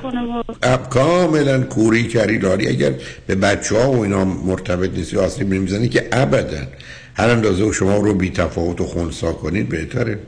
[0.90, 2.68] کاملا کوری کری داری.
[2.68, 2.94] اگر
[3.28, 6.68] به بچه ها و اینا مرتبط نیستی آسیب نمی‌زنی که ابدا.
[7.16, 10.20] هر اندازه شما رو بی تفاوت و خونسا کنید بهتره.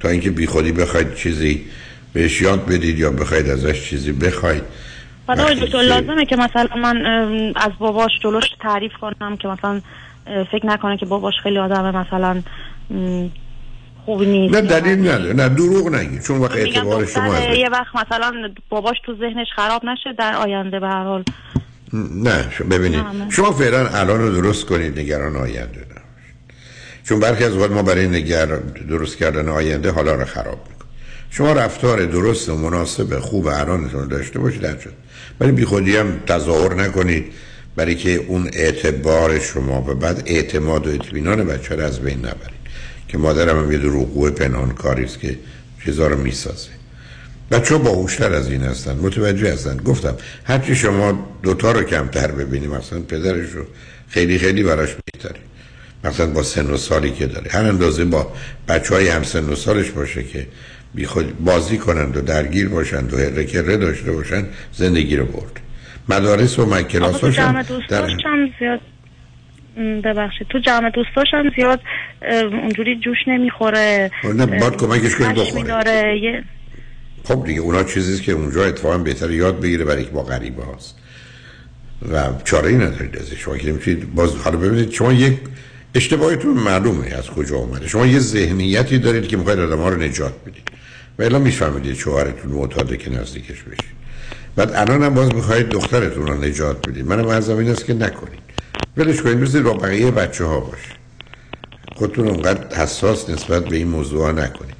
[0.00, 1.64] تا اینکه بی خودی بخواید چیزی
[2.16, 4.62] بهش یاد بدید یا بخواید ازش چیزی بخواید.
[5.26, 6.96] حالا دکتر لازمه که مثلا من
[7.56, 9.80] از باباش جلوش تعریف کنم که مثلا
[10.24, 12.42] فکر نکنه که باباش خیلی آدم مثلا
[14.04, 15.32] خوبی نیست نه دلیل نداره.
[15.32, 18.32] نه دروغ نگی چون وقت اعتبار شما از یه وقت مثلا
[18.68, 21.24] باباش تو ذهنش خراب نشه در آینده به هر حال.
[22.22, 23.04] نه ببینید.
[23.30, 25.86] شما فعلا الان رو درست کنید نگران آینده
[27.04, 28.46] چون برخی از وقت ما برای نگر
[28.88, 30.58] درست کردن آینده حالا رو خراب
[31.30, 34.92] شما رفتار درست و مناسب خوب الانتون داشته باشید شد.
[35.40, 37.24] ولی بی خودی هم تظاهر نکنید
[37.76, 42.56] برای که اون اعتبار شما و بعد اعتماد و اطمینان بچه رو از بین نبرید.
[43.08, 45.38] که مادرم هم یه دروغگو پنهان کاری است که
[45.84, 46.68] چیزا رو می‌سازه.
[47.50, 49.76] بچه ها هوشتر از این هستن متوجه هستن.
[49.76, 53.64] گفتم هرچی شما دوتا رو کمتر ببینیم مثلا پدرش رو
[54.08, 55.40] خیلی خیلی براش بهتره.
[56.04, 57.50] مثلا با سن و سالی که داره.
[57.50, 58.32] هر اندازه با
[58.68, 60.46] بچه های هم سن و سالش باشه که
[60.96, 65.60] بی خود بازی کنند و درگیر باشند و هرکره داشته باشند زندگی رو برد.
[66.08, 68.08] مدارس و مکلاساش هم در...
[68.58, 68.80] زیاد
[70.04, 70.46] ببخشید.
[70.50, 71.80] تو جمع دوستاش هم زیاد
[72.62, 74.10] اونجوری جوش نمی‌خوره.
[74.34, 76.44] نه باید کمکش کنید بخوره.
[77.24, 80.98] خب دیگه اونا چیزیست که اونجا اتفاقا بهتر یاد بگیره برای با غریبه هاست.
[82.12, 85.38] و چاره ای ندارید ازش شما که نمی‌تونید باز حالا ببینید شما یک
[85.94, 87.88] اشتباهتون معلومه از کجا اومده.
[87.88, 90.70] شما یه ذهنیتی دارید که می‌خواید آدم ها رو نجات بدید.
[91.18, 93.96] و الا می‌فهمید شوهرتون معتاده که نزدیکش بشید
[94.56, 98.38] بعد الان هم باز می‌خواید دخترتون رو نجات بدید منم از این است که نکنید
[98.96, 100.92] ولش کنید بزنید با بقیه بچه ها باشه.
[101.96, 104.76] خودتون اونقدر حساس نسبت به این موضوع ها نکنید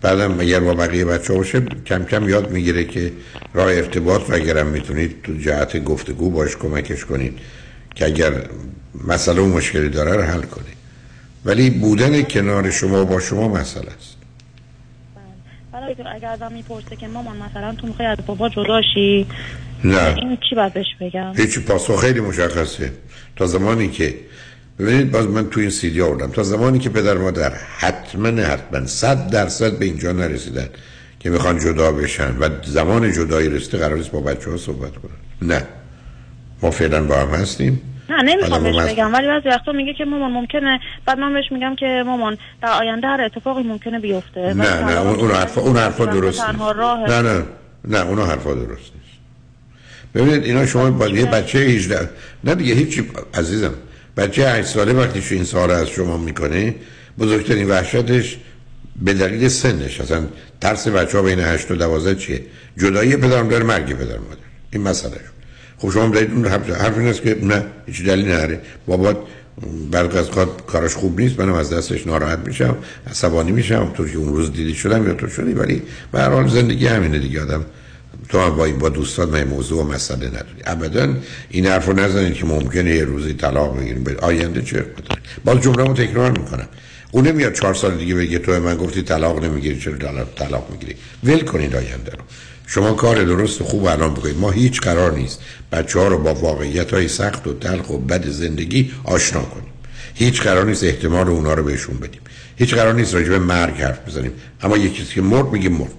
[0.00, 3.12] بعدم اگر با بقیه بچه ها باشه کم کم یاد می‌گیره که
[3.54, 7.38] راه ارتباط و اگرم می‌تونید تو جهت گفتگو باش کمکش کنید
[7.94, 8.32] که اگر
[9.08, 10.80] مسئله و مشکلی داره رو حل کنید
[11.44, 14.19] ولی بودن کنار شما با شما مسئله است.
[16.14, 19.26] اگر ازم می‌پرسه که مامان مثلا تو می‌خوای از بابا جداشی
[19.84, 20.14] نه.
[20.16, 22.92] این چی باید بهش بگم؟ هیچی پاسخ خیلی مشخصه.
[23.36, 24.14] تا زمانی که
[24.78, 26.30] ببینید باز من تو این سیدی آوردم.
[26.30, 30.68] تا زمانی که پدر مادر حتما حتما صد درصد به اینجا نرسیدن
[31.20, 35.50] که می‌خوان جدا بشن و زمان جدایی رسیده قرار است با بچه ها صحبت کنن.
[35.52, 35.62] نه.
[36.62, 37.80] ما فعلا با هم هستیم.
[38.10, 41.76] نه نمی‌خوام بهش بگم ولی بعضی وقتا میگه که مامان ممکنه بعد من بهش میگم
[41.76, 44.40] که مامان در آینده هر اتفاقی ممکنه بیفته.
[44.40, 46.62] نه نه اون اون حرفا اون حرفا درست نیست.
[47.08, 47.44] نه نه
[47.84, 49.10] نه اون حرفا درست نیست.
[50.14, 52.10] ببینید اینا شما با یه بچه 18
[52.44, 53.74] نه دیگه هیچی عزیزم
[54.16, 56.74] بچه 8 ساله وقتی شو این سوال از شما می‌کنه
[57.18, 58.36] بزرگترین وحشتش
[59.02, 60.00] به دلیل سنش.
[60.00, 60.26] اصلا
[60.60, 62.42] ترس بچه ها بین 8 و 12 چیه؟
[62.78, 64.40] جدایی پدر مادر مرگ پدر مادر.
[64.72, 65.20] این مسئله
[65.80, 68.60] خب شما دارید اون حرف این است که نه هیچ دلیل نداره.
[68.86, 69.24] بابا
[69.90, 72.76] برق از کار کارش خوب نیست منم از دستش ناراحت میشم
[73.10, 75.82] عصبانی میشم طور که اون روز دیدی شدم یا تو شدی ولی
[76.12, 77.64] به هر حال زندگی همینه دیگه آدم
[78.28, 80.62] تو هم با با دوستان من موضوع و مسئله نداری.
[80.64, 81.14] ابدا
[81.50, 84.04] این حرف رو نزنید که ممکنه یه روزی طلاق بگیریم.
[84.04, 84.84] به آینده چه
[85.44, 86.68] باز جمله رو تکرار می‌کنم.
[87.10, 91.40] اون نمیاد چهار سال دیگه بگه تو من گفتی طلاق نمی‌گیری چرا طلاق می‌گیری؟ ول
[91.40, 92.18] کنید آینده رو.
[92.72, 95.40] شما کار درست و خوب الان بکنید ما هیچ قرار نیست
[95.72, 99.72] بچه ها رو با واقعیت های سخت و تلخ و بد زندگی آشنا کنیم.
[100.14, 102.20] هیچ قرار نیست احتمال اونا رو بهشون بدیم.
[102.56, 104.32] هیچ قرار نیست راجع به مرگ حرف بزنیم.
[104.62, 105.90] اما یه کسی که مرد میگه مرد.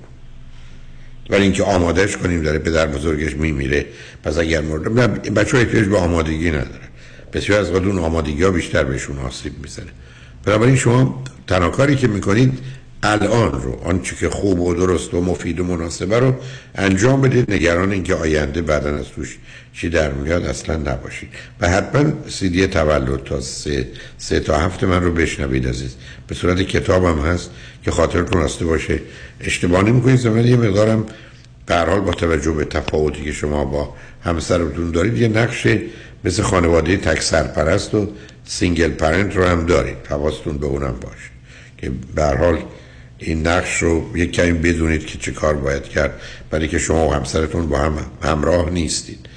[1.29, 3.85] ولی اینکه آمادهش کنیم داره پدر بزرگش میمیره.
[4.23, 6.87] پس اگر مرد نه بچه احتیاج به آمادگی نداره.
[7.33, 9.91] بسیار از وقت اون آمادگی ها بیشتر بهشون آسیب می‌زنه.
[10.45, 12.59] بنابراین شما تنها کاری که می‌کنید
[13.03, 16.35] الان رو آنچه که خوب و درست و مفید و مناسبه رو
[16.75, 17.51] انجام بدید.
[17.51, 19.37] نگران اینکه آینده بعدا از توش
[19.73, 21.29] چی در میاد اصلا نباشید.
[21.61, 23.87] و حتما سیدی تولد تا سه,
[24.17, 25.95] سه تا هفت من رو بشنوید عزیز.
[26.27, 27.51] به صورت کتابم هست
[27.83, 28.99] که خاطرتون راسته باشه.
[29.41, 30.19] اشتباه نمی‌کنید.
[30.19, 31.05] ضمنا یه مقدارم
[31.65, 35.67] به حال با توجه به تفاوتی که شما با همسرتون دارید یه نقش
[36.23, 38.11] مثل خانواده تک سرپرست و
[38.45, 39.97] single parent رو هم دارید.
[40.09, 41.31] حواستون به اونم باشه
[41.77, 42.57] که به حال
[43.21, 46.21] این نقش رو یک کمی بدونید که چه کار باید کرد
[46.51, 47.93] برای که شما و همسرتون با هم
[48.23, 49.29] همراه نیستید.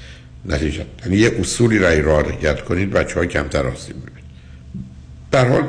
[0.46, 0.86] نتیجه.
[1.04, 4.24] یعنی یه اصولی رای رعایت کنید بچه های کمتر آسیب ببینید
[5.32, 5.62] در حال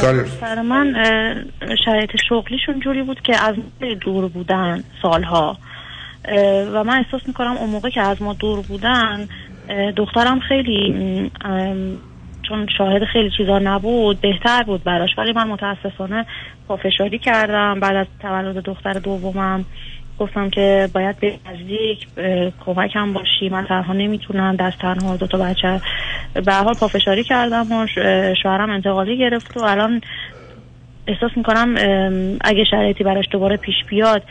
[0.00, 0.94] کار سر من
[1.84, 3.54] شرایط شغلیشون جوری بود که از
[4.00, 5.58] دور بودن سالها.
[6.74, 9.28] و من احساس می‌کنم اون موقع که از ما دور بودن
[9.96, 11.30] دخترم خیلی
[12.48, 15.10] چون شاهد خیلی چیزا نبود بهتر بود براش.
[15.18, 16.26] ولی من متاسفانه
[16.68, 17.80] پافشاری کردم.
[17.80, 19.64] بعد از تولد دختر دومم
[20.18, 22.06] گفتم که باید به نزدیک
[22.66, 25.80] کمکم باشی من تنها نمی‌تونم دست تنها دو تا بچه.
[26.46, 27.86] به حال پافشاری کردم و
[28.42, 30.00] شوهرم انتقالی گرفت و الان
[31.06, 31.74] احساس می‌کنم
[32.40, 34.22] اگه شرایطی براش دوباره پیش بیاد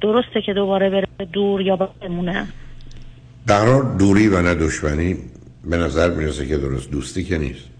[0.00, 2.46] درسته که دوباره بره دور یا بمونه.
[3.46, 5.16] قرار دوری و نه دشمنی
[5.70, 7.71] به نظر می‌رسه که درست دوستی که نیست.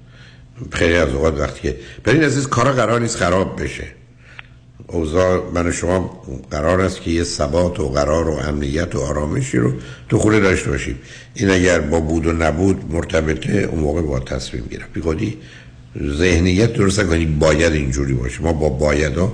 [0.72, 3.86] خیلی از اوقات وقتی که برین عزیز کارا قرار نیست خراب بشه.
[4.86, 9.58] اوضاع من و شما قرار است که یه ثبات و قرار و امنیت و آرامشی
[9.58, 9.72] رو
[10.08, 10.98] تو خونه داشته باشیم.
[11.34, 14.86] این اگر با بود و نبود مرتبطه اون موقع با تصمیم گیرم.
[14.92, 15.38] بیخودی
[16.02, 18.42] ذهنیت درست کنی باید اینجوری باشه.
[18.42, 19.32] ما با بایدا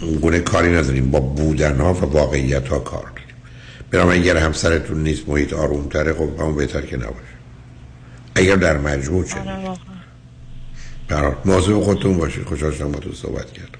[0.00, 1.10] اون گونه کاری نداریم.
[1.10, 3.36] با بودن ها و واقعیت ها کار داریم.
[3.90, 7.35] برام اگر همسرتون نیست محیط آروم تره خب همون بهتر که نباشه.
[8.36, 9.36] اگر در مجموع چه
[11.08, 12.46] برای موضوع خودتون باشید.
[12.46, 13.78] خوشحال شدم با تو صحبت کردم.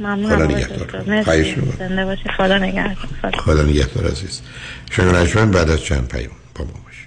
[0.00, 1.22] ممنونم خدا آقای نگهدار.
[1.22, 1.54] خواهش
[2.36, 3.08] خدا نگهدار.
[3.22, 3.38] خدا.
[3.38, 4.40] خدا نگهدار عزیز.
[4.90, 6.30] شنگ بعد از چند پیام.
[6.54, 7.06] با ما باشید.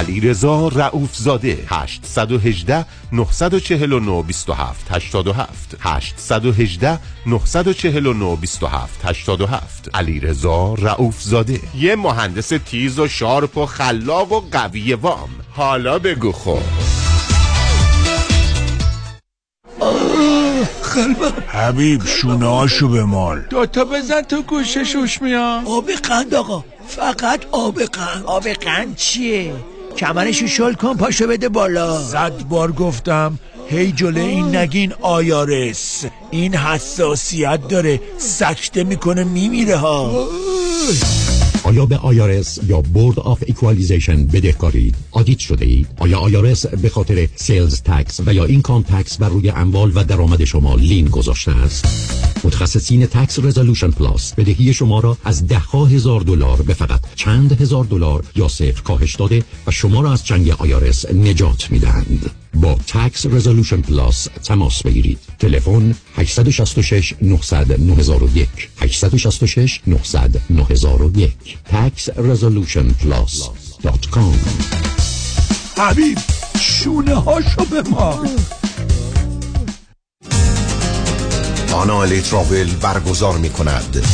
[0.00, 11.60] رضا رعوف زاده 818 949 27 87 818 949 27 87 علی رضا رعوف زاده.
[11.74, 15.30] یه مهندس تیز و شارپ و خلاق و قوی وام.
[15.50, 16.58] حالا بگو خب.
[20.94, 25.66] قلبم حبیب شونه هاشو به مال دوتا بزن تو گوشه شوش میام.
[25.66, 26.64] آب قند آقا.
[26.88, 28.24] فقط آب قند.
[28.26, 29.54] آب قند چیه؟
[29.96, 32.02] کمرشو شل کن پاشو بده بالا.
[32.02, 33.38] صد بار گفتم
[33.68, 36.04] هی جلو این نگین IRS.
[36.30, 40.28] این حساسیت داره سکته می‌کنه میمیره ها.
[41.64, 47.28] آیا به IRS یا Board of Equalization بدهکارید؟ audit شده اید؟ آیا IRS به خاطر
[47.36, 51.86] sales tax و یا income tax بر روی اموال و درآمد شما lien گذاشته است؟
[52.44, 57.84] متخصصین Tax Resolution Plus بدهی شما را از ده هزار دلار به فقط چند هزار
[57.84, 62.30] دلار یا صفر کاهش داده و شما را از جنگ IRS نجات می‌دهند.
[62.54, 68.48] با Tax Resolution Plus تماس بگیرید تلفن 866 900 9001
[68.80, 74.34] 866 900 9001 taxresolutionplus.com
[75.78, 76.18] حبیب
[76.60, 78.28] شونه هاشو به مال
[81.74, 84.04] آنا تراول برگزار می کند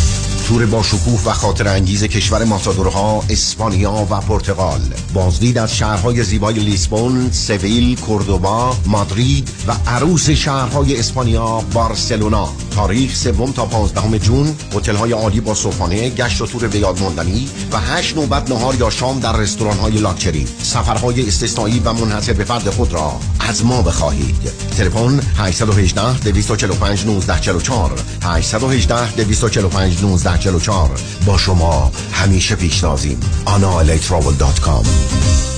[0.49, 4.81] تور با شکوه و خاطر انگیز کشور ماتادورها اسپانیا و پرتغال.
[5.15, 12.49] بازدید از شهرهای زیبای لیسبون، سویل، کردوبا، مادرید و عروس شهرهای اسپانیا بارسلونا.
[12.79, 17.49] تاریخ سوم تا 15 جون هتل‌های عالی با صبحانه گشت و تور به یاد ماندنی
[17.73, 20.47] و هشت نوبت نهار یا شام در رستوران‌های لاکچری.
[20.63, 24.53] سفرهای استثنایی و منحصر به فرد خود را از ما بخواهید.
[24.77, 30.91] تلفن 818 245 1944 818 245 1944
[31.27, 35.58] با شما همیشه پیشتازیم analatravel.com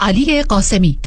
[0.00, 0.98] علی قاسمی.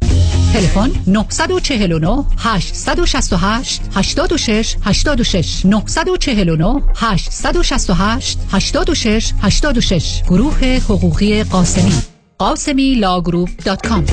[0.53, 11.93] تلفن 949 868 86 86 949 868 86 86 گروه حقوقی قاسمی.
[12.37, 14.05] قاسمی Law Group dot com.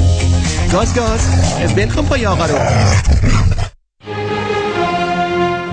[0.72, 1.20] گاز گاز.
[1.76, 2.58] ول کن پای آقا رو.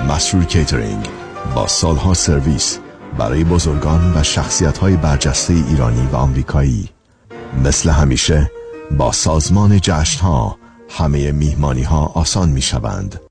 [0.10, 1.06] مسرور کیترینگ
[1.56, 2.80] با سالها سرویس
[3.18, 6.90] برای بزرگان و شخصیت های برجسته ایرانی و آمریکایی.
[7.64, 8.52] مثل همیشه
[8.92, 10.58] با سازمان جشن ها
[10.90, 13.22] همه میهمانی ها آسان می شوند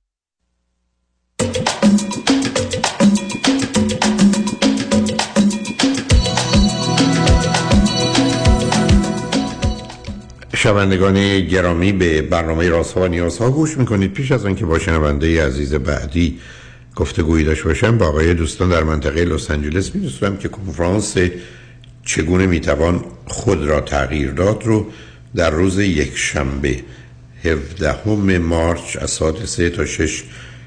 [10.57, 14.13] شنوندگان گرامی به برنامه راست و نیاز ها گوش می‌کنید.
[14.13, 16.41] پیش از آنکه با شنونده عزیز بعدی
[16.97, 21.17] گفتگویی داشته باشم با آقای دوستان در منطقه لس آنجلس می‌دونستم که کنفرانس
[22.05, 24.87] چگونه می‌توان خود را تغییر داد رو
[25.37, 26.81] در روز یک شنبه
[27.45, 30.23] 17 مارچ از ساعت 3 تا 6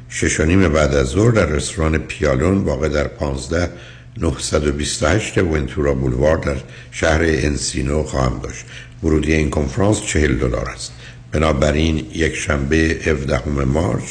[0.10, 3.70] شش و نیم بعد از ظهر در رستوران پیالون واقع در 15
[4.18, 6.56] 928 ونتورا بولوار در
[6.92, 8.66] شهر انسینو خواهم داشت.
[9.04, 10.92] ورودی این کنفرانس 40 دلار است.
[11.32, 14.04] بنابراین یک شنبه 17 مارچ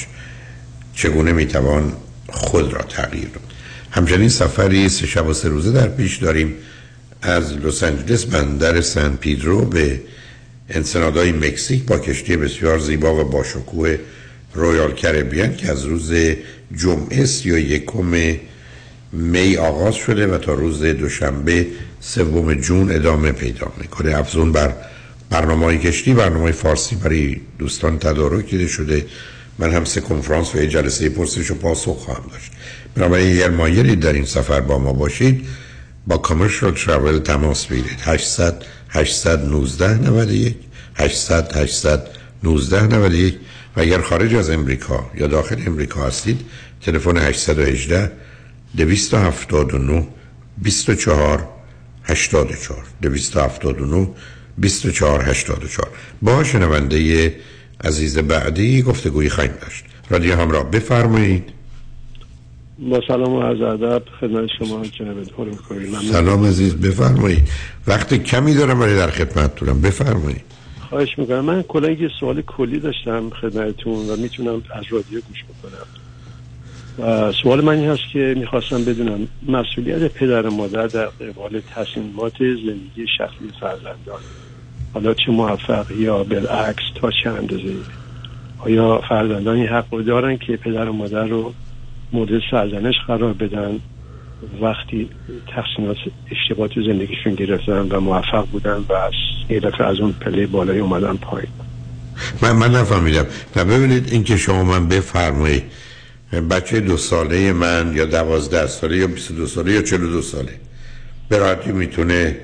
[0.94, 1.92] چگونه می‌توان
[2.28, 3.42] خود را تغییر داد؟
[3.90, 6.54] همچنین سفری سه شب و سه روزه در پیش داریم
[7.22, 10.00] از لس آنجلس بندر سن پیدرو به
[10.70, 13.98] انسنادای مکزیک با کشتی بسیار زیبا و باشکوه
[14.54, 16.12] رویال کربیان که از روز
[16.76, 18.36] جمعه سی و یکم
[19.12, 21.66] می آغاز شده و تا روز دوشنبه
[22.00, 24.16] سوم جون ادامه پیدا می‌کنه.
[24.16, 24.74] افزون بر
[25.30, 29.06] برنامه کشتی برنامه فارسی برای دوستان تدارک دیده شده.
[29.58, 32.50] من هم سه کنفرانس و یه جلسه پرسش و پاسخ خواهم داشت.
[32.94, 35.46] بنابراین اگر مایلی در این سفر با ما باشید
[36.06, 37.98] با کامرشال ترافل تماس بگیرید.
[38.02, 40.56] 800 819 91
[40.94, 43.38] 800 819 91
[43.76, 46.40] و اگر خارج از امریکا یا داخل امریکا هستید
[46.82, 48.12] تلفن 818
[48.76, 50.06] 279
[50.58, 51.48] 24
[52.04, 54.08] 84 279
[54.58, 55.88] 24 84
[56.22, 57.34] با شنونده
[57.84, 59.84] عزیز بعدی گفتگوی خواهیم داشت.
[60.10, 61.57] رادیو همراه بفرمایید.
[62.78, 65.44] با سلام و عرض ادب خدمت شما جناب دکتر
[66.12, 67.48] سلام عزیز بفرمایید.
[67.86, 69.80] وقت کمی دارم ولی در خدمتتونم.
[69.80, 70.42] بفرمایید.
[70.88, 71.40] خواهش می‌کنم.
[71.40, 75.86] من کلا یه سوال کلی داشتم خدمتتون و می‌تونم از رادیو گوش بکنم.
[76.98, 82.38] و سوال من این هست که می‌خواستم بدونم مسئولیت پدر و مادر در قبال تصمیمات
[82.38, 84.20] زندگی شخصی فرزندان
[84.94, 87.74] حالا چه موفق یا بالعکس تا چه اندازه
[88.58, 91.52] آیا فرزندانی حق رو دارن که پدر و مادر رو
[92.12, 93.80] مورد سرزنش قرار بدن.
[94.62, 95.08] وقتی
[95.56, 95.96] تصمیمات
[96.30, 99.12] اشتباه تو زندگیشون گرفتن و موفق بودن و از
[99.50, 101.50] یه از اون پله بالای اومدن پایین.
[102.42, 103.26] من من نفهمیدم.
[103.56, 105.62] نه ببینید این که شما من بفرمایید.
[106.50, 109.06] بچه دو ساله من یا دوازده ساله یا
[109.36, 110.52] دو ساله یا دو ساله.
[111.28, 111.38] به
[111.72, 112.36] می‌تونه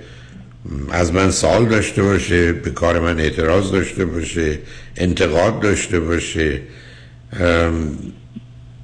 [0.90, 4.58] از من سوال داشته باشه به کار من اعتراض داشته باشه
[4.96, 6.60] انتقاد داشته باشه.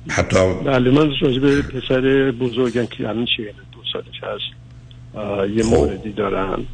[0.09, 4.61] حتی بله من راجب پسر بزرگم که الان چه دو سالش هست
[5.57, 5.71] یه خب.
[5.71, 6.67] موردی دارم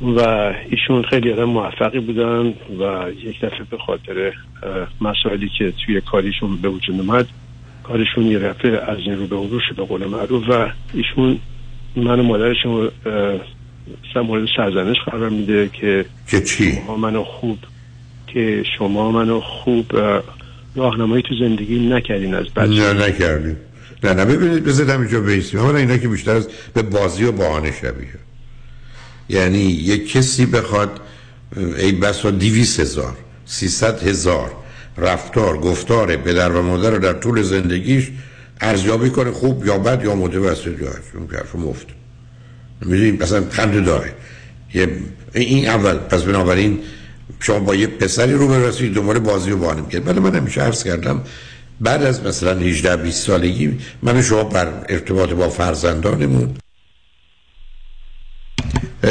[0.00, 0.20] و
[0.70, 4.32] ایشون خیلی آدم موفقی بودن و یک دفعه به خاطر
[5.00, 7.26] مسائلی که توی کاریشون به وجود اومد
[7.82, 11.38] کارشون یه دفعه از این رو به اون رو به قول معروف و ایشون
[11.96, 12.90] من و مادرشون
[14.16, 17.58] مورد سرزنش قرار میده که که چی؟ شما منو خوب
[18.26, 19.92] که شما منو خوب
[20.76, 23.56] راهنمایی تو زندگی نکردین از بچه نه نکردیم.
[24.04, 27.72] نه نه ببینید بذارم اینجا بیستیم اولا اینا که بیشتر از به بازی و بهانه
[27.72, 28.08] شبیه.
[29.28, 31.00] یعنی یک کسی بخواد
[31.78, 34.50] ای بسا دیویس هزار سیصد هزار
[34.98, 38.10] رفتار گفتار پدر و مادر رو در طول زندگیش
[38.60, 41.86] ارزیابی کنه خوب یا بد یا متوسط یا هست مفت
[42.80, 44.12] می‌دونیم مثلا خنده داره.
[45.34, 45.94] این اول.
[45.94, 46.78] پس بنابراین
[47.40, 50.04] شما با یه پسری رو برسید دوباره بازی رو بانم کرد.
[50.04, 51.22] بعد من همیشه عرض کردم
[51.80, 56.54] بعد از مثلا 18 20 سالگی من شما بر ارتباط با فرزندانمون.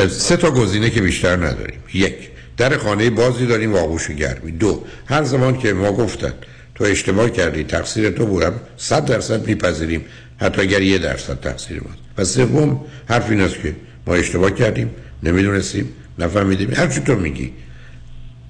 [0.10, 1.80] سه تا گزینه که بیشتر نداریم.
[1.94, 2.14] یک
[2.58, 4.52] در خانه بازی داریم و آغوش گرمی.
[4.52, 6.34] دو هر زمان که ما گفتن
[6.76, 10.06] تو اشتباه کردی تقصیر تو بودم صد درصد میپذیریم
[10.38, 11.90] حتی اگر یه درصد تقصیر ما.
[12.18, 13.76] و سوم حرف این است که
[14.08, 14.90] ما اشتباه کردیم
[15.24, 15.90] نمی‌دونستیم
[16.20, 16.74] نفهمیدیم.
[16.74, 17.54] هر چی تو میگی.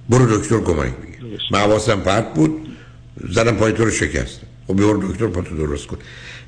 [0.10, 1.40] برو دکتر کمک بگیر.
[1.52, 2.68] من حواسم پرت بود
[3.30, 5.98] زدم پای تو رو شکستم خب برو دکتر پاتو درست کن.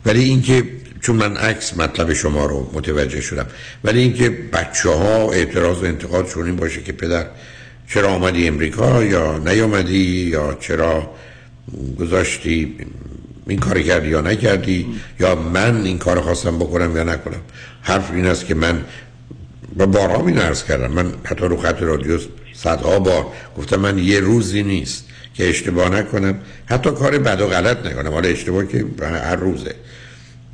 [0.06, 0.64] ولی اینکه
[1.02, 3.46] چون من عکس مطلب شما رو متوجه شدم
[3.84, 7.26] ولی اینکه بچه ها اعتراض و انتقادشون این باشه که پدر
[7.88, 11.10] چرا آمدی امریکا یا نیامدی یا چرا
[12.00, 12.76] گذاشتی
[13.48, 14.86] این کار کردی یا نکردی
[15.20, 17.42] یا من این کار خواستم بکنم یا نکنم.
[17.82, 18.82] حرف این است که من
[19.76, 20.92] با بارها می نرز کردم.
[20.92, 22.20] من حتی رو خط رادیو
[22.56, 23.26] صدها بار
[23.58, 28.12] گفتم من یه روزی نیست که اشتباه نکنم حتی کار بد و غلط نکنم.
[28.12, 29.76] حالا اشتباه که هر روزه.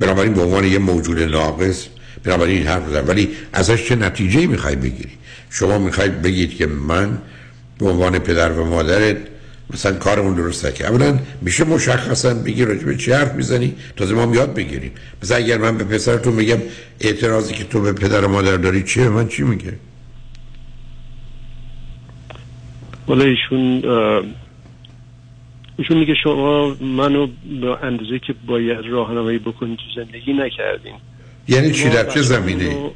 [0.00, 1.86] بنابراین به عنوان یه موجود ناقص
[2.24, 5.12] بنابراین این حرف بزن ولی ازش چه نتیجه می‌خوای بگیری؟
[5.50, 7.18] شما می‌خواید بگید که من
[7.78, 9.16] به عنوان پدر و مادرت
[9.70, 14.34] مثلا کارمون درست که اولا میشه مشخصا بگی راجع به چه حرف می‌زنی؟ تازه ما
[14.34, 14.90] یاد بگیریم.
[15.22, 16.58] مثلا اگر من به پسرتون میگم
[17.00, 19.72] اعتراضی که تو به پدر و مادر داری چیه؟ من چی میگه
[23.08, 23.82] ولی ایشون
[25.78, 27.26] ایشون میگه شما منو
[27.60, 30.94] به اندازه که باید راهنمایی بکنید تو زندگی نکردین.
[31.48, 32.90] یعنی چی؟ در چه زمینه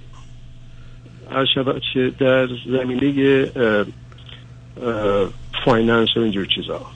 [2.19, 3.47] در زمینه
[5.65, 6.87] فایننس و اینجور چیزا.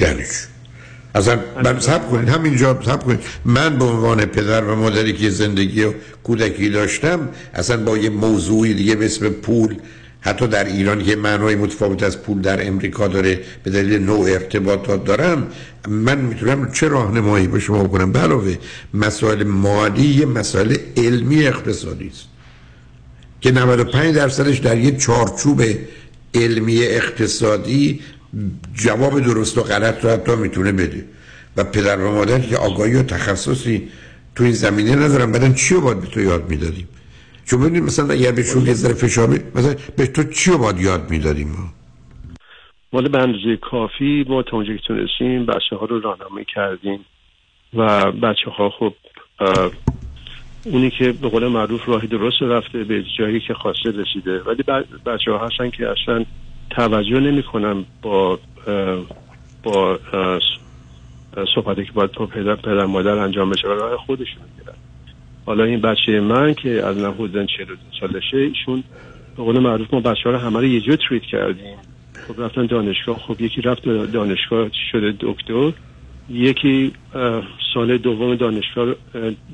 [0.00, 0.22] یعنی
[1.14, 3.20] اصلا من سب کنید همینجا سب کنید.
[3.44, 8.74] من به عنوان پدر و مادری که زندگی و کودکی داشتم اصلا با یه موضوعی
[8.74, 9.76] دیگه به اسم پول
[10.24, 15.04] حتی در ایران که معنای متفاوت از پول در امریکا داره به دلیل نوع ارتباطات
[15.04, 15.46] دارم.
[15.88, 18.56] من می‌تونم چه راهنمایی به شما بکنم؟ علاوه
[18.94, 22.24] مسائل مالی یه مسائل علمی اقتصادی است
[23.40, 25.62] که 95 درصدش در یه چارچوب
[26.34, 28.00] علمی اقتصادی
[28.74, 31.04] جواب درست و غلط رو حتی می‌تونه بده.
[31.56, 33.88] و پدر و مادر که آگاهی و تخصصی
[34.34, 36.88] تو این زمینه ندارم بعدن چی رو باید به تو یاد می‌دادیم؟
[37.44, 40.80] چون ببینید مثلا اگر بهشون یه ذره فشار می- مثلا به تو چی رو باید
[40.80, 41.74] یاد می‌دادیم
[42.92, 47.04] ما به اندازه کافی ما تا اونجا که تونستیم بچه ها رو راهنمایی کردیم
[47.74, 48.94] و بچه ها خب
[50.64, 54.62] اونی که به قول معروف راهی درست رفته به جایی که خواسته رسیده ولی
[55.06, 56.24] بچه ها هستن که اصلا
[56.70, 58.38] توجه نمی‌کنن با
[59.62, 59.98] با
[61.54, 64.74] صحبتی که باید با پدر, پدر مادر انجام بشه و راه خودشون میرن
[65.46, 68.84] حالا این بچه من که از من حدودا 42 سالشه ایشون
[69.36, 71.76] به قول معروف ما بچه ها رو همه رو یه جور تریت کردیم.
[72.28, 75.72] خب رفتن دانشگاه خب یکی رفت دانشگاه شده دکتر.
[76.30, 76.92] یکی
[77.74, 78.94] سال دوم دانشگاه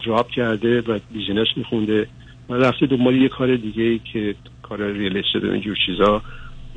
[0.05, 2.07] رو کرده و بیزینس میخونده.
[2.49, 6.23] و رفته دنبال یه کار دیگه ای که کار real estate اینجور چیزا.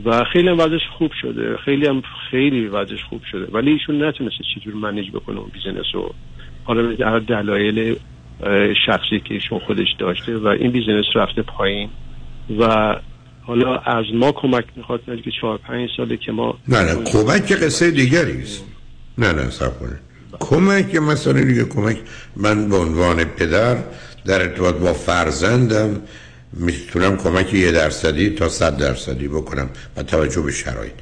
[0.05, 1.57] و خیلی هم وضعش خوب شده.
[1.57, 3.47] خیلی هم خیلی وضعش خوب شده.
[3.51, 6.13] ولی ایشون نتونسته چجور manage بکنه اون business رو.
[6.63, 7.95] حالا دلایل
[8.85, 11.89] شخصی که ایشون خودش داشته و این business رفته پایین
[12.59, 12.95] و
[13.41, 17.55] حالا از ما کمک می‌خواد که چهار پنج ساله که ما نه نه کمک که
[17.55, 18.63] قصه دیگری است.
[19.17, 19.99] نه نه صبر کنه
[20.39, 20.99] کمک یه
[21.43, 21.97] دیگه کمک.
[22.35, 23.77] من به عنوان پدر
[24.25, 26.01] در ارتباط با فرزندم
[26.53, 30.93] می‌تونم کمک یه درصدی تا صد درصدی بکنم با توجه به شرایط.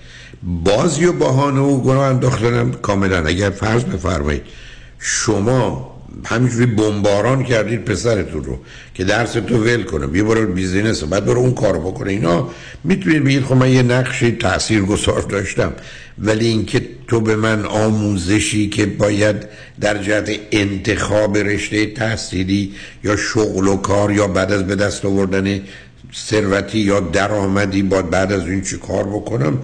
[0.43, 3.25] بازی و بهانه و گناه انداختنم کاملا.
[3.25, 4.43] اگر فرض بفرمایید
[4.99, 5.90] شما
[6.25, 8.59] همینجوری بمباران کردید پسرتون رو
[8.93, 10.07] که درس تو ول کنه.
[10.07, 12.11] بیا برو بیزینس بعد برو اون کارو بکنه.
[12.11, 12.49] اینا
[12.83, 15.73] می‌تونید بگید خب من یه نقشی تأثیر گذار داشتم.
[16.19, 19.35] ولی اینکه تو به من آموزشی که باید
[19.81, 22.73] در جهت انتخاب رشته تحصیلی
[23.03, 25.61] یا شغل و کار یا بعد از به دست آوردن
[26.15, 29.59] ثروتی یا درآمدی بعد از این چی کار بکنم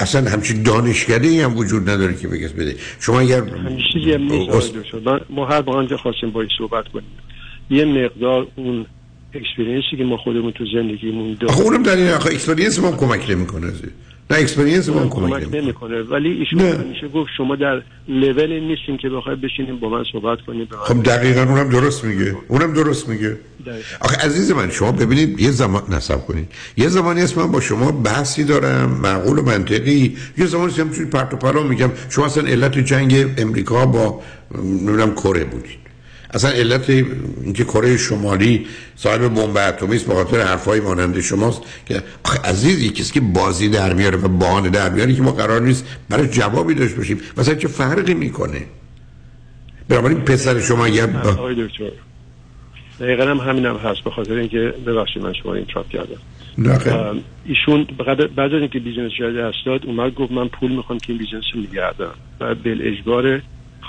[0.00, 2.76] اصلا همچین دانشکده هم وجود نداره که بگس بده.
[3.00, 3.42] شما اگر
[3.92, 4.74] چیزی هم نیست
[5.30, 7.10] ما هر با آنجا خواستیم باید صحبت کنیم.
[7.70, 8.86] یه مقدار اون
[9.34, 13.72] اکسپریانسی که ما خودمون تو زندگیمون آخه اونم در این experience ما کمک نمی‌کنه.
[14.30, 16.02] نه experience هم کمک نمی‌کنه.
[16.02, 20.68] ولی ایشون همیشه گفت؟ شما در لول نیستین که بخواید بشینیم با من صحبت کنیم.
[20.70, 22.36] من خب دقیقا اونم درست میگه.
[22.48, 23.36] اونم درست میگه.
[24.00, 26.48] آخه عزیز من شما ببینید یه زمان نه صبر کنید.
[26.76, 30.16] یه زمانی هست من با شما بحثی دارم معقول و منطقی.
[30.38, 34.22] یه زمانی هست همچین پرت و پلا میگم شما اصلا علت جنگ امریکا با
[34.54, 35.83] نمی‌دونم کره بودید.
[36.34, 38.66] اصلا علت اینکه کره شمالی
[38.96, 43.20] صاحب بمب اتمی است به خاطر حرفای مانند شماست که آخه عزیز یکی کسی که
[43.20, 47.20] بازی در میاره و بهانه در میاره که ما قرار نیست برای جوابی داشته باشیم.
[47.36, 48.62] مثلا چه فرقی می‌کنه؟
[49.88, 51.90] بنابراین پسر شما یه دکتر
[53.00, 56.18] دقیقا هم همین هم هست به خاطر اینکه ببخشید من شما رو interrupt کردم.
[57.44, 61.18] ایشون بعد بعد از اینکه business جدید اسداد اومد گفت من پول می‌خوام که این
[61.18, 62.06] business رو نگه
[62.40, 63.42] و بالاجبار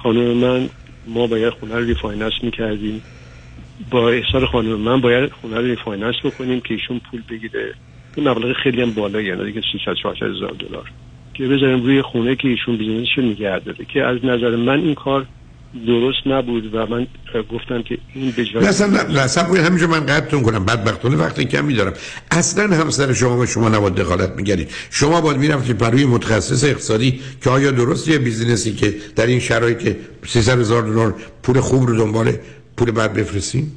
[0.03, 0.69] خانم من
[1.07, 3.01] ما باید خونه رو refinance می‌کردیم.
[3.91, 7.73] با احسان خانم من باید خونه رو refinance بکنیم که ایشون پول بگیره.
[8.15, 10.91] این مبلغ خیلی هم بالا یعنی دیگه 300 400 هزار دلار.
[11.33, 13.85] که بذاریم روی خونه که ایشون business ش نگه داره.
[13.85, 15.25] که از نظر من این کار
[15.87, 17.07] درست نبود و من
[17.51, 21.73] گفتم که این به جای اصلا اصلا باید همینجا من قطعتون کنم بدبختانه وقت کمی
[21.73, 21.93] دارم.
[22.31, 27.49] اصلا همسر شما به شما نباید دخالت میگرید شما باید می‌رفتید پهلوی متخصص اقتصادی که
[27.49, 31.97] آیا درست یه business ی که در این شرایط 300 هزار دلار پول خوب رو
[31.97, 32.31] دنبال
[32.77, 33.71] پول بعد بفرستیم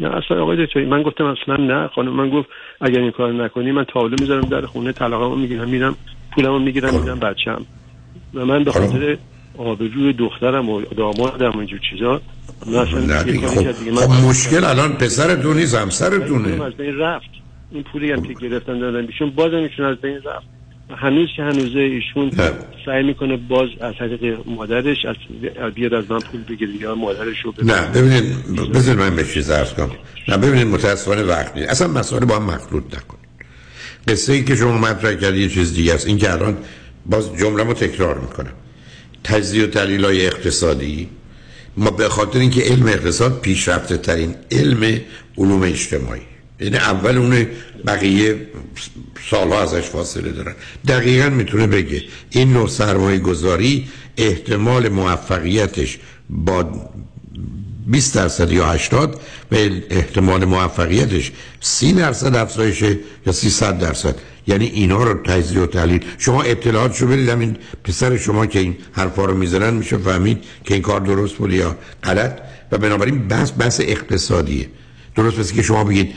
[0.00, 1.88] نه اصلا آقای دکتر من گفتم اصلا نه.
[1.94, 2.48] خانم من گفت
[2.80, 5.96] اگر این کار نکنی من تابلو می‌ذارم در خونه طلاقمو می‌گیرم میرم
[6.34, 7.66] پولمو می‌گیرم میدم بچم
[8.34, 9.18] و من به خاطر
[9.58, 12.20] آبروی دخترم و دامادم و اینجور چیزا.
[12.64, 17.30] خب, خب باید- مشکل الان پسرتون نیست پولم همسرتونه از بین رفت.
[17.70, 20.46] این پولی هم که گرفتن دادن ایشون بازم ایشون از بین رفت.
[20.96, 22.30] هنوز که هنوزه ایشون
[22.86, 25.16] سعی می‌کنه باز از طریق مادرش از
[25.74, 27.64] بیاد از من پول بگیره یا مادرش رو بده.
[27.64, 28.24] نه ببینید
[28.72, 29.90] بذارید من به چیز عرض کنم.
[30.28, 31.70] نه ببینید متاسفانه وقت نیست.
[31.70, 33.22] اصلا مسائل با هم مخلوط نکنید.
[34.08, 36.06] قصه ای که شما مطرح کردی یه چیز دیگه است.
[36.06, 36.56] این که الان
[37.06, 38.52] باز جمله رو تکرار می‌کنم.
[39.24, 41.08] تجزیه و تحلیل های اقتصادی.
[41.76, 45.00] ما به خاطر اینکه علم اقتصاد پیشرفته ترین علم
[45.38, 46.20] علوم اجتماعی.
[46.60, 47.46] یعنی اول اون
[47.86, 48.46] بقیه
[49.30, 50.54] سالها ازش فاصله دارن.
[50.88, 55.98] دقیقا می‌تونه بگه این نوع سرمایه گذاری احتمال موفقیتش
[56.30, 56.90] با
[57.86, 59.20] 20 درصد یا 80
[59.52, 59.56] و
[59.90, 64.14] احتمال موفقیتش 30 درصد افزایشه یا 300 درصد.
[64.46, 66.04] یعنی اینا رو تجزیه و تحلیل.
[66.18, 70.74] شما اطلاعات شو برید همین پسر شما که این حرفا رو می‌زنن میشه فهمید که
[70.74, 72.38] این کار درست بود یا غلط.
[72.72, 74.68] و بنابراین بحث بحث اقتصادیه.
[75.16, 76.14] درست مثل که شما بگید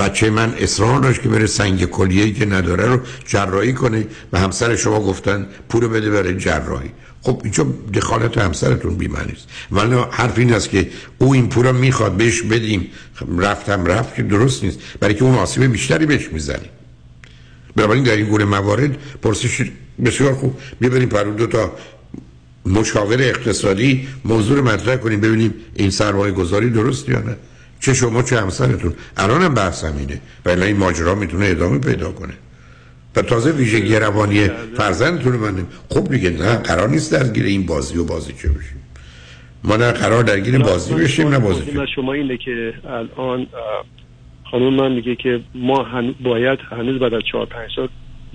[0.00, 4.76] بچه من اصرار داشت که بره سنگ کلیه‌ای که نداره رو جراحی کنه و همسر
[4.76, 6.90] شما گفتن پول بده برای جراحی.
[7.22, 9.48] خب اینجا دخالت همسرتون بیمعنی است.
[9.72, 12.86] ولی حرف این است که او این پول می‌خواد بهش بدیم.
[13.14, 14.78] خب رفتم رفت که درست نیست.
[15.00, 16.70] برای که اون آسیب بیشتری بهش می‌زنیم.
[17.76, 19.70] بنابراین در این گونه موارد پرسش
[20.04, 20.58] بسیار خوب.
[20.82, 21.72] ببریم پر دو تا
[22.66, 27.36] مشاور اقتصادی موضوع مطرح کنیم ببینیم این سرمایه گذاری درست یا نه.
[27.80, 28.94] چه شما چه همسرتون.
[29.16, 30.20] الان هم بحث همینه.
[30.44, 32.34] ولی این ماجرا می‌تونه ادامه پیدا کنه.
[33.16, 38.04] و تازه ویژگی روانی فرزندتون من خب دیگه نه قرار نیست درگیر این بازی و
[38.04, 38.80] بازی چه بشیم.
[39.64, 41.62] ما نه قرار درگیر بازی بشیم نه بازی
[41.94, 43.46] شما اینه که الان
[44.50, 47.88] خانم من میگه که ما هن باید هنوز بعد از چهار پنج سال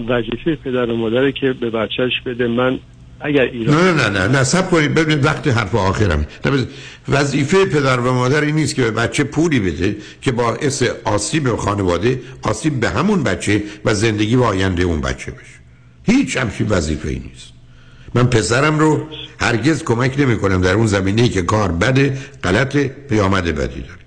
[0.07, 2.47] وظیفه پدر و مادره که به بچهش بده.
[2.47, 2.79] من
[3.19, 4.93] اگر ایران نه نه نه نه سب کنید.
[4.93, 6.25] ببینید وقت حرف آخرم.
[7.09, 12.21] وظیفه پدر و مادر این نیست که به بچه پولی بده که باعث آسیب خانواده
[12.41, 15.59] آسیب به همون بچه و زندگی و آینده اون بچه بشه.
[16.03, 17.53] هیچ همچین وظیفه ای نیست.
[18.15, 19.07] من پسرم رو
[19.39, 24.04] هرگز کمک نمی کنم در اون زمینه که کار بده غلط پیامد بدی داره.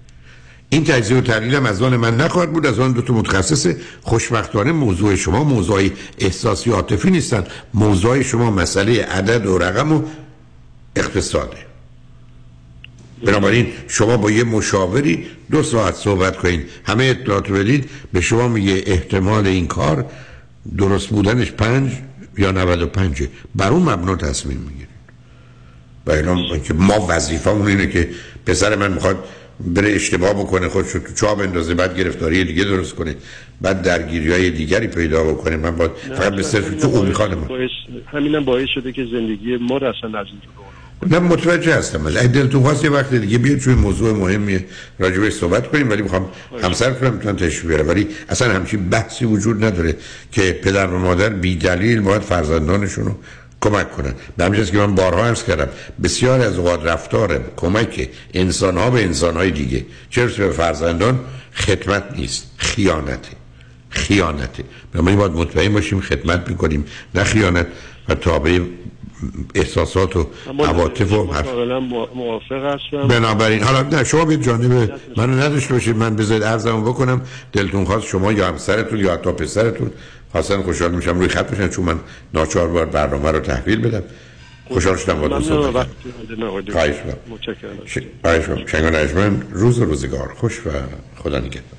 [0.71, 3.67] این تجزیه و تحلیل از آن من نخواهد بود از آن دو تا متخصص
[4.03, 5.89] خوشبختانه موضوع شما موضوع
[6.19, 10.03] احساسی عاطفی نیستن موضوع شما مسئله عدد و رقم و
[10.97, 11.57] اقتصاده.
[13.25, 17.91] بنابراین شما با یه مشاوری دو ساعت صحبت کنید همه اطلاعات بدید.
[18.13, 20.05] به شما میگه احتمال این کار
[20.79, 21.93] درست بودنش پنج
[22.39, 24.89] یا 95 بر اون مبنا تصمیم می‌گیرید.
[26.07, 28.11] و اینا که ما وظیفه اینه که
[28.47, 29.25] پسر من می‌خواد
[29.61, 33.17] بره اشتباه بکنه خودش تو چاب اندازه بعد گرفتاری دیگه درست کنه
[33.61, 35.57] بعد درگیری های دیگری پیدا بکنه.
[35.57, 37.51] من باید فقط به صرف تو اون می‌خواد
[38.07, 40.27] همینم باعث شده که زندگی ما رو اصلا از
[41.07, 42.05] من متوجه هستم.
[42.05, 44.65] ولی اگه دلتون خواست یه وقت دیگه بیاد چون موضوع مهمی
[44.99, 46.29] راجبش صحبت کنیم ولی می‌خوام
[46.63, 49.97] همسرتونم می‌تونن تشریف بیاره ولی اصلا همچین بحثی وجود نداره
[50.33, 53.15] که پدر و مادر بی دلیل باید فرزندانشون رو
[53.61, 54.15] کمک کنن.
[54.37, 55.69] به همین که من بارها عرض کردم
[56.03, 59.87] بسیار از اوقات رفتار کمک انسان ها به انسان های دیگه.
[60.11, 61.21] چه به فرزندان؟
[61.55, 62.51] خدمت نیست.
[62.57, 63.37] خیانته.
[63.91, 64.65] خیانته.
[64.93, 67.67] به ما باید مطمئن باشیم خدمت می‌کنیم نه خیانت
[68.09, 68.61] و تابع
[69.55, 70.27] احساسات و
[70.59, 71.25] عواطف و
[72.15, 73.09] موافق هستم.
[73.09, 75.97] بنابراین حالا نه شما به جانب منو نداشته باشید.
[75.97, 77.23] من بذارید عرضمو بکنم.
[77.53, 79.91] دلتون خواست شما یا همسرتون یا حتی پسرتون
[80.33, 82.01] خواستن خوشحال میشم روی خط بشن چون من
[82.35, 84.03] ناچار بار برنامه رو تحویل بدم.
[84.69, 85.73] خوشحال شدم با دوستان
[86.73, 86.95] خواهش
[88.23, 90.35] خواهش شنگان روز روزگار.
[90.37, 90.71] خوش و
[91.23, 91.79] خدا نگهدار.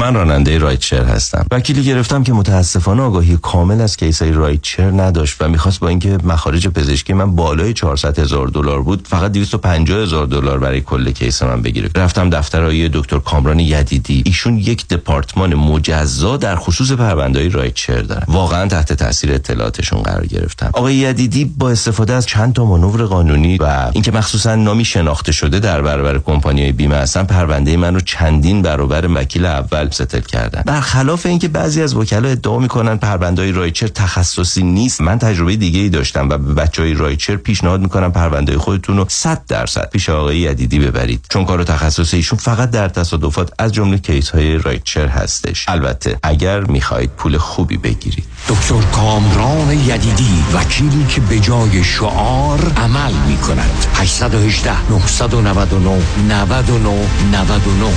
[0.00, 1.46] من راننده رایتشر هستم.
[1.50, 6.68] وکیلی گرفتم که متاسفانه آگاهی کامل از کیسای رایتشر نداشت و می‌خواست با اینکه مخارج
[6.68, 11.62] پزشکی من بالای 400 هزار دلار بود فقط 250 هزار دلار برای کل کیس من
[11.62, 11.90] بگیره.
[11.94, 14.22] رفتم دفتر آقای دکتر کامران یدیدی.
[14.26, 18.24] ایشون یک دپارتمان مجزا در خصوص پروندهای rideshare دارن.
[18.28, 20.70] واقعا تحت تاثیر اطلاعاتشون قرار گرفتم.
[20.72, 25.60] آقای یدیدی با استفاده از چند تا مانور قانونی و اینکه مخصوصا نامی شناخته شده
[25.60, 30.62] در برابر کمپانی بیمه هستن پرونده منو چندین برابر وکیل اول قبل settle کردن.
[30.66, 35.88] برخلاف اینکه بعضی از وکلا ادعا می‌کنن پرونده‌های rideshare تخصصی نیست من تجربه دیگه ای
[35.88, 40.38] داشتم و به بچه های rideshare پیشنهاد می‌کنم پرونده خودتون رو 100 درصد پیش آقای
[40.38, 41.26] یدیدی ببرید.
[41.28, 45.68] چون کار تخصصی ایشون فقط در تصادفات از جمله case های rideshare هستش.
[45.68, 48.24] البته اگر می‌خواهید پول خوبی بگیرید.
[48.48, 53.86] دکتر کامران یدیدی وکیلی که به جای شعار عمل می‌کند.
[53.94, 57.96] 818 999 99 99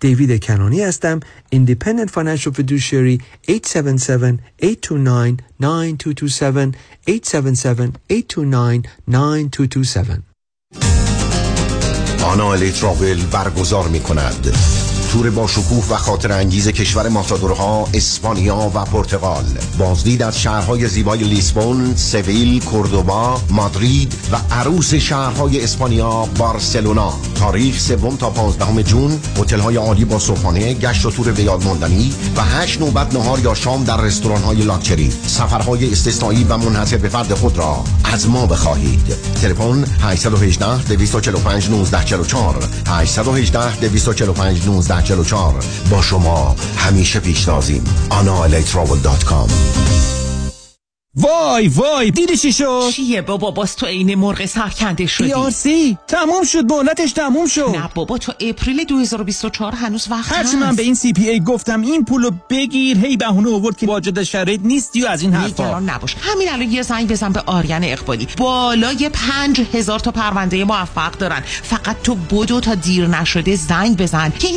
[0.00, 1.20] دیوید کنانی هستم.
[1.54, 3.18] Independent Financial Fiduciary
[3.50, 3.52] 877-829-9227
[7.08, 7.14] 877-829-9227
[12.24, 14.56] آنا تراول برگزار می کند
[15.14, 19.44] تور با شکوه و خاطر انگیز کشور ماتادورها اسپانیا و پرتغال.
[19.78, 27.12] بازدید از شهرهای زیبای لیسبون، سویل، کوردوبا، مادرید و عروس شهرهای اسپانیا بارسلونا.
[27.34, 32.14] تاریخ سوم تا 15 جون هتل های عالی با صبحانه گشت و تور بیاد ماندنی
[32.36, 35.12] و هشت نوبت نهار یا شام در رستوران های لاکچری.
[35.26, 39.16] سفرهای استثنایی و منحصر به فرد خود را از ما بخواهید.
[39.42, 44.66] تلفن 818 245 1944 818 245
[45.04, 49.50] 1944 با شما همیشه پیشتازیم analatravel.com
[51.16, 55.26] وای وای دیدی چی شد؟ چیه بابا؟ باز تو عین مرغ سرکنده شدی.
[55.26, 57.72] ERC تموم شد مهلتش تموم شد.
[57.74, 62.30] نه بابا تو April 2024 هنوز وقت هرچی من به این CPA گفتم این پولو
[62.50, 65.64] بگیر هی بهونه آورد که واجد شرایط نیستی و از این حرفا.
[65.64, 66.16] نگران نباش.
[66.20, 68.28] همین الان یه زنگ بزن به آریان اقبالی.
[68.36, 71.42] بالای پنج هزار تا پرونده موفق دارن.
[71.62, 74.48] فقط تو بدو تا دیر نشده زنگ بزن که